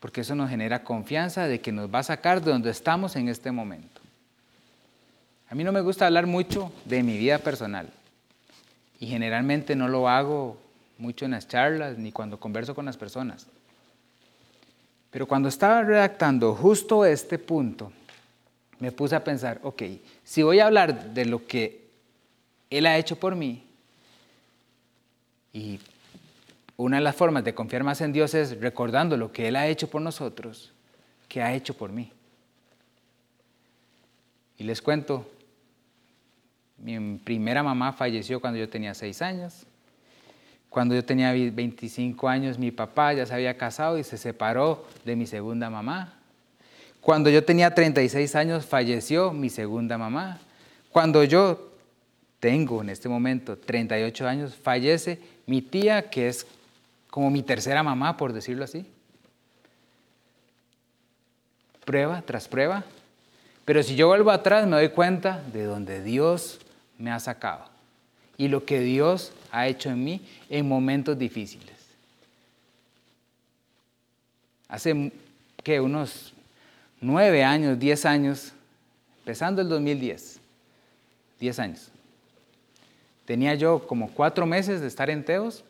Porque 0.00 0.20
eso 0.20 0.34
nos 0.34 0.50
genera 0.50 0.84
confianza 0.84 1.46
de 1.46 1.60
que 1.60 1.72
nos 1.72 1.92
va 1.92 2.00
a 2.00 2.02
sacar 2.02 2.42
de 2.42 2.50
donde 2.50 2.70
estamos 2.70 3.16
en 3.16 3.28
este 3.28 3.50
momento. 3.52 4.02
A 5.48 5.54
mí 5.54 5.64
no 5.64 5.72
me 5.72 5.80
gusta 5.80 6.06
hablar 6.06 6.26
mucho 6.26 6.72
de 6.84 7.02
mi 7.02 7.16
vida 7.16 7.38
personal 7.38 7.88
y 8.98 9.06
generalmente 9.06 9.76
no 9.76 9.88
lo 9.88 10.08
hago 10.08 10.58
mucho 10.98 11.24
en 11.24 11.30
las 11.30 11.48
charlas 11.48 11.96
ni 11.96 12.12
cuando 12.12 12.40
converso 12.40 12.74
con 12.74 12.84
las 12.84 12.96
personas. 12.96 13.46
Pero 15.10 15.28
cuando 15.28 15.48
estaba 15.48 15.82
redactando 15.82 16.54
justo 16.54 17.04
este 17.04 17.38
punto, 17.38 17.92
me 18.80 18.90
puse 18.90 19.14
a 19.14 19.22
pensar, 19.22 19.60
ok, 19.62 19.82
si 20.24 20.42
voy 20.42 20.58
a 20.58 20.66
hablar 20.66 21.14
de 21.14 21.24
lo 21.24 21.46
que 21.46 21.86
Él 22.68 22.86
ha 22.86 22.98
hecho 22.98 23.16
por 23.16 23.36
mí, 23.36 23.64
y 25.52 25.78
una 26.76 26.96
de 26.96 27.02
las 27.02 27.14
formas 27.14 27.44
de 27.44 27.54
confiar 27.54 27.84
más 27.84 28.00
en 28.00 28.12
Dios 28.12 28.34
es 28.34 28.60
recordando 28.60 29.16
lo 29.16 29.32
que 29.32 29.48
Él 29.48 29.56
ha 29.56 29.66
hecho 29.68 29.88
por 29.88 30.02
nosotros, 30.02 30.72
que 31.28 31.40
ha 31.42 31.54
hecho 31.54 31.74
por 31.74 31.92
mí. 31.92 32.10
Y 34.58 34.64
les 34.64 34.82
cuento, 34.82 35.28
mi 36.78 37.18
primera 37.18 37.62
mamá 37.62 37.92
falleció 37.92 38.40
cuando 38.40 38.58
yo 38.58 38.68
tenía 38.68 38.94
seis 38.94 39.22
años. 39.22 39.66
Cuando 40.68 40.94
yo 40.96 41.04
tenía 41.04 41.32
25 41.32 42.28
años, 42.28 42.58
mi 42.58 42.72
papá 42.72 43.12
ya 43.12 43.26
se 43.26 43.34
había 43.34 43.56
casado 43.56 43.96
y 43.96 44.02
se 44.02 44.18
separó 44.18 44.84
de 45.04 45.14
mi 45.14 45.26
segunda 45.26 45.70
mamá. 45.70 46.14
Cuando 47.00 47.30
yo 47.30 47.44
tenía 47.44 47.72
36 47.72 48.34
años, 48.34 48.66
falleció 48.66 49.32
mi 49.32 49.50
segunda 49.50 49.98
mamá. 49.98 50.40
Cuando 50.90 51.22
yo 51.22 51.70
tengo 52.40 52.82
en 52.82 52.88
este 52.88 53.08
momento 53.08 53.56
38 53.56 54.26
años, 54.26 54.54
fallece 54.56 55.20
mi 55.46 55.62
tía, 55.62 56.10
que 56.10 56.28
es 56.28 56.46
como 57.14 57.30
mi 57.30 57.44
tercera 57.44 57.84
mamá, 57.84 58.16
por 58.16 58.32
decirlo 58.32 58.64
así. 58.64 58.84
Prueba 61.84 62.22
tras 62.22 62.48
prueba. 62.48 62.82
Pero 63.64 63.84
si 63.84 63.94
yo 63.94 64.08
vuelvo 64.08 64.32
atrás, 64.32 64.66
me 64.66 64.74
doy 64.74 64.88
cuenta 64.88 65.40
de 65.52 65.62
donde 65.62 66.02
Dios 66.02 66.58
me 66.98 67.12
ha 67.12 67.20
sacado 67.20 67.66
y 68.36 68.48
lo 68.48 68.64
que 68.64 68.80
Dios 68.80 69.30
ha 69.52 69.68
hecho 69.68 69.90
en 69.90 70.02
mí 70.02 70.26
en 70.50 70.66
momentos 70.66 71.16
difíciles. 71.16 71.76
Hace 74.66 75.12
que 75.62 75.80
unos 75.80 76.34
nueve 77.00 77.44
años, 77.44 77.78
diez 77.78 78.06
años, 78.06 78.54
empezando 79.20 79.62
el 79.62 79.68
2010, 79.68 80.40
10 81.38 81.58
años. 81.60 81.90
Tenía 83.24 83.54
yo 83.54 83.86
como 83.86 84.10
cuatro 84.10 84.46
meses 84.46 84.80
de 84.80 84.88
estar 84.88 85.10
en 85.10 85.24
Teos 85.24 85.62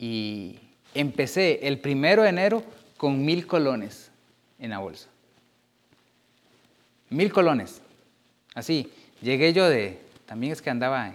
y 0.00 0.58
empecé 0.94 1.68
el 1.68 1.78
primero 1.78 2.22
de 2.22 2.30
enero 2.30 2.64
con 2.96 3.22
mil 3.22 3.46
colones 3.46 4.10
en 4.58 4.70
la 4.70 4.78
bolsa. 4.78 5.08
Mil 7.10 7.30
colones. 7.30 7.82
Así, 8.54 8.90
llegué 9.20 9.52
yo 9.52 9.68
de, 9.68 10.00
también 10.24 10.54
es 10.54 10.62
que 10.62 10.70
andaba 10.70 11.12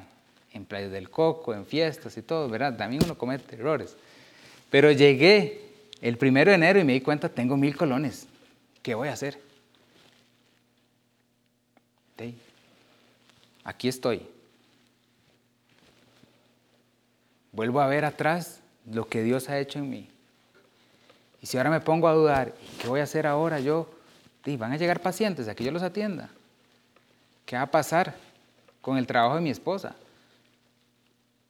en, 0.54 0.66
Playas 0.66 0.92
del 0.92 1.10
Coco, 1.10 1.54
en 1.56 1.66
fiestas 1.66 2.16
y 2.18 2.22
todo, 2.22 2.48
¿verdad? 2.48 2.78
También 2.78 3.04
uno 3.04 3.18
comete 3.18 3.56
errores. 3.56 3.98
Pero 4.70 4.92
llegué 4.92 5.62
el 6.00 6.18
primero 6.18 6.52
de 6.52 6.56
enero 6.56 6.80
y 6.80 6.84
me 6.84 6.94
di 6.94 7.02
cuenta, 7.02 7.28
tengo 7.28 7.58
mil 7.58 7.76
colones. 7.76 8.28
¿Qué 8.84 8.94
voy 8.94 9.10
a 9.10 9.14
hacer? 9.14 9.40
Aquí 13.64 13.88
estoy. 13.88 14.22
Vuelvo 17.52 17.82
a 17.82 17.88
ver 17.88 18.06
atrás 18.06 18.62
lo 18.92 19.08
que 19.08 19.24
Dios 19.24 19.50
ha 19.50 19.60
hecho 19.60 19.80
en 19.80 19.90
mí. 19.90 20.10
Y 21.42 21.48
si 21.48 21.58
ahora 21.58 21.70
me 21.70 21.80
pongo 21.80 22.08
a 22.08 22.14
dudar, 22.14 22.54
¿qué 22.82 22.88
voy 22.88 23.00
a 23.00 23.04
hacer 23.04 23.28
ahora 23.28 23.60
yo? 23.60 23.90
van 24.58 24.72
a 24.72 24.78
llegar 24.78 25.02
pacientes 25.02 25.48
a 25.48 25.56
que 25.56 25.64
yo 25.64 25.72
los 25.72 25.82
atienda. 25.82 26.30
¿Qué 27.46 27.56
va 27.56 27.64
a 27.64 27.72
pasar 27.72 28.16
con 28.82 28.98
el 28.98 29.08
trabajo 29.08 29.36
de 29.36 29.42
mi 29.42 29.50
esposa? 29.50 29.96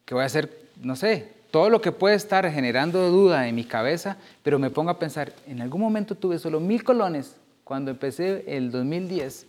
¿Qué 0.06 0.14
voy 0.14 0.24
a 0.24 0.28
hacer? 0.28 0.70
No 0.82 0.96
sé, 0.96 1.34
todo 1.52 1.70
lo 1.70 1.82
que 1.82 1.92
puede 1.92 2.16
estar 2.16 2.50
generando 2.52 3.10
duda 3.10 3.48
en 3.48 3.56
mi 3.56 3.66
cabeza, 3.66 4.18
pero 4.44 4.60
me 4.60 4.70
pongo 4.70 4.92
a 4.92 5.00
pensar, 5.00 5.34
en 5.46 5.62
algún 5.62 5.82
momento 5.82 6.16
tuve 6.16 6.40
solo 6.40 6.60
mil 6.60 6.84
colones 6.84 7.36
cuando 7.64 7.92
empecé 7.92 8.44
el 8.48 8.72
2010 8.72 9.46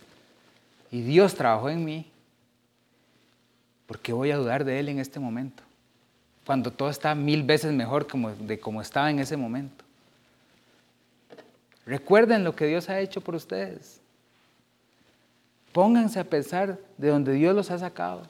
y 0.91 1.01
Dios 1.01 1.35
trabajó 1.35 1.69
en 1.69 1.85
mí. 1.85 2.11
¿Por 3.85 3.99
qué 3.99 4.11
voy 4.11 4.31
a 4.31 4.37
dudar 4.37 4.65
de 4.65 4.79
Él 4.79 4.89
en 4.89 4.99
este 4.99 5.19
momento? 5.19 5.63
Cuando 6.47 6.71
todo 6.71 6.89
está 6.89 7.13
mil 7.13 7.43
veces 7.43 7.73
mejor 7.73 8.07
de 8.07 8.57
como 8.57 8.81
estaba 8.81 9.11
en 9.11 9.19
ese 9.19 9.35
momento. 9.35 9.83
Recuerden 11.85 12.45
lo 12.45 12.55
que 12.55 12.65
Dios 12.67 12.87
ha 12.89 13.01
hecho 13.01 13.19
por 13.19 13.35
ustedes. 13.35 13.99
Pónganse 15.73 16.21
a 16.21 16.23
pensar 16.23 16.79
de 16.97 17.09
donde 17.09 17.33
Dios 17.33 17.53
los 17.53 17.69
ha 17.69 17.77
sacado 17.77 18.23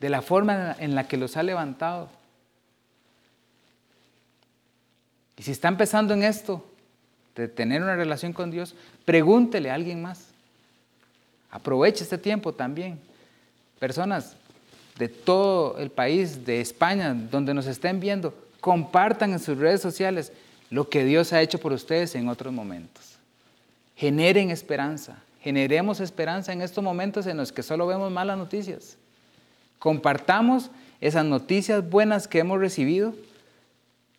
de 0.00 0.08
la 0.08 0.20
forma 0.20 0.74
en 0.80 0.96
la 0.96 1.06
que 1.06 1.16
los 1.16 1.36
ha 1.36 1.44
levantado. 1.44 2.08
Y 5.36 5.44
si 5.44 5.52
está 5.52 5.68
empezando 5.68 6.12
en 6.12 6.24
esto, 6.24 6.66
de 7.36 7.46
tener 7.46 7.82
una 7.82 7.94
relación 7.94 8.32
con 8.32 8.50
Dios, 8.50 8.74
pregúntele 9.04 9.70
a 9.70 9.74
alguien 9.74 10.02
más. 10.02 10.26
Aproveche 11.52 12.02
este 12.02 12.18
tiempo 12.18 12.52
también. 12.52 12.98
Personas 13.78 14.36
de 15.00 15.08
todo 15.08 15.78
el 15.78 15.90
país, 15.90 16.44
de 16.44 16.60
España, 16.60 17.14
donde 17.14 17.54
nos 17.54 17.66
estén 17.66 18.00
viendo, 18.00 18.34
compartan 18.60 19.32
en 19.32 19.38
sus 19.38 19.56
redes 19.56 19.80
sociales 19.80 20.30
lo 20.68 20.90
que 20.90 21.06
Dios 21.06 21.32
ha 21.32 21.40
hecho 21.40 21.58
por 21.58 21.72
ustedes 21.72 22.14
en 22.14 22.28
otros 22.28 22.52
momentos. 22.52 23.16
Generen 23.96 24.50
esperanza, 24.50 25.16
generemos 25.40 26.00
esperanza 26.00 26.52
en 26.52 26.60
estos 26.60 26.84
momentos 26.84 27.26
en 27.26 27.38
los 27.38 27.50
que 27.50 27.62
solo 27.62 27.86
vemos 27.86 28.12
malas 28.12 28.36
noticias. 28.36 28.98
Compartamos 29.78 30.70
esas 31.00 31.24
noticias 31.24 31.88
buenas 31.88 32.28
que 32.28 32.40
hemos 32.40 32.60
recibido, 32.60 33.14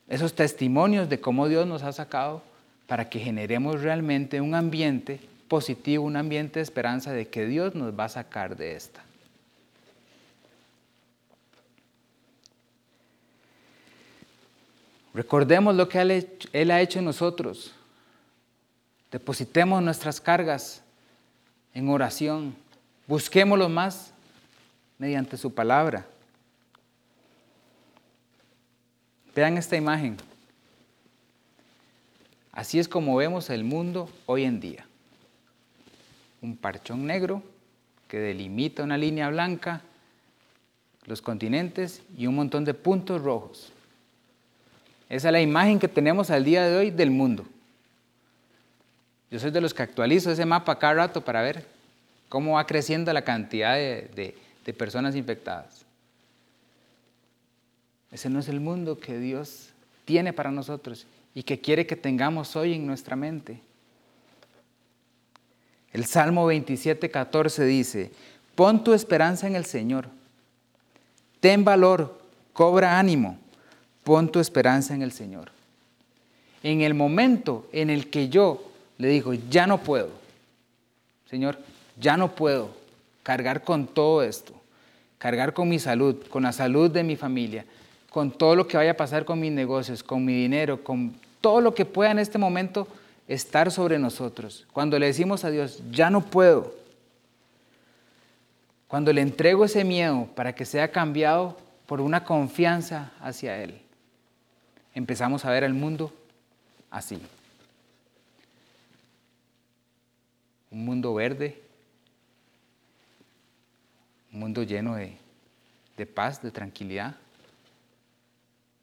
esos 0.10 0.34
testimonios 0.34 1.10
de 1.10 1.20
cómo 1.20 1.48
Dios 1.48 1.68
nos 1.68 1.84
ha 1.84 1.94
sacado 1.94 2.42
para 2.88 3.08
que 3.08 3.20
generemos 3.20 3.84
realmente 3.84 4.42
un 4.42 4.56
ambiente 4.56 5.20
positivo, 5.48 6.06
un 6.06 6.16
ambiente 6.16 6.58
de 6.58 6.64
esperanza 6.64 7.14
de 7.14 7.28
que 7.28 7.46
Dios 7.46 7.76
nos 7.76 7.98
va 7.98 8.06
a 8.06 8.10
sacar 8.10 8.58
de 8.58 8.76
esta. 8.76 9.04
Recordemos 15.14 15.76
lo 15.76 15.90
que 15.90 16.00
Él 16.54 16.72
ha 16.72 16.82
hecho 16.82 17.00
en 17.00 17.06
nosotros. 17.06 17.74
Depositemos 19.12 19.84
nuestras 19.84 20.22
cargas 20.22 20.82
en 21.74 21.90
oración. 21.90 22.56
Busquémoslo 23.08 23.68
más 23.68 24.12
mediante 24.98 25.36
su 25.36 25.54
palabra. 25.54 26.06
Vean 29.36 29.58
esta 29.58 29.76
imagen. 29.76 30.18
Así 32.52 32.80
es 32.80 32.88
como 32.88 33.16
vemos 33.16 33.50
el 33.50 33.64
mundo 33.64 34.10
hoy 34.26 34.44
en 34.44 34.60
día. 34.60 34.86
Un 36.42 36.56
parchón 36.58 37.06
negro 37.06 37.44
que 38.08 38.20
delimita 38.20 38.84
una 38.84 38.98
línea 38.98 39.30
blanca, 39.30 39.82
los 41.06 41.22
continentes 41.22 42.02
y 42.18 42.28
un 42.28 42.36
montón 42.36 42.66
de 42.66 42.74
puntos 42.74 43.22
rojos. 43.22 43.72
Esa 45.12 45.28
es 45.28 45.34
la 45.34 45.42
imagen 45.42 45.78
que 45.78 45.90
tenemos 45.90 46.30
al 46.32 46.46
día 46.46 46.66
de 46.66 46.78
hoy 46.78 46.90
del 46.90 47.12
mundo. 47.12 47.46
Yo 49.30 49.40
soy 49.40 49.52
de 49.52 49.60
los 49.60 49.74
que 49.74 49.84
actualizo 49.84 50.32
ese 50.32 50.46
mapa 50.46 50.80
cada 50.80 50.94
rato 50.94 51.20
para 51.20 51.42
ver 51.42 51.66
cómo 52.30 52.54
va 52.54 52.66
creciendo 52.66 53.12
la 53.12 53.22
cantidad 53.22 53.76
de, 53.76 54.38
de 54.66 54.74
personas 54.74 55.18
infectadas. 55.18 55.84
Ese 58.10 58.30
no 58.30 58.40
es 58.40 58.48
el 58.48 58.62
mundo 58.62 59.02
que 59.02 59.20
Dios 59.20 59.72
tiene 60.06 60.32
para 60.32 60.50
nosotros 60.50 61.06
y 61.36 61.44
que 61.44 61.60
quiere 61.60 61.86
que 61.86 61.98
tengamos 61.98 62.56
hoy 62.56 62.76
en 62.76 62.88
nuestra 62.88 63.18
mente. 63.18 63.60
El 65.92 66.06
Salmo 66.06 66.46
27, 66.46 67.12
14 67.12 67.66
dice, 67.66 68.12
pon 68.56 68.82
tu 68.82 68.94
esperanza 68.94 69.46
en 69.46 69.58
el 69.58 69.66
Señor, 69.66 70.08
ten 71.42 71.66
valor, 71.66 72.18
cobra 72.54 72.98
ánimo, 72.98 73.38
pon 74.04 74.32
tu 74.32 74.40
esperanza 74.40 74.94
en 74.94 75.02
el 75.02 75.12
Señor. 75.12 75.52
En 76.64 76.82
el 76.82 76.94
momento 76.94 77.68
en 77.72 77.90
el 77.90 78.10
que 78.10 78.30
yo 78.30 78.64
le 78.98 79.08
digo, 79.08 79.34
ya 79.34 79.66
no 79.66 79.80
puedo, 79.80 80.10
Señor, 81.30 81.58
ya 82.00 82.18
no 82.18 82.36
puedo, 82.36 82.70
cargar 83.24 83.64
con 83.64 83.88
todo 83.88 84.24
esto, 84.24 84.54
cargar 85.18 85.54
con 85.54 85.70
mi 85.70 85.80
salud, 85.80 86.16
con 86.30 86.44
la 86.44 86.52
salud 86.52 86.92
de 86.92 87.04
mi 87.04 87.16
familia, 87.16 87.66
con 88.10 88.32
todo 88.32 88.56
lo 88.56 88.68
que 88.68 88.78
vaya 88.78 88.92
a 88.92 88.98
pasar 88.98 89.26
con 89.26 89.40
mis 89.40 89.52
negocios, 89.52 90.04
con 90.04 90.26
mi 90.26 90.34
dinero, 90.34 90.84
con 90.84 91.16
todo 91.40 91.62
lo 91.62 91.74
que 91.74 91.86
pueda 91.86 92.12
en 92.12 92.20
este 92.20 92.38
momento 92.38 92.88
estar 93.28 93.72
sobre 93.72 93.98
nosotros. 93.98 94.68
Cuando 94.74 95.00
le 95.00 95.08
decimos 95.08 95.46
a 95.46 95.50
Dios, 95.50 95.82
ya 95.92 96.10
no 96.10 96.22
puedo. 96.22 96.76
Cuando 98.88 99.14
le 99.14 99.22
entrego 99.22 99.64
ese 99.64 99.86
miedo 99.86 100.28
para 100.36 100.54
que 100.54 100.66
sea 100.66 100.92
cambiado 100.92 101.58
por 101.86 102.02
una 102.02 102.26
confianza 102.26 103.12
hacia 103.22 103.64
Él, 103.64 103.82
empezamos 104.94 105.46
a 105.46 105.52
ver 105.52 105.64
el 105.64 105.74
mundo 105.74 106.14
así. 106.90 107.22
Un 110.70 110.86
mundo 110.86 111.14
verde, 111.14 111.62
un 114.32 114.40
mundo 114.40 114.64
lleno 114.64 114.96
de, 114.96 115.18
de 115.98 116.06
paz, 116.06 116.42
de 116.42 116.52
tranquilidad, 116.52 117.16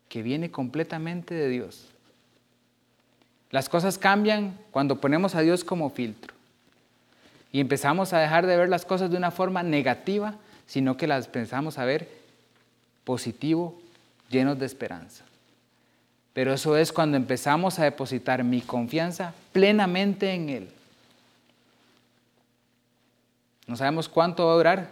que 0.09 0.23
viene 0.23 0.51
completamente 0.51 1.35
de 1.35 1.49
Dios. 1.49 1.87
Las 3.51 3.69
cosas 3.69 3.97
cambian 3.97 4.59
cuando 4.71 5.01
ponemos 5.01 5.35
a 5.35 5.41
Dios 5.41 5.65
como 5.65 5.89
filtro 5.91 6.35
y 7.51 7.61
empezamos 7.61 8.13
a 8.13 8.19
dejar 8.19 8.47
de 8.47 8.57
ver 8.57 8.69
las 8.69 8.85
cosas 8.85 9.11
de 9.11 9.17
una 9.17 9.31
forma 9.31 9.63
negativa, 9.63 10.35
sino 10.67 10.97
que 10.97 11.07
las 11.07 11.29
pensamos 11.29 11.79
a 11.79 11.85
ver 11.85 12.09
positivo, 13.05 13.81
llenos 14.29 14.59
de 14.59 14.67
esperanza. 14.67 15.25
Pero 16.39 16.55
eso 16.55 16.77
es 16.77 16.93
cuando 16.93 17.17
empezamos 17.17 17.81
a 17.81 17.83
depositar 17.83 18.45
mi 18.45 18.61
confianza 18.61 19.35
plenamente 19.51 20.33
en 20.33 20.49
Él. 20.49 20.69
No 23.67 23.77
sabemos 23.77 24.09
cuánto 24.09 24.47
va 24.47 24.53
a 24.53 24.57
durar, 24.57 24.91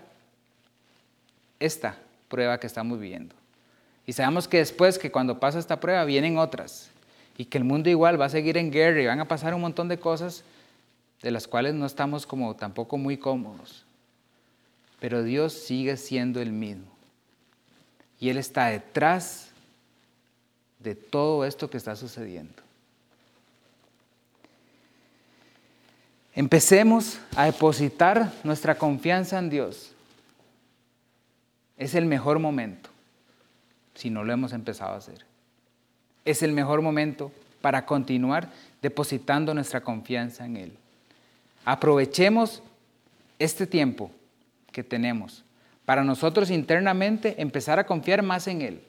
esta 1.60 1.96
prueba 2.28 2.58
que 2.58 2.66
estamos 2.66 2.98
viviendo. 2.98 3.32
Y 4.08 4.12
sabemos 4.12 4.48
que 4.48 4.56
después 4.56 4.98
que 4.98 5.12
cuando 5.12 5.38
pasa 5.38 5.60
esta 5.60 5.78
prueba 5.78 6.04
vienen 6.04 6.36
otras 6.36 6.90
y 7.38 7.44
que 7.44 7.58
el 7.58 7.62
mundo 7.62 7.88
igual 7.90 8.20
va 8.20 8.24
a 8.24 8.30
seguir 8.30 8.56
en 8.56 8.72
guerra 8.72 9.00
y 9.00 9.06
van 9.06 9.20
a 9.20 9.28
pasar 9.28 9.54
un 9.54 9.60
montón 9.60 9.86
de 9.86 10.00
cosas 10.00 10.42
de 11.22 11.30
las 11.30 11.46
cuales 11.46 11.74
no 11.74 11.86
estamos 11.86 12.26
como 12.26 12.56
tampoco 12.56 12.98
muy 12.98 13.18
cómodos. 13.18 13.84
Pero 14.98 15.22
Dios 15.22 15.52
sigue 15.52 15.96
siendo 15.96 16.42
el 16.42 16.50
mismo. 16.50 16.88
Y 18.18 18.30
Él 18.30 18.36
está 18.36 18.66
detrás 18.66 19.45
de 20.86 20.94
todo 20.94 21.44
esto 21.44 21.68
que 21.68 21.78
está 21.78 21.96
sucediendo. 21.96 22.62
Empecemos 26.32 27.18
a 27.34 27.46
depositar 27.46 28.32
nuestra 28.44 28.76
confianza 28.76 29.36
en 29.40 29.50
Dios 29.50 29.90
es 31.76 31.96
el 31.96 32.06
mejor 32.06 32.38
momento, 32.38 32.88
si 33.96 34.10
no 34.10 34.22
lo 34.22 34.32
hemos 34.32 34.52
empezado 34.52 34.94
a 34.94 34.98
hacer. 34.98 35.24
Es 36.24 36.44
el 36.44 36.52
mejor 36.52 36.82
momento 36.82 37.32
para 37.60 37.84
continuar 37.84 38.48
depositando 38.80 39.52
nuestra 39.54 39.80
confianza 39.80 40.46
en 40.46 40.56
Él. 40.56 40.72
Aprovechemos 41.64 42.62
este 43.40 43.66
tiempo 43.66 44.12
que 44.70 44.84
tenemos 44.84 45.42
para 45.84 46.04
nosotros 46.04 46.50
internamente 46.50 47.34
empezar 47.42 47.80
a 47.80 47.86
confiar 47.86 48.22
más 48.22 48.46
en 48.46 48.62
Él. 48.62 48.82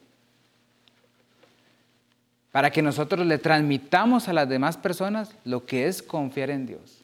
Para 2.57 2.71
que 2.71 2.81
nosotros 2.81 3.23
le 3.27 3.37
transmitamos 3.37 4.27
a 4.27 4.33
las 4.33 4.49
demás 4.49 4.77
personas 4.77 5.29
lo 5.45 5.67
que 5.67 5.85
es 5.85 6.01
confiar 6.01 6.49
en 6.49 6.65
Dios. 6.65 7.03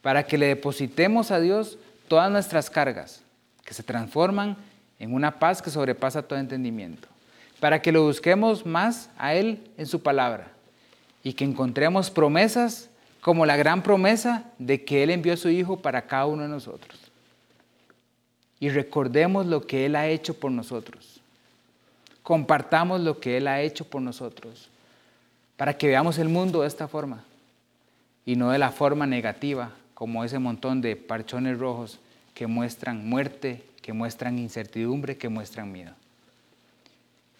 Para 0.00 0.22
que 0.22 0.38
le 0.38 0.46
depositemos 0.46 1.30
a 1.30 1.40
Dios 1.40 1.76
todas 2.08 2.30
nuestras 2.30 2.70
cargas, 2.70 3.20
que 3.66 3.74
se 3.74 3.82
transforman 3.82 4.56
en 4.98 5.12
una 5.12 5.38
paz 5.38 5.60
que 5.60 5.68
sobrepasa 5.68 6.22
todo 6.22 6.38
entendimiento. 6.38 7.06
Para 7.60 7.82
que 7.82 7.92
lo 7.92 8.04
busquemos 8.04 8.64
más 8.64 9.10
a 9.18 9.34
Él 9.34 9.60
en 9.76 9.84
su 9.84 10.00
palabra 10.00 10.52
y 11.22 11.34
que 11.34 11.44
encontremos 11.44 12.10
promesas 12.10 12.88
como 13.20 13.44
la 13.44 13.58
gran 13.58 13.82
promesa 13.82 14.44
de 14.58 14.86
que 14.86 15.02
Él 15.02 15.10
envió 15.10 15.34
a 15.34 15.36
su 15.36 15.50
Hijo 15.50 15.80
para 15.80 16.06
cada 16.06 16.24
uno 16.24 16.44
de 16.44 16.48
nosotros. 16.48 16.98
Y 18.58 18.70
recordemos 18.70 19.44
lo 19.44 19.66
que 19.66 19.84
Él 19.84 19.94
ha 19.96 20.06
hecho 20.06 20.32
por 20.32 20.50
nosotros. 20.50 21.17
Compartamos 22.28 23.00
lo 23.00 23.20
que 23.20 23.38
Él 23.38 23.48
ha 23.48 23.62
hecho 23.62 23.86
por 23.86 24.02
nosotros 24.02 24.68
para 25.56 25.78
que 25.78 25.86
veamos 25.86 26.18
el 26.18 26.28
mundo 26.28 26.60
de 26.60 26.68
esta 26.68 26.86
forma 26.86 27.24
y 28.26 28.36
no 28.36 28.50
de 28.50 28.58
la 28.58 28.70
forma 28.70 29.06
negativa 29.06 29.70
como 29.94 30.22
ese 30.22 30.38
montón 30.38 30.82
de 30.82 30.94
parchones 30.94 31.58
rojos 31.58 31.98
que 32.34 32.46
muestran 32.46 33.08
muerte, 33.08 33.64
que 33.80 33.94
muestran 33.94 34.38
incertidumbre, 34.38 35.16
que 35.16 35.30
muestran 35.30 35.72
miedo. 35.72 35.92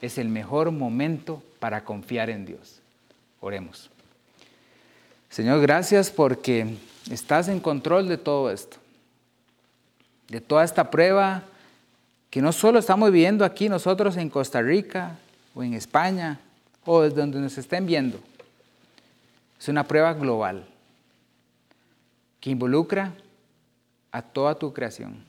Es 0.00 0.16
el 0.16 0.30
mejor 0.30 0.70
momento 0.70 1.42
para 1.58 1.84
confiar 1.84 2.30
en 2.30 2.46
Dios. 2.46 2.80
Oremos. 3.42 3.90
Señor, 5.28 5.60
gracias 5.60 6.10
porque 6.10 6.78
estás 7.10 7.48
en 7.48 7.60
control 7.60 8.08
de 8.08 8.16
todo 8.16 8.50
esto, 8.50 8.78
de 10.28 10.40
toda 10.40 10.64
esta 10.64 10.90
prueba 10.90 11.44
que 12.30 12.42
no 12.42 12.52
solo 12.52 12.78
estamos 12.78 13.10
viviendo 13.10 13.44
aquí 13.44 13.68
nosotros 13.68 14.16
en 14.16 14.28
Costa 14.28 14.60
Rica 14.60 15.16
o 15.54 15.62
en 15.62 15.74
España 15.74 16.40
o 16.84 17.02
desde 17.02 17.16
donde 17.16 17.40
nos 17.40 17.56
estén 17.56 17.86
viendo. 17.86 18.20
Es 19.58 19.68
una 19.68 19.84
prueba 19.84 20.12
global 20.14 20.66
que 22.40 22.50
involucra 22.50 23.12
a 24.12 24.22
toda 24.22 24.54
tu 24.54 24.72
creación. 24.72 25.24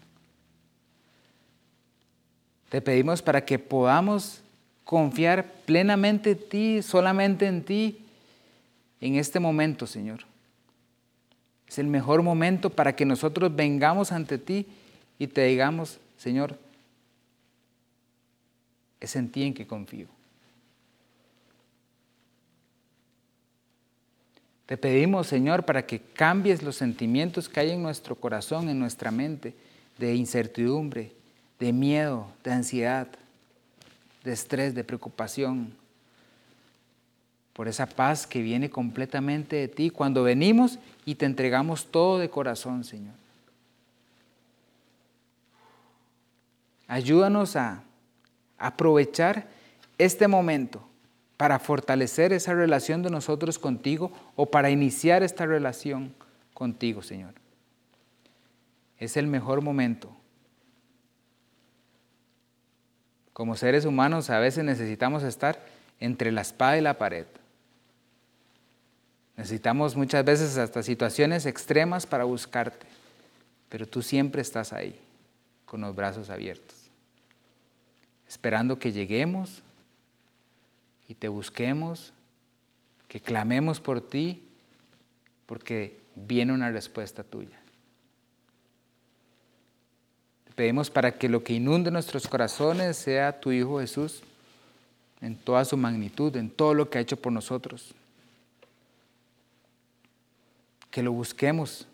Te 2.70 2.82
pedimos 2.82 3.22
para 3.22 3.44
que 3.44 3.58
podamos 3.58 4.42
confiar 4.84 5.46
plenamente 5.66 6.32
en 6.32 6.50
ti, 6.50 6.82
solamente 6.82 7.48
en 7.48 7.64
ti, 7.64 8.00
en 9.02 9.16
este 9.16 9.40
momento, 9.40 9.88
Señor. 9.88 10.22
Es 11.68 11.80
el 11.80 11.88
mejor 11.88 12.22
momento 12.22 12.70
para 12.70 12.96
que 12.96 13.06
nosotros 13.06 13.56
vengamos 13.56 14.12
ante 14.12 14.38
ti 14.38 14.68
y 15.18 15.28
te 15.28 15.44
digamos, 15.46 16.00
Señor, 16.18 16.58
es 19.00 19.16
en 19.16 19.32
ti 19.32 19.44
en 19.44 19.54
que 19.54 19.68
confío. 19.68 20.08
Te 24.66 24.78
pedimos, 24.78 25.28
Señor, 25.28 25.66
para 25.66 25.86
que 25.86 26.00
cambies 26.00 26.62
los 26.62 26.76
sentimientos 26.76 27.50
que 27.50 27.60
hay 27.60 27.72
en 27.72 27.82
nuestro 27.82 28.16
corazón, 28.16 28.70
en 28.70 28.80
nuestra 28.80 29.10
mente, 29.10 29.56
de 29.98 30.14
incertidumbre, 30.14 31.12
de 31.60 31.74
miedo, 31.74 32.28
de 32.44 32.52
ansiedad 32.52 33.08
de 34.24 34.34
estrés, 34.34 34.76
de 34.76 34.84
preocupación, 34.84 35.74
por 37.54 37.68
esa 37.68 37.88
paz 37.88 38.26
que 38.26 38.42
viene 38.42 38.70
completamente 38.70 39.58
de 39.58 39.68
ti 39.68 39.90
cuando 39.90 40.24
venimos 40.24 40.80
y 41.06 41.16
te 41.16 41.26
entregamos 41.26 41.88
todo 41.88 42.20
de 42.20 42.30
corazón, 42.30 42.84
Señor. 42.84 43.14
Ayúdanos 46.88 47.56
a 47.56 47.84
aprovechar 48.60 49.48
este 49.98 50.28
momento 50.28 50.88
para 51.38 51.60
fortalecer 51.60 52.34
esa 52.34 52.54
relación 52.54 53.02
de 53.02 53.10
nosotros 53.10 53.58
contigo 53.60 54.12
o 54.36 54.48
para 54.48 54.70
iniciar 54.70 55.24
esta 55.24 55.46
relación 55.46 56.14
contigo, 56.54 57.02
Señor. 57.02 57.34
Es 58.98 59.16
el 59.16 59.28
mejor 59.28 59.62
momento 59.62 60.20
Como 63.40 63.56
seres 63.56 63.86
humanos 63.86 64.30
a 64.30 64.40
veces 64.40 64.66
necesitamos 64.66 65.24
estar 65.24 65.66
entre 66.02 66.30
la 66.30 66.42
espada 66.42 66.78
y 66.78 66.82
la 66.82 66.98
pared. 66.98 67.26
Necesitamos 69.38 69.96
muchas 69.96 70.26
veces 70.26 70.58
hasta 70.58 70.84
situaciones 70.84 71.46
extremas 71.46 72.06
para 72.06 72.26
buscarte, 72.26 72.86
pero 73.70 73.88
tú 73.88 74.02
siempre 74.02 74.42
estás 74.42 74.74
ahí, 74.74 75.00
con 75.66 75.80
los 75.80 75.96
brazos 75.96 76.30
abiertos, 76.30 76.76
esperando 78.30 78.78
que 78.78 78.92
lleguemos 78.92 79.64
y 81.08 81.16
te 81.16 81.28
busquemos, 81.28 82.14
que 83.08 83.20
clamemos 83.20 83.80
por 83.80 84.08
ti, 84.08 84.44
porque 85.48 85.98
viene 86.16 86.54
una 86.54 86.70
respuesta 86.70 87.24
tuya. 87.24 87.60
Pedimos 90.56 90.92
para 90.92 91.18
que 91.18 91.28
lo 91.28 91.44
que 91.44 91.54
inunde 91.54 91.90
nuestros 91.90 92.28
corazones 92.28 92.98
sea 92.98 93.40
tu 93.40 93.52
Hijo 93.52 93.80
Jesús 93.80 94.22
en 95.22 95.36
toda 95.36 95.66
su 95.66 95.76
magnitud, 95.76 96.36
en 96.36 96.52
todo 96.52 96.76
lo 96.76 96.90
que 96.90 97.00
ha 97.00 97.02
hecho 97.02 97.18
por 97.18 97.34
nosotros. 97.34 97.96
Que 100.92 101.02
lo 101.02 101.14
busquemos. 101.14 101.88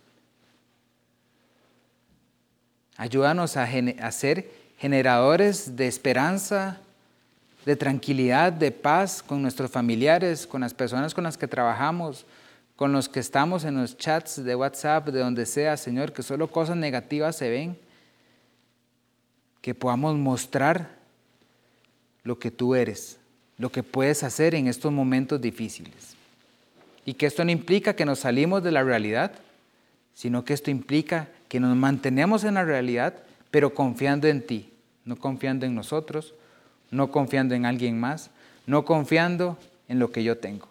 Ayúdanos 2.98 3.56
a, 3.56 3.64
a 3.64 4.12
ser 4.12 4.65
generadores 4.78 5.76
de 5.76 5.88
esperanza, 5.88 6.80
de 7.66 7.76
tranquilidad, 7.76 8.54
de 8.54 8.72
paz 8.72 9.24
con 9.24 9.42
nuestros 9.42 9.72
familiares, 9.72 10.46
con 10.46 10.62
las 10.62 10.74
personas 10.74 11.14
con 11.14 11.24
las 11.24 11.38
que 11.38 11.48
trabajamos, 11.48 12.26
con 12.76 12.92
los 12.92 13.10
que 13.10 13.20
estamos 13.20 13.64
en 13.64 13.76
los 13.76 13.98
chats 13.98 14.44
de 14.44 14.56
WhatsApp, 14.56 15.08
de 15.08 15.20
donde 15.20 15.46
sea, 15.46 15.78
Señor, 15.78 16.14
que 16.14 16.24
solo 16.24 16.52
cosas 16.52 16.76
negativas 16.76 17.36
se 17.36 17.50
ven 17.50 17.78
que 19.66 19.74
podamos 19.74 20.16
mostrar 20.16 20.92
lo 22.24 22.38
que 22.38 22.52
tú 22.52 22.76
eres, 22.76 23.18
lo 23.58 23.72
que 23.72 23.82
puedes 23.82 24.24
hacer 24.24 24.54
en 24.54 24.68
estos 24.68 24.92
momentos 24.92 25.42
difíciles. 25.42 26.16
Y 27.04 27.16
que 27.16 27.26
esto 27.26 27.44
no 27.44 27.50
implica 27.50 27.96
que 27.96 28.06
nos 28.06 28.20
salimos 28.20 28.62
de 28.62 28.72
la 28.72 28.84
realidad, 28.84 29.32
sino 30.14 30.46
que 30.46 30.54
esto 30.54 30.70
implica 30.70 31.30
que 31.50 31.60
nos 31.60 31.76
mantenemos 31.76 32.44
en 32.44 32.54
la 32.54 32.64
realidad, 32.64 33.16
pero 33.56 33.74
confiando 33.74 34.28
en 34.28 34.46
ti, 34.46 34.70
no 35.06 35.16
confiando 35.16 35.66
en 35.66 35.74
nosotros, 35.74 36.34
no 36.92 37.10
confiando 37.10 37.56
en 37.56 37.66
alguien 37.66 37.98
más, 37.98 38.30
no 38.68 38.84
confiando 38.84 39.58
en 39.88 39.98
lo 39.98 40.12
que 40.12 40.26
yo 40.26 40.38
tengo, 40.40 40.68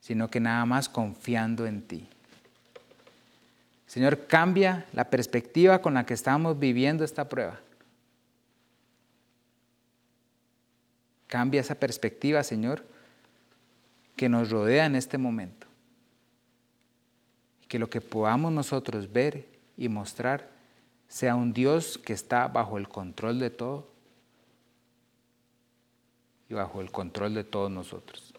sino 0.00 0.28
que 0.28 0.40
nada 0.40 0.66
más 0.66 0.88
confiando 0.88 1.68
en 1.68 1.82
ti. 1.82 2.08
Señor, 3.86 4.26
cambia 4.26 4.86
la 4.92 5.08
perspectiva 5.08 5.80
con 5.80 5.94
la 5.94 6.04
que 6.04 6.14
estamos 6.14 6.58
viviendo 6.58 7.04
esta 7.04 7.28
prueba. 7.28 7.60
Cambia 11.28 11.60
esa 11.60 11.76
perspectiva, 11.76 12.42
Señor, 12.42 12.84
que 14.16 14.28
nos 14.28 14.50
rodea 14.50 14.86
en 14.86 14.96
este 14.96 15.16
momento. 15.16 15.68
Que 17.68 17.78
lo 17.78 17.88
que 17.88 18.00
podamos 18.00 18.50
nosotros 18.50 19.12
ver 19.12 19.46
y 19.76 19.88
mostrar 19.88 20.57
sea 21.08 21.34
un 21.34 21.52
Dios 21.52 21.98
que 21.98 22.12
está 22.12 22.46
bajo 22.48 22.78
el 22.78 22.88
control 22.88 23.38
de 23.40 23.50
todo 23.50 23.88
y 26.48 26.54
bajo 26.54 26.80
el 26.80 26.90
control 26.90 27.34
de 27.34 27.44
todos 27.44 27.70
nosotros. 27.70 28.34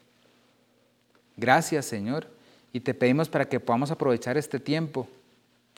Gracias, 1.36 1.86
Señor, 1.86 2.28
y 2.74 2.80
te 2.80 2.94
pedimos 2.94 3.30
para 3.30 3.48
que 3.48 3.60
podamos 3.60 3.92
aprovechar 3.92 4.38
este 4.38 4.60
tiempo, 4.60 5.08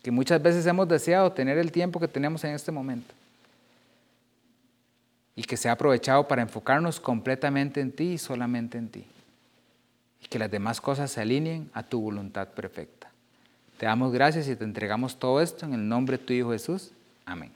que 0.01 0.11
muchas 0.11 0.41
veces 0.41 0.65
hemos 0.65 0.87
deseado 0.87 1.31
tener 1.31 1.57
el 1.57 1.71
tiempo 1.71 1.99
que 1.99 2.07
tenemos 2.07 2.43
en 2.43 2.53
este 2.53 2.71
momento 2.71 3.13
y 5.35 5.43
que 5.43 5.57
sea 5.57 5.73
aprovechado 5.73 6.27
para 6.27 6.41
enfocarnos 6.41 6.99
completamente 6.99 7.79
en 7.79 7.91
ti 7.91 8.13
y 8.13 8.17
solamente 8.17 8.77
en 8.77 8.89
ti. 8.89 9.05
Y 10.21 10.27
que 10.27 10.39
las 10.39 10.51
demás 10.51 10.81
cosas 10.81 11.11
se 11.11 11.21
alineen 11.21 11.69
a 11.73 11.83
tu 11.83 12.01
voluntad 12.01 12.49
perfecta. 12.49 13.10
Te 13.81 13.87
damos 13.87 14.11
gracias 14.11 14.47
y 14.47 14.55
te 14.55 14.63
entregamos 14.63 15.17
todo 15.17 15.41
esto 15.41 15.65
en 15.65 15.73
el 15.73 15.89
nombre 15.89 16.19
de 16.19 16.23
tu 16.23 16.33
Hijo 16.33 16.51
Jesús. 16.51 16.91
Amén. 17.25 17.51